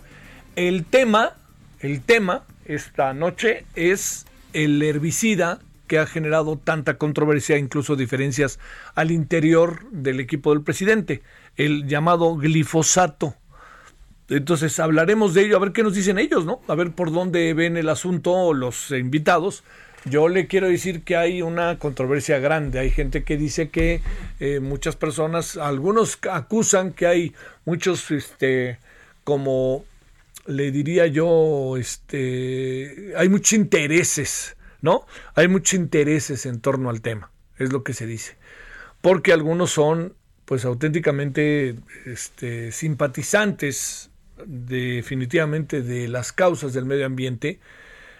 [0.54, 1.34] El tema,
[1.80, 5.58] el tema esta noche es el herbicida
[5.88, 8.60] que ha generado tanta controversia, incluso diferencias
[8.94, 11.22] al interior del equipo del presidente,
[11.56, 13.34] el llamado glifosato.
[14.28, 16.60] Entonces hablaremos de ello, a ver qué nos dicen ellos, ¿no?
[16.66, 19.64] A ver por dónde ven el asunto los invitados.
[20.06, 22.78] Yo le quiero decir que hay una controversia grande.
[22.78, 24.02] Hay gente que dice que
[24.40, 27.34] eh, muchas personas, algunos acusan que hay
[27.64, 28.78] muchos, este,
[29.24, 29.84] como
[30.46, 35.06] le diría yo, este, hay muchos intereses, ¿no?
[35.34, 38.36] Hay muchos intereses en torno al tema, es lo que se dice.
[39.00, 40.14] Porque algunos son,
[40.44, 44.10] pues, auténticamente, este, simpatizantes
[44.46, 47.60] definitivamente de las causas del medio ambiente,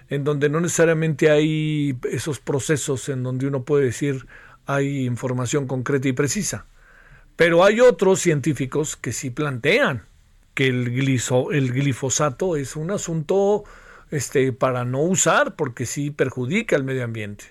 [0.09, 4.27] en donde no necesariamente hay esos procesos en donde uno puede decir
[4.67, 6.67] hay información concreta y precisa.
[7.37, 10.05] Pero hay otros científicos que sí plantean
[10.55, 13.65] que el, gliso, el glifosato es un asunto
[14.11, 17.47] este, para no usar porque sí perjudica al medio ambiente.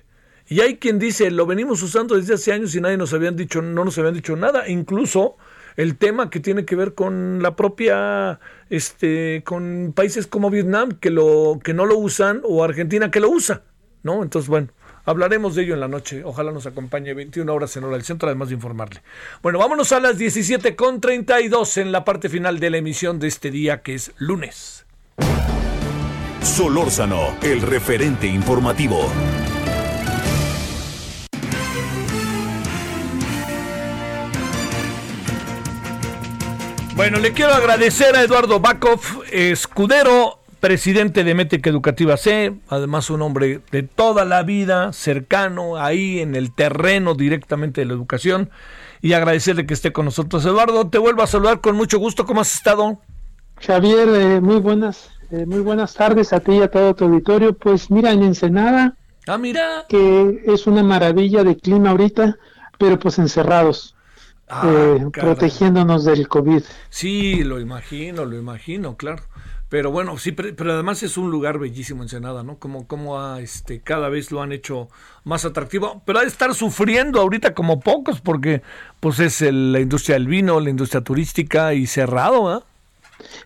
[0.48, 3.62] Y hay quien dice, lo venimos usando desde hace años y nadie nos habían dicho,
[3.62, 4.70] no nos habían dicho nada.
[4.70, 5.38] Incluso
[5.76, 8.40] el tema que tiene que ver con la propia,
[8.70, 13.30] este, con países como Vietnam que lo, que no lo usan o Argentina que lo
[13.30, 13.64] usa,
[14.04, 14.24] ¿no?
[14.24, 14.70] Entonces, bueno,
[15.06, 16.24] hablaremos de ello en la noche.
[16.24, 19.02] Ojalá nos acompañe 21 horas en hora del centro, además de informarle.
[19.42, 23.28] Bueno, vámonos a las 17 con 32 en la parte final de la emisión de
[23.28, 24.86] este día que es lunes.
[26.42, 29.10] Solórzano, el referente informativo.
[36.96, 39.02] Bueno, le quiero agradecer a Eduardo Bakov,
[39.32, 46.20] escudero, presidente de Métrica Educativa C, además un hombre de toda la vida, cercano, ahí
[46.20, 48.52] en el terreno directamente de la educación,
[49.02, 50.46] y agradecerle que esté con nosotros.
[50.46, 52.28] Eduardo, te vuelvo a saludar con mucho gusto.
[52.28, 53.00] ¿Cómo has estado?
[53.60, 57.58] Javier, eh, muy buenas, eh, muy buenas tardes a ti y a todo tu auditorio.
[57.58, 58.96] Pues mira, en Ensenada,
[59.28, 59.86] ah, mira.
[59.90, 62.38] que es una maravilla de clima ahorita,
[62.78, 63.96] pero pues encerrados.
[64.50, 66.64] Ah, eh, protegiéndonos del COVID.
[66.90, 69.24] Sí, lo imagino, lo imagino, claro.
[69.74, 72.58] Pero bueno, sí, pero, además es un lugar bellísimo Ensenada, ¿no?
[72.58, 74.88] Como, como a, este, cada vez lo han hecho
[75.24, 78.62] más atractivo, pero ha de estar sufriendo ahorita como pocos, porque
[79.00, 82.64] pues es la industria del vino, la industria turística y cerrado, ¿ah?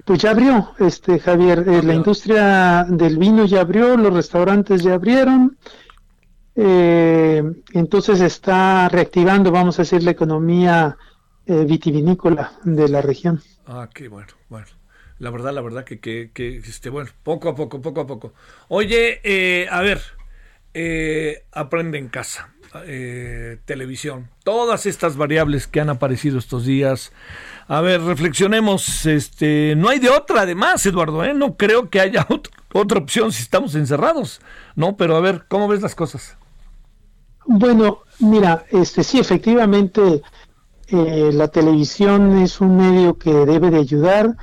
[0.04, 4.96] Pues ya abrió, este Javier, eh, la industria del vino ya abrió, los restaurantes ya
[4.96, 5.58] abrieron,
[6.58, 7.44] eh,
[7.74, 10.98] entonces está reactivando, vamos a decir, la economía
[11.46, 13.42] eh, vitivinícola de la región.
[13.66, 14.68] Ah, qué bueno, bueno.
[15.20, 18.34] La verdad, la verdad que, que, este, bueno, poco a poco, poco a poco.
[18.70, 20.02] Oye, eh, a ver,
[21.52, 22.50] aprende en casa.
[22.86, 24.30] eh, televisión.
[24.44, 27.14] Todas estas variables que han aparecido estos días.
[27.68, 29.06] A ver, reflexionemos.
[29.06, 31.24] Este, no hay de otra, además, Eduardo.
[31.24, 31.34] ¿eh?
[31.34, 32.28] No creo que haya
[32.74, 34.42] otra opción si estamos encerrados.
[34.76, 36.38] No, pero a ver, ¿cómo ves las cosas?
[37.48, 40.22] Bueno, mira, este, sí, efectivamente,
[40.90, 44.36] eh, la televisión es un medio que debe de ayudar.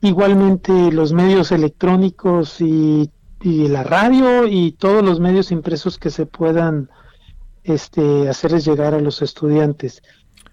[0.00, 3.10] Igualmente, los medios electrónicos y,
[3.42, 6.88] la radio y todos los medios impresos que se puedan
[7.62, 10.02] este, hacerles llegar a los estudiantes.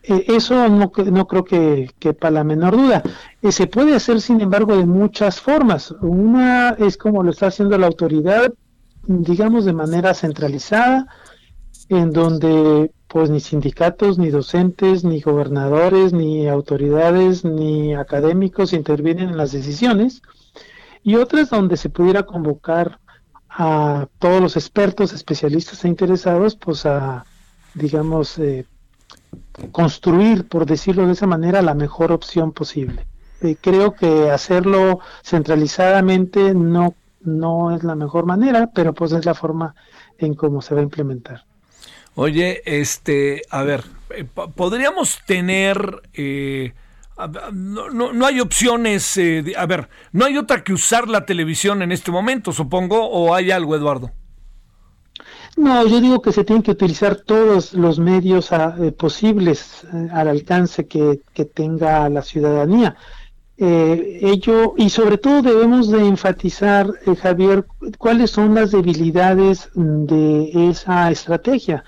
[0.04, 3.02] Eh, eso no, no creo que quepa la menor duda.
[3.42, 5.92] Eh, se puede hacer, sin embargo, de muchas formas.
[6.02, 8.52] Una es como lo está haciendo la autoridad,
[9.04, 11.08] digamos, de manera centralizada,
[11.98, 19.38] en donde pues ni sindicatos, ni docentes, ni gobernadores, ni autoridades, ni académicos intervienen en
[19.38, 20.22] las decisiones,
[21.04, 23.00] y otras donde se pudiera convocar
[23.50, 27.26] a todos los expertos, especialistas e interesados, pues a,
[27.74, 28.66] digamos, eh,
[29.74, 33.06] construir, por decirlo de esa manera, la mejor opción posible.
[33.42, 39.34] Eh, creo que hacerlo centralizadamente no, no es la mejor manera, pero pues es la
[39.34, 39.76] forma
[40.18, 41.51] en cómo se va a implementar.
[42.16, 44.26] Oye, este, a ver, eh,
[44.56, 46.02] podríamos tener
[47.54, 51.92] no, no, hay opciones, eh, a ver, no hay otra que usar la televisión en
[51.92, 54.12] este momento, supongo, o hay algo, Eduardo.
[55.58, 60.08] No, yo digo que se tienen que utilizar todos los medios ah, eh, posibles eh,
[60.14, 61.20] al alcance que,
[61.54, 62.96] tenga la ciudadanía.
[63.64, 66.88] Ello, y sobre todo debemos de enfatizar,
[67.22, 67.66] Javier,
[67.98, 71.84] cuáles son las debilidades de esa estrategia.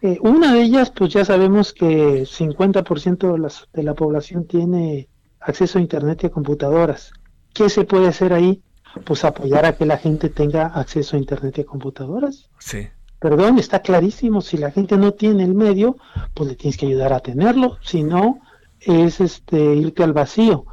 [0.00, 5.08] Eh, una de ellas, pues ya sabemos que 50% de, las, de la población tiene
[5.40, 7.12] acceso a Internet y a computadoras.
[7.52, 8.62] ¿Qué se puede hacer ahí?
[9.04, 12.48] Pues apoyar a que la gente tenga acceso a Internet y a computadoras.
[12.58, 12.88] Sí.
[13.18, 14.40] Perdón, está clarísimo.
[14.40, 15.96] Si la gente no tiene el medio,
[16.34, 17.78] pues le tienes que ayudar a tenerlo.
[17.82, 18.40] Si no,
[18.80, 20.66] es este irte al vacío.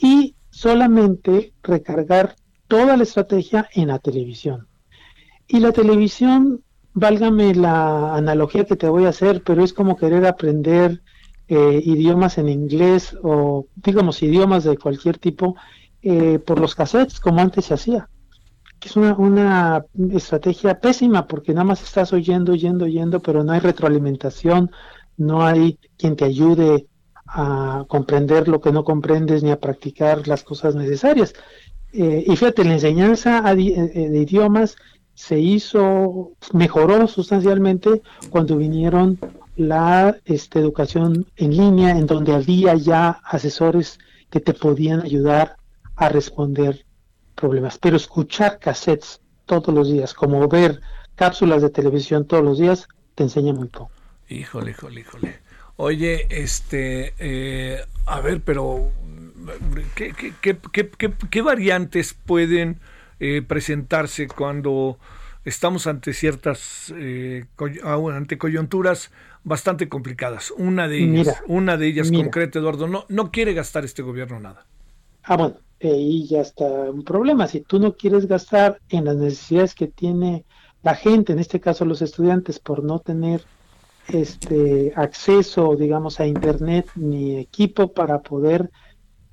[0.00, 4.66] Y solamente recargar toda la estrategia en la televisión.
[5.46, 6.62] Y la televisión
[6.92, 11.02] válgame la analogía que te voy a hacer, pero es como querer aprender
[11.46, 15.56] eh, idiomas en inglés o digamos idiomas de cualquier tipo
[16.02, 18.08] eh, por los cassettes como antes se hacía
[18.86, 23.60] es una, una estrategia pésima porque nada más estás oyendo, oyendo, oyendo, pero no hay
[23.60, 24.70] retroalimentación,
[25.16, 26.86] no hay quien te ayude
[27.28, 31.34] a comprender lo que no comprendes ni a practicar las cosas necesarias.
[31.92, 34.76] Eh, y fíjate, la enseñanza de idiomas
[35.14, 39.18] se hizo, mejoró sustancialmente cuando vinieron
[39.56, 43.98] la este, educación en línea, en donde había ya asesores
[44.30, 45.56] que te podían ayudar
[45.96, 46.84] a responder
[47.34, 47.78] problemas.
[47.78, 50.80] Pero escuchar cassettes todos los días, como ver
[51.16, 52.86] cápsulas de televisión todos los días,
[53.16, 53.90] te enseña muy poco.
[54.28, 55.40] Híjole, híjole, híjole.
[55.80, 58.90] Oye, este, eh, a ver, pero
[59.94, 62.80] ¿qué, qué, qué, qué variantes pueden
[63.20, 64.98] eh, presentarse cuando
[65.44, 67.46] estamos ante ciertas eh,
[67.84, 69.10] ante coyunturas
[69.44, 70.52] bastante complicadas.
[70.56, 74.66] Una de ellas, una de ellas concreta, Eduardo, no, no quiere gastar este gobierno nada.
[75.22, 77.46] Ah, bueno, ahí ya está un problema.
[77.46, 80.44] Si tú no quieres gastar en las necesidades que tiene
[80.82, 83.42] la gente, en este caso los estudiantes, por no tener
[84.12, 88.70] este acceso, digamos, a internet ni equipo para poder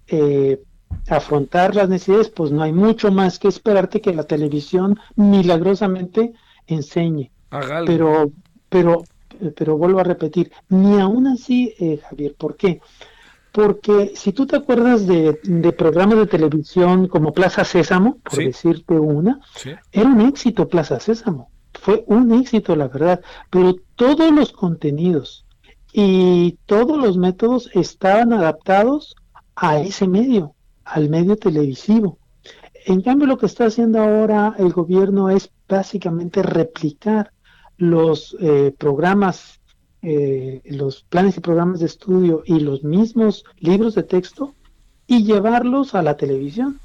[0.08, 0.62] eh,
[1.08, 6.34] afrontar las necesidades, pues no hay mucho más que esperarte que la televisión milagrosamente
[6.68, 7.32] enseñe.
[7.86, 8.32] Pero,
[8.70, 9.04] pero,
[9.56, 12.82] pero vuelvo a repetir, ni aún así, eh, Javier, ¿por qué?
[13.52, 15.34] Porque si tú te acuerdas de,
[15.78, 19.40] programas de televisión como Plaza Sésamo, por decirte una,
[19.94, 21.50] era un éxito Plaza Sésamo,
[21.86, 23.22] fue un éxito, la verdad,
[23.52, 25.46] pero todos los contenidos
[25.94, 29.16] y todos los métodos estaban adaptados
[29.56, 32.18] a ese medio al medio televisivo.
[32.88, 37.32] En cambio, lo que está haciendo ahora el gobierno es básicamente replicar
[37.78, 39.60] los eh, programas,
[40.02, 44.56] eh, los planes y programas de estudio y los mismos libros de texto
[45.06, 46.80] y llevarlos a la televisión.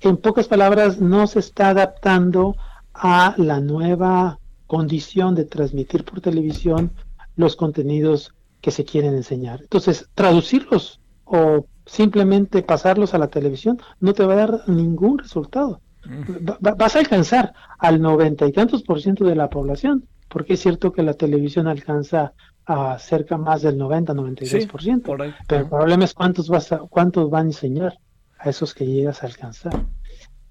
[0.00, 2.54] En pocas palabras, no se está adaptando
[2.94, 6.92] a la nueva condición de transmitir por televisión
[7.36, 9.60] los contenidos que se quieren enseñar.
[9.62, 15.80] Entonces, traducirlos o simplemente pasarlos a la televisión no te va a dar ningún resultado.
[16.60, 20.92] vas a alcanzar al noventa y tantos por ciento de la población, porque es cierto
[20.92, 22.32] que la televisión alcanza
[22.66, 25.14] a cerca más del 90, 92 por ciento,
[25.46, 27.98] pero el problema es cuántos vas a, cuántos van a enseñar
[28.38, 29.84] a esos que llegas a alcanzar.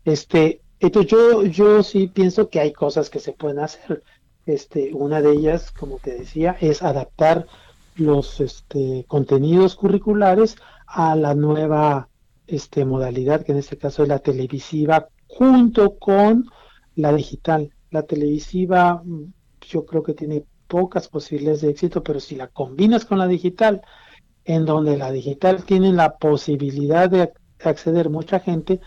[0.06, 4.04] Este, entonces yo, yo sí pienso que hay cosas que se pueden hacer.
[4.46, 7.48] Este, una de ellas, como te decía, es adaptar
[7.96, 12.10] los este, contenidos curriculares a la nueva
[12.48, 16.50] este, modalidad, que en este caso es la televisiva, junto con
[16.96, 17.74] la digital.
[17.90, 23.06] La televisiva mm, yo creo que tiene pocas posibilidades de éxito, pero si la combinas
[23.06, 23.82] con la digital,
[24.44, 27.32] en donde la digital tiene la posibilidad de
[27.64, 28.82] acceder mucha gente,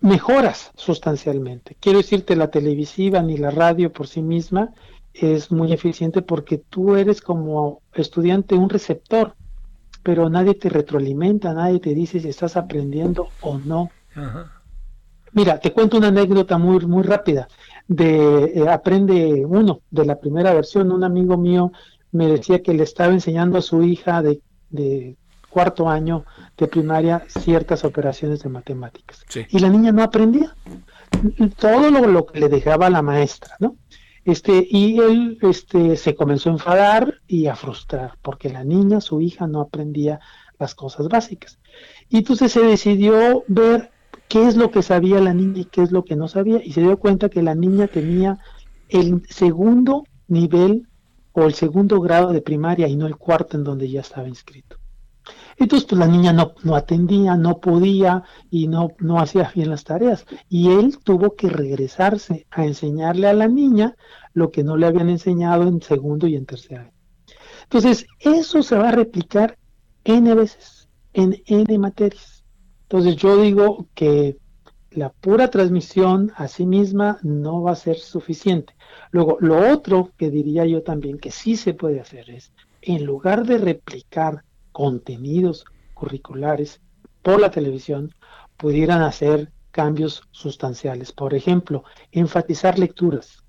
[0.00, 1.76] mejoras sustancialmente.
[1.80, 4.70] Quiero decirte, la televisiva ni la radio por sí misma
[5.12, 9.34] es muy eficiente porque tú eres como estudiante un receptor,
[10.02, 13.90] pero nadie te retroalimenta, nadie te dice si estás aprendiendo o no.
[15.32, 17.48] Mira, te cuento una anécdota muy, muy rápida
[17.86, 20.90] de eh, Aprende Uno, de la primera versión.
[20.90, 21.72] Un amigo mío
[22.12, 25.16] me decía que le estaba enseñando a su hija de, de
[25.50, 26.24] cuarto año
[26.58, 29.24] de primaria ciertas operaciones de matemáticas.
[29.48, 30.54] Y la niña no aprendía.
[31.58, 33.76] Todo lo, lo, que le dejaba la maestra, ¿no?
[34.24, 39.22] Este, y él este, se comenzó a enfadar y a frustrar, porque la niña, su
[39.22, 40.20] hija, no aprendía
[40.58, 41.58] las cosas básicas.
[42.10, 43.90] Y entonces se decidió ver
[44.28, 46.72] qué es lo que sabía la niña y qué es lo que no sabía, y
[46.72, 48.38] se dio cuenta que la niña tenía
[48.88, 50.86] el segundo nivel
[51.32, 54.77] o el segundo grado de primaria y no el cuarto en donde ya estaba inscrito.
[55.58, 59.82] Entonces, pues la niña no, no atendía, no podía y no, no hacía bien las
[59.82, 60.24] tareas.
[60.48, 63.96] Y él tuvo que regresarse a enseñarle a la niña
[64.34, 66.92] lo que no le habían enseñado en segundo y en tercer año.
[67.64, 69.58] Entonces, eso se va a replicar
[70.04, 72.44] N veces, en N materias.
[72.82, 74.38] Entonces, yo digo que
[74.90, 78.74] la pura transmisión a sí misma no va a ser suficiente.
[79.10, 83.44] Luego, lo otro que diría yo también que sí se puede hacer es, en lugar
[83.44, 84.44] de replicar
[84.78, 86.80] contenidos curriculares
[87.22, 88.14] por la televisión
[88.56, 91.10] pudieran hacer cambios sustanciales.
[91.10, 91.82] Por ejemplo,
[92.12, 93.42] enfatizar lecturas.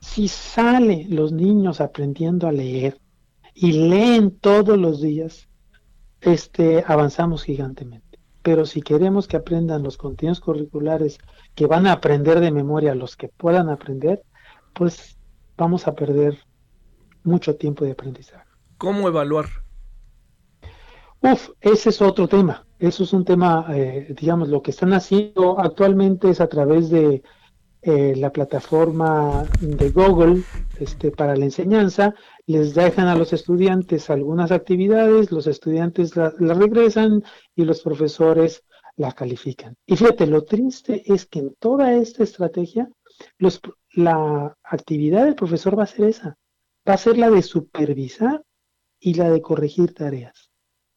[0.00, 3.00] Si salen los niños aprendiendo a leer
[3.54, 5.48] y leen todos los días,
[6.20, 8.18] este, avanzamos gigantemente.
[8.42, 11.18] Pero si queremos que aprendan los contenidos curriculares
[11.54, 14.24] que van a aprender de memoria los que puedan aprender,
[14.74, 15.16] pues
[15.56, 16.40] vamos a perder
[17.22, 18.50] mucho tiempo de aprendizaje.
[18.78, 19.46] ¿Cómo evaluar
[21.22, 22.66] Uf, ese es otro tema.
[22.78, 27.22] Eso es un tema, eh, digamos, lo que están haciendo actualmente es a través de
[27.82, 30.42] eh, la plataforma de Google
[30.78, 32.14] este, para la enseñanza,
[32.46, 37.22] les dejan a los estudiantes algunas actividades, los estudiantes las la regresan
[37.54, 38.64] y los profesores
[38.96, 39.76] la califican.
[39.86, 42.90] Y fíjate, lo triste es que en toda esta estrategia,
[43.38, 43.60] los,
[43.92, 46.36] la actividad del profesor va a ser esa,
[46.86, 48.42] va a ser la de supervisar
[48.98, 50.49] y la de corregir tareas.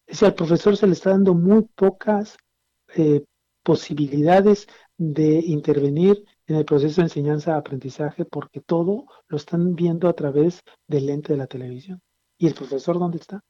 [0.05, 2.37] Es decir, al profesor se le está dando muy pocas
[2.95, 3.23] eh,
[3.63, 4.67] posibilidades
[4.97, 11.05] de intervenir en el proceso de enseñanza-aprendizaje porque todo lo están viendo a través del
[11.07, 12.01] lente de la televisión.
[12.37, 13.41] ¿Y el profesor dónde está?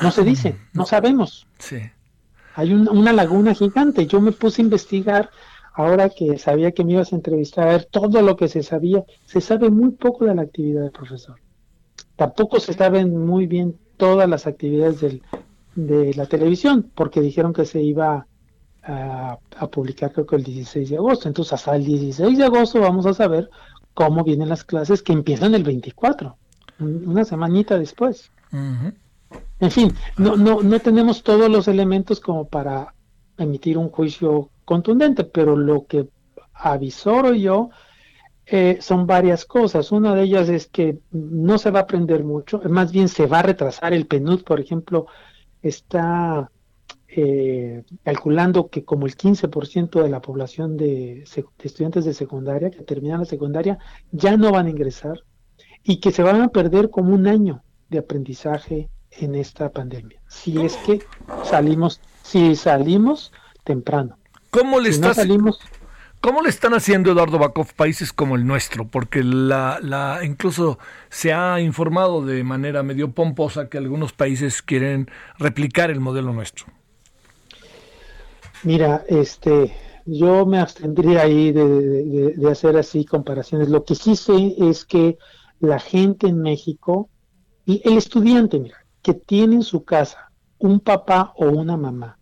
[0.00, 1.48] No se dice, no sabemos.
[1.58, 1.78] Sí.
[2.54, 4.06] Hay una laguna gigante.
[4.06, 5.30] Yo me puse a investigar
[5.74, 9.04] ahora que sabía que me ibas a entrevistar, a ver todo lo que se sabía.
[9.26, 11.40] Se sabe muy poco de la actividad del profesor.
[12.16, 15.22] Tampoco se saben muy bien todas las actividades del,
[15.74, 18.26] de la televisión, porque dijeron que se iba
[18.82, 19.38] a,
[19.70, 21.28] publicar creo que el 16 de agosto.
[21.28, 23.50] Entonces hasta el 16 de agosto vamos a saber
[23.92, 26.36] cómo vienen las clases que empiezan el 24,
[26.78, 28.30] una semanita después.
[29.60, 32.94] En fin, no, no, no tenemos todos los elementos como para
[33.36, 36.08] emitir un juicio contundente, pero lo que
[36.54, 37.70] avisoro yo
[38.50, 39.92] eh, son varias cosas.
[39.92, 43.40] Una de ellas es que no se va a aprender mucho, más bien se va
[43.40, 43.92] a retrasar.
[43.92, 45.06] El PNUD, por ejemplo,
[45.60, 46.50] está
[47.08, 51.24] eh, calculando que como el 15% de la población de,
[51.58, 53.78] estudiantes de secundaria que terminan la secundaria
[54.12, 55.24] ya no van a ingresar
[55.82, 60.22] y que se van a perder como un año de aprendizaje en esta pandemia.
[60.26, 61.02] Si es que
[61.44, 63.30] salimos, si salimos
[63.64, 64.16] temprano.
[64.50, 65.58] ¿Cómo le está salimos
[66.20, 68.88] ¿Cómo le están haciendo Eduardo Bakov países como el nuestro?
[68.88, 70.78] Porque la, la, incluso
[71.10, 75.08] se ha informado de manera medio pomposa que algunos países quieren
[75.38, 76.66] replicar el modelo nuestro.
[78.64, 79.72] Mira, este,
[80.06, 83.68] yo me abstendría ahí de, de hacer así comparaciones.
[83.68, 85.18] Lo que sí sé es que
[85.60, 87.10] la gente en México
[87.64, 92.17] y el estudiante, mira, que tiene en su casa un papá o una mamá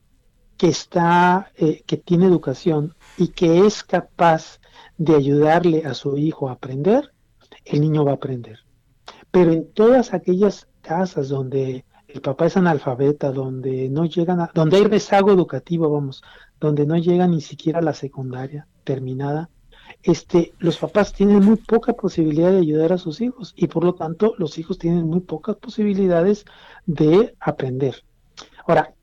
[0.56, 4.60] que está, eh, que tiene educación y que es capaz
[4.98, 7.12] de ayudarle a su hijo a aprender,
[7.64, 8.60] el niño va a aprender.
[9.30, 14.78] Pero en todas aquellas casas donde el papá es analfabeta, donde no llegan a, donde
[14.78, 16.22] hay rezago educativo, vamos,
[16.60, 19.50] donde no llega ni siquiera a la secundaria terminada,
[20.02, 23.94] este, los papás tienen muy poca posibilidad de ayudar a sus hijos y por lo
[23.94, 26.44] tanto los hijos tienen muy pocas posibilidades
[26.86, 28.02] de aprender.
[28.66, 28.94] Ahora,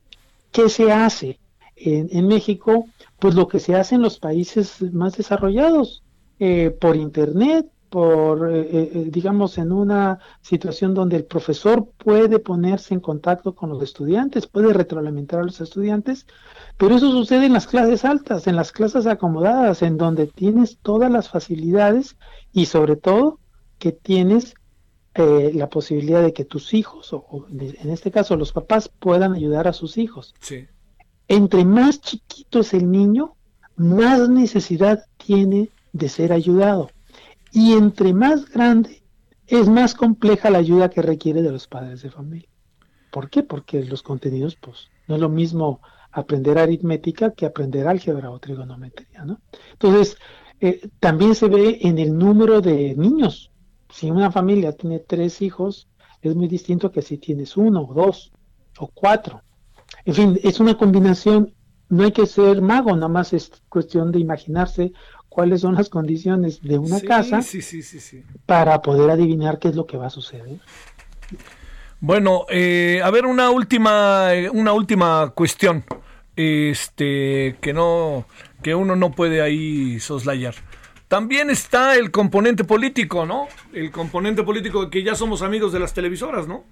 [0.51, 1.39] ¿qué se hace
[1.75, 2.85] en, México?
[3.19, 6.03] Pues lo que se hace en los países más desarrollados,
[6.39, 12.95] eh, por internet, por, eh, eh, digamos, en una situación donde el profesor puede ponerse
[12.95, 16.25] en contacto con los estudiantes, puede retroalimentar a los estudiantes,
[16.77, 21.11] pero eso sucede en las clases altas, en las clases acomodadas, en donde tienes todas
[21.11, 22.17] las facilidades
[22.51, 23.37] y sobre todo
[23.77, 24.55] que tienes
[25.13, 29.67] eh, la posibilidad de que tus hijos, o, en este caso los papás, puedan ayudar
[29.67, 30.33] a sus hijos.
[31.27, 33.35] Entre más chiquito es el niño,
[33.75, 36.89] más necesidad tiene de ser ayudado.
[37.51, 39.03] Y entre más grande,
[39.47, 42.49] es más compleja la ayuda que requiere de los padres de familia.
[43.11, 43.43] ¿Por qué?
[43.43, 45.81] Porque los contenidos, pues, no es lo mismo
[46.11, 49.39] aprender aritmética que aprender álgebra o trigonometría, ¿no?
[49.71, 50.17] Entonces,
[50.59, 53.51] eh, también se ve en el número de niños.
[53.89, 55.87] Si una familia tiene tres hijos,
[56.21, 58.31] es muy distinto que si tienes uno, o dos
[58.79, 59.41] o cuatro.
[60.05, 61.53] En fin, es una combinación.
[61.89, 64.93] No hay que ser mago, nada más es cuestión de imaginarse
[65.29, 67.41] cuáles son las condiciones de una casa
[68.45, 70.59] para poder adivinar qué es lo que va a suceder.
[71.99, 75.83] Bueno, eh, a ver una última, una última cuestión,
[76.35, 78.25] este, que no,
[78.61, 80.55] que uno no puede ahí soslayar.
[81.07, 83.47] También está el componente político, ¿no?
[83.71, 86.63] El componente político que ya somos amigos de las televisoras, ¿no?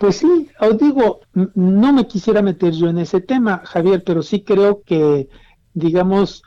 [0.00, 4.42] Pues sí, os digo, no me quisiera meter yo en ese tema, Javier, pero sí
[4.42, 5.28] creo que
[5.74, 6.42] digamos,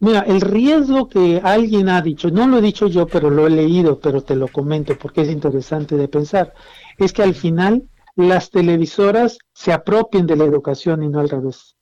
[0.00, 3.50] mira, el riesgo que alguien ha dicho, no lo he dicho yo, pero lo he
[3.50, 6.54] leído, pero te lo comento porque es interesante de pensar,
[6.96, 11.76] es que al final las televisoras se apropien de la educación y no al revés.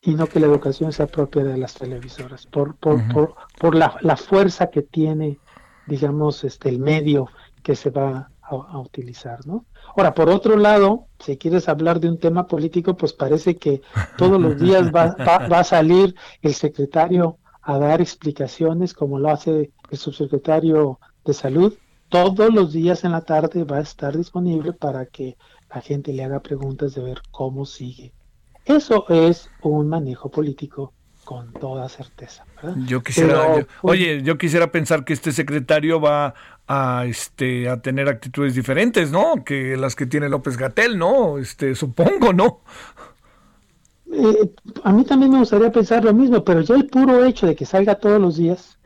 [0.00, 3.96] Y no que la educación se apropie de las televisoras, por, por, por, por la,
[4.00, 5.38] la, fuerza que tiene,
[5.88, 7.26] digamos, este, el medio
[7.62, 9.64] que se va a utilizar, ¿no?
[9.96, 13.80] Ahora, por otro lado, si quieres hablar de un tema político, pues parece que
[14.16, 19.98] todos los días va, a salir el secretario a dar explicaciones, como lo hace el
[19.98, 21.74] subsecretario de salud.
[22.08, 25.36] Todos los días en la tarde va a estar disponible para que
[25.72, 28.12] la gente le haga preguntas de ver cómo sigue.
[28.64, 30.92] Eso es un manejo político
[31.24, 32.44] con toda certeza.
[32.86, 36.34] Yo quisiera, pues, oye, yo quisiera pensar que este secretario va
[36.72, 39.42] a este a tener actitudes diferentes, ¿no?
[39.44, 41.36] Que las que tiene López Gatel, ¿no?
[41.36, 42.60] Este, supongo, ¿no?
[44.12, 44.52] Eh,
[44.84, 47.66] a mí también me gustaría pensar lo mismo, pero ya el puro hecho de que
[47.66, 48.78] salga todos los días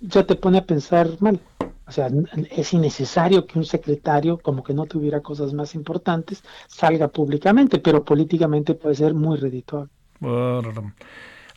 [0.00, 1.38] ya te pone a pensar mal.
[1.86, 2.08] O sea,
[2.50, 8.04] es innecesario que un secretario, como que no tuviera cosas más importantes, salga públicamente, pero
[8.04, 9.90] políticamente puede ser muy redituable.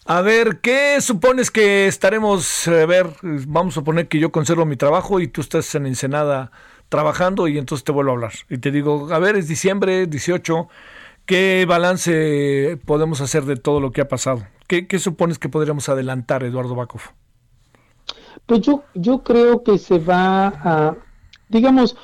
[0.08, 3.10] A ver, ¿qué supones que estaremos a ver?
[3.24, 6.52] Vamos a suponer que yo conservo mi trabajo y tú estás en Ensenada
[6.90, 8.34] trabajando y entonces te vuelvo a hablar.
[8.48, 10.68] Y te digo, a ver, es diciembre 18,
[11.26, 14.46] ¿qué balance podemos hacer de todo lo que ha pasado?
[14.68, 17.02] ¿Qué, supones que podríamos adelantar, Eduardo Bakov?
[18.46, 20.96] Pues yo, yo creo que se va a,
[21.50, 21.98] digamos,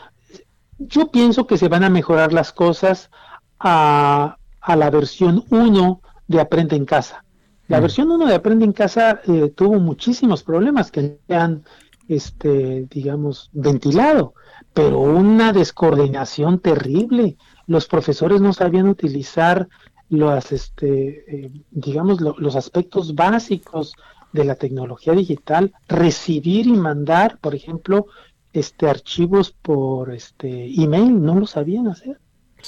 [0.80, 3.12] yo pienso que se van a mejorar las cosas
[3.60, 7.24] a, a la versión 1 de Aprende en Casa
[7.72, 7.82] la mm.
[7.82, 11.64] versión 1 de Aprende en Casa eh, tuvo muchísimos problemas que han,
[12.10, 14.34] este, digamos, ventilado,
[14.74, 17.38] pero una descoordinación terrible.
[17.68, 19.70] Los profesores no sabían utilizar
[20.10, 23.94] los, este, eh, digamos, los aspectos básicos
[24.34, 28.08] de la tecnología digital, recibir y mandar, por ejemplo,
[28.52, 32.20] este archivos por este email, no lo sabían hacer.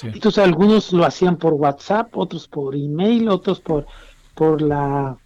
[0.02, 3.86] Entonces algunos lo hacían por WhatsApp, otros por email, otros por
[4.34, 5.16] por la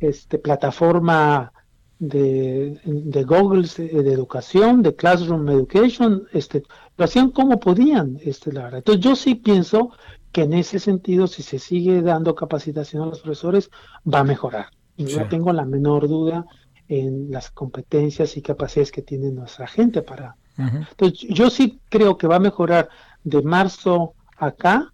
[0.00, 1.52] este, plataforma
[1.98, 6.62] de, de Google de educación, de Classroom Education, este,
[6.96, 8.78] lo hacían como podían, este, la verdad.
[8.78, 9.90] Entonces yo sí pienso
[10.32, 13.70] que en ese sentido, si se sigue dando capacitación a los profesores,
[14.12, 14.66] va a mejorar.
[14.96, 16.44] Y no tengo la menor duda
[16.88, 20.36] en las competencias y capacidades que tiene nuestra gente para...
[20.56, 22.88] Entonces yo sí creo que va a mejorar
[23.22, 24.92] de marzo acá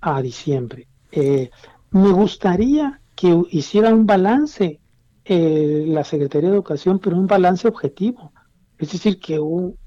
[0.00, 0.86] a diciembre.
[1.10, 1.50] Eh,
[1.90, 4.80] me gustaría que hiciera un balance
[5.24, 8.32] eh, la Secretaría de Educación, pero un balance objetivo.
[8.78, 9.38] Es decir, que,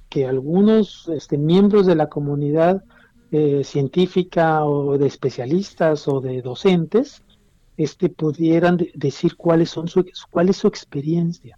[0.10, 2.84] que algunos este, miembros de la comunidad
[3.32, 7.24] eh, científica o de especialistas o de docentes
[7.78, 11.58] este, pudieran decir cuáles son su, cuál es su experiencia.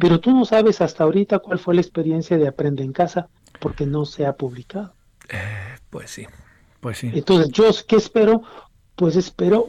[0.00, 3.28] Pero tú no sabes hasta ahorita cuál fue la experiencia de Aprende en Casa
[3.60, 4.92] porque no se ha publicado.
[5.28, 6.26] Eh, pues sí,
[6.80, 7.10] pues sí.
[7.14, 8.42] Entonces, ¿yo qué espero?
[8.96, 9.68] Pues espero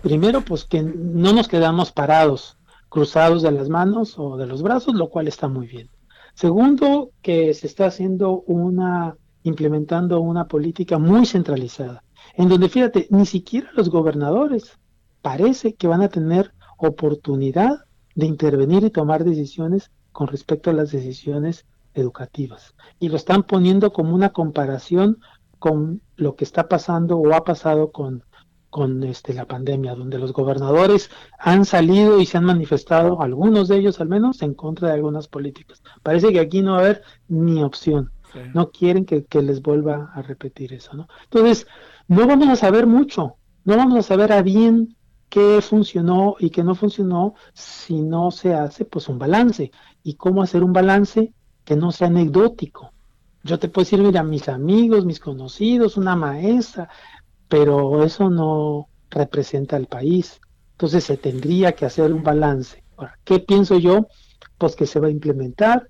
[0.00, 2.56] primero, pues que no nos quedamos parados,
[2.88, 5.88] cruzados de las manos o de los brazos, lo cual está muy bien.
[6.34, 12.04] Segundo, que se está haciendo una, implementando una política muy centralizada,
[12.34, 14.78] en donde, fíjate, ni siquiera los gobernadores
[15.20, 17.84] parece que van a tener oportunidad
[18.14, 22.74] de intervenir y tomar decisiones con respecto a las decisiones educativas.
[22.98, 25.18] Y lo están poniendo como una comparación
[25.58, 28.24] con lo que está pasando o ha pasado con,
[28.72, 33.76] con este, la pandemia, donde los gobernadores han salido y se han manifestado, algunos de
[33.76, 35.82] ellos al menos, en contra de algunas políticas.
[36.02, 38.10] Parece que aquí no va a haber ni opción.
[38.54, 41.06] No quieren que, que, les vuelva a repetir eso, ¿no?
[41.24, 41.66] Entonces,
[42.08, 44.96] no vamos a saber mucho, no vamos a saber a bien
[45.28, 49.70] qué funcionó y qué no funcionó si no se hace pues un balance.
[50.02, 52.90] ¿Y cómo hacer un balance que no sea anecdótico?
[53.44, 56.88] Yo te puedo decir, mira, mis amigos, mis conocidos, una maestra,
[57.52, 60.40] pero eso no representa al país.
[60.70, 62.82] Entonces se tendría que hacer un balance.
[62.96, 64.06] Ahora, ¿qué pienso yo?
[64.56, 65.86] Pues que se va a implementar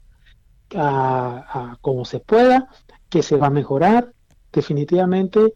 [0.74, 2.68] a, como se pueda,
[3.08, 4.12] que se va a mejorar
[4.52, 5.52] definitivamente,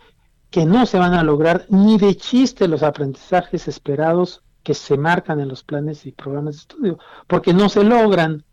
[0.48, 5.40] que no se van a lograr ni de chiste los aprendizajes esperados que se marcan
[5.40, 8.44] en los planes y programas de estudio, porque no se logran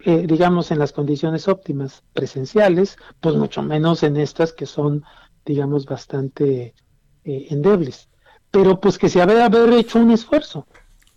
[0.00, 5.04] eh, digamos, en las condiciones óptimas presenciales, pues mucho menos en estas que son,
[5.48, 6.74] digamos, bastante
[7.24, 8.08] eh, endebles.
[8.50, 10.66] Pero pues que se haber, haber hecho un esfuerzo.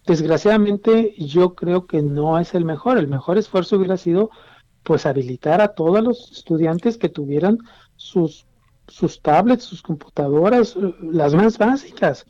[0.07, 2.97] Desgraciadamente yo creo que no es el mejor.
[2.97, 4.31] El mejor esfuerzo hubiera sido
[4.83, 7.59] pues habilitar a todos los estudiantes que tuvieran
[7.97, 8.47] sus,
[8.87, 12.25] sus tablets, sus computadoras, las más básicas,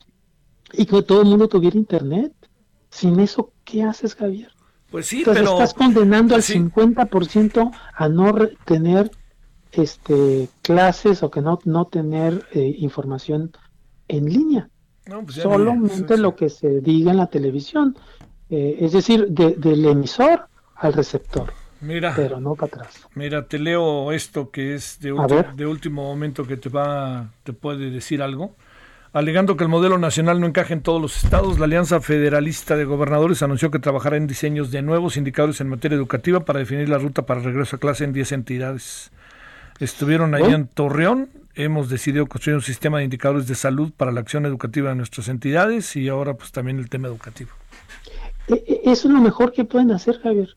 [0.72, 2.32] y que todo el mundo tuviera internet.
[2.90, 4.50] Sin eso, ¿qué haces, Javier?
[4.90, 5.52] Pues sí, Entonces pero...
[5.54, 8.34] estás condenando al 50% a no
[8.66, 9.10] tener
[9.72, 13.52] este, clases o que no, no tener eh, información
[14.08, 14.68] en línea.
[15.04, 17.96] pues Solamente lo que se diga en la televisión.
[18.50, 20.46] Eh, es decir, del emisor
[20.76, 21.52] al receptor.
[21.80, 23.08] Mira, pero no para atrás.
[23.14, 25.12] Mira, te leo esto que es de,
[25.56, 28.54] de último momento que te va, te puede decir algo.
[29.12, 32.84] Alegando que el modelo nacional no encaja en todos los estados, la Alianza Federalista de
[32.84, 36.96] Gobernadores anunció que trabajará en diseños de nuevos indicadores en materia educativa para definir la
[36.96, 39.12] ruta para regreso a clase en 10 entidades.
[39.80, 44.20] Estuvieron ahí en Torreón, hemos decidido construir un sistema de indicadores de salud para la
[44.20, 47.50] acción educativa de nuestras entidades y ahora pues también el tema educativo.
[48.48, 50.56] E, e, eso es lo mejor que pueden hacer, Javier.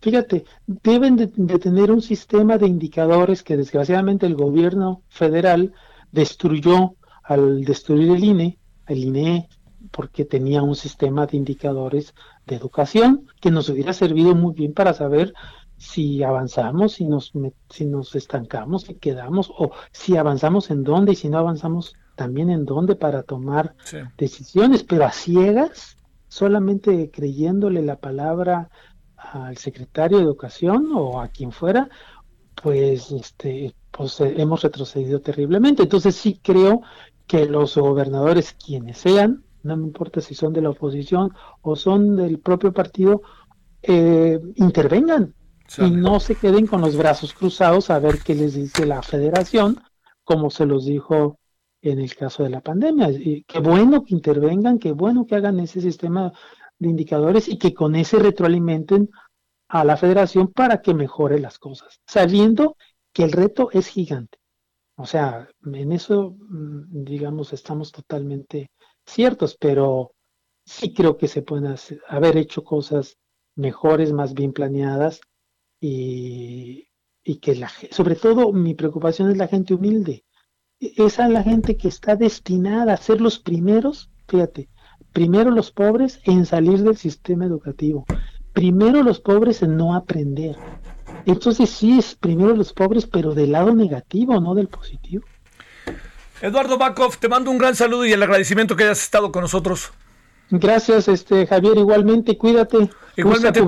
[0.00, 5.72] Fíjate, deben de, de tener un sistema de indicadores que desgraciadamente el gobierno federal
[6.10, 8.58] destruyó al destruir el INE,
[8.88, 9.48] el INE
[9.90, 12.14] porque tenía un sistema de indicadores
[12.46, 15.34] de educación que nos hubiera servido muy bien para saber
[15.82, 17.32] si avanzamos, si nos,
[17.68, 22.50] si nos estancamos, si quedamos, o si avanzamos en dónde y si no avanzamos también
[22.50, 23.74] en dónde para tomar
[24.16, 25.96] decisiones, pero a ciegas,
[26.28, 28.70] solamente creyéndole la palabra
[29.16, 31.88] al secretario de educación o a quien fuera,
[32.62, 35.82] pues este pues eh, hemos retrocedido terriblemente.
[35.82, 36.82] Entonces sí creo
[37.26, 42.16] que los gobernadores, quienes sean, no me importa si son de la oposición o son
[42.16, 43.22] del propio partido,
[43.82, 45.34] eh, intervengan
[45.78, 49.80] y no se queden con los brazos cruzados a ver qué les dice la federación,
[50.24, 51.38] como se los dijo
[51.80, 53.08] en el caso de la pandemia.
[53.46, 56.32] Qué bueno que intervengan, qué bueno que hagan ese sistema
[56.78, 59.10] de indicadores y que con ese retroalimenten
[59.68, 62.76] a la federación para que mejore las cosas, sabiendo
[63.12, 64.38] que el reto es gigante.
[64.96, 68.70] O sea, en eso, mm, digamos, estamos totalmente
[69.06, 70.12] ciertos, pero
[70.64, 71.74] sí creo que se pueden
[72.08, 73.16] haber hecho cosas
[73.54, 75.20] mejores, más bien planeadas
[75.82, 76.88] y,
[77.24, 80.24] y que la sobre todo mi preocupación es la gente humilde.
[80.78, 84.68] Esa es la gente que está destinada a ser los primeros, fíjate,
[85.12, 88.06] primero los pobres en salir del sistema educativo,
[88.52, 90.56] primero los pobres en no aprender,
[91.26, 95.24] entonces sí es primero los pobres, pero del lado negativo, no del positivo.
[96.40, 99.92] Eduardo Bakov, te mando un gran saludo y el agradecimiento que hayas estado con nosotros.
[100.50, 102.90] Gracias, este Javier, igualmente, cuídate.
[103.16, 103.60] Igualmente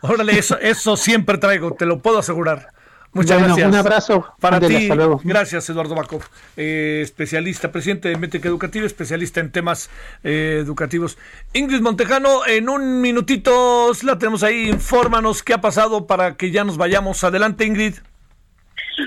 [0.00, 2.68] Órale, eso, eso siempre traigo, te lo puedo asegurar.
[3.14, 3.68] Muchas gracias.
[3.68, 4.26] Un abrazo.
[4.40, 4.88] Para ti.
[5.24, 6.22] Gracias, Eduardo Bakov,
[6.56, 9.90] eh, especialista, presidente de Métrica Educativa, especialista en temas
[10.24, 11.18] eh, educativos.
[11.52, 14.70] Ingrid Montejano, en un minutito la tenemos ahí.
[14.70, 17.22] Infórmanos qué ha pasado para que ya nos vayamos.
[17.22, 17.96] Adelante, Ingrid.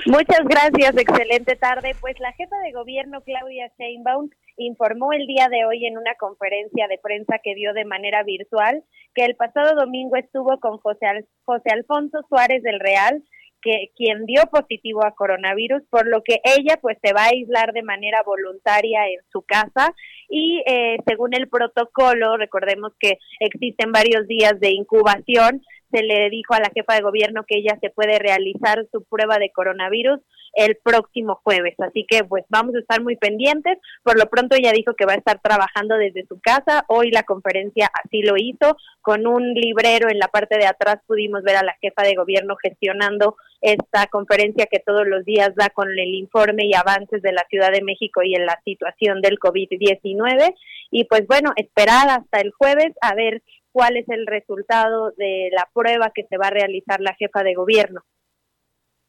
[0.06, 1.96] Muchas gracias, excelente tarde.
[2.00, 6.88] Pues la jefa de gobierno, Claudia Sheinbaum, informó el día de hoy en una conferencia
[6.88, 8.84] de prensa que dio de manera virtual
[9.14, 13.24] que el pasado domingo estuvo con José, José Alfonso Suárez del Real,
[13.62, 17.74] que quien dio positivo a coronavirus, por lo que ella pues se va a aislar
[17.74, 19.94] de manera voluntaria en su casa.
[20.30, 26.54] Y eh, según el protocolo, recordemos que existen varios días de incubación, se le dijo
[26.54, 30.20] a la jefa de gobierno que ella se puede realizar su prueba de coronavirus
[30.56, 31.76] el próximo jueves.
[31.80, 33.78] Así que pues vamos a estar muy pendientes.
[34.04, 36.86] Por lo pronto ella dijo que va a estar trabajando desde su casa.
[36.88, 38.78] Hoy la conferencia así lo hizo.
[39.02, 42.56] Con un librero en la parte de atrás pudimos ver a la jefa de gobierno
[42.62, 47.46] gestionando esta conferencia que todos los días da con el informe y avances de la
[47.50, 50.56] Ciudad de México y en la situación del COVID-19.
[50.92, 53.42] Y pues bueno, esperar hasta el jueves a ver
[53.72, 57.56] cuál es el resultado de la prueba que se va a realizar la jefa de
[57.56, 58.04] gobierno.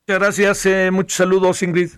[0.09, 1.91] Muchas gracias, eh, muchos saludos Ingrid.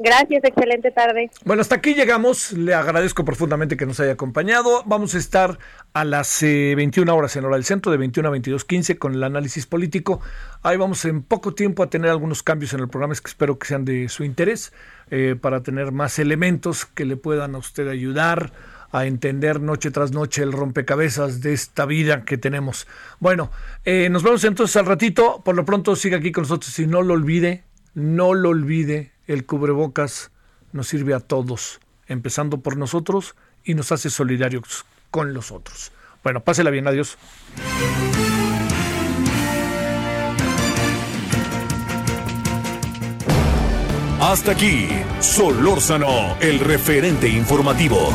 [0.00, 1.30] Gracias, excelente tarde.
[1.44, 2.50] Bueno, hasta aquí llegamos.
[2.50, 4.82] Le agradezco profundamente que nos haya acompañado.
[4.84, 5.56] Vamos a estar
[5.92, 9.22] a las 21 eh, horas en hora del centro, de 21 a 22.15 con el
[9.22, 10.20] análisis político.
[10.64, 13.68] Ahí vamos en poco tiempo a tener algunos cambios en el programa que espero que
[13.68, 14.72] sean de su interés
[15.12, 18.50] eh, para tener más elementos que le puedan a usted ayudar
[18.94, 22.86] a entender noche tras noche el rompecabezas de esta vida que tenemos.
[23.18, 23.50] Bueno,
[23.84, 25.42] eh, nos vemos entonces al ratito.
[25.44, 27.64] Por lo pronto siga aquí con nosotros y no lo olvide,
[27.94, 30.30] no lo olvide, el cubrebocas
[30.70, 33.34] nos sirve a todos, empezando por nosotros
[33.64, 35.90] y nos hace solidarios con los otros.
[36.22, 37.18] Bueno, pásela bien, adiós.
[44.20, 44.88] Hasta aquí,
[45.18, 48.14] Solórzano, el referente informativo.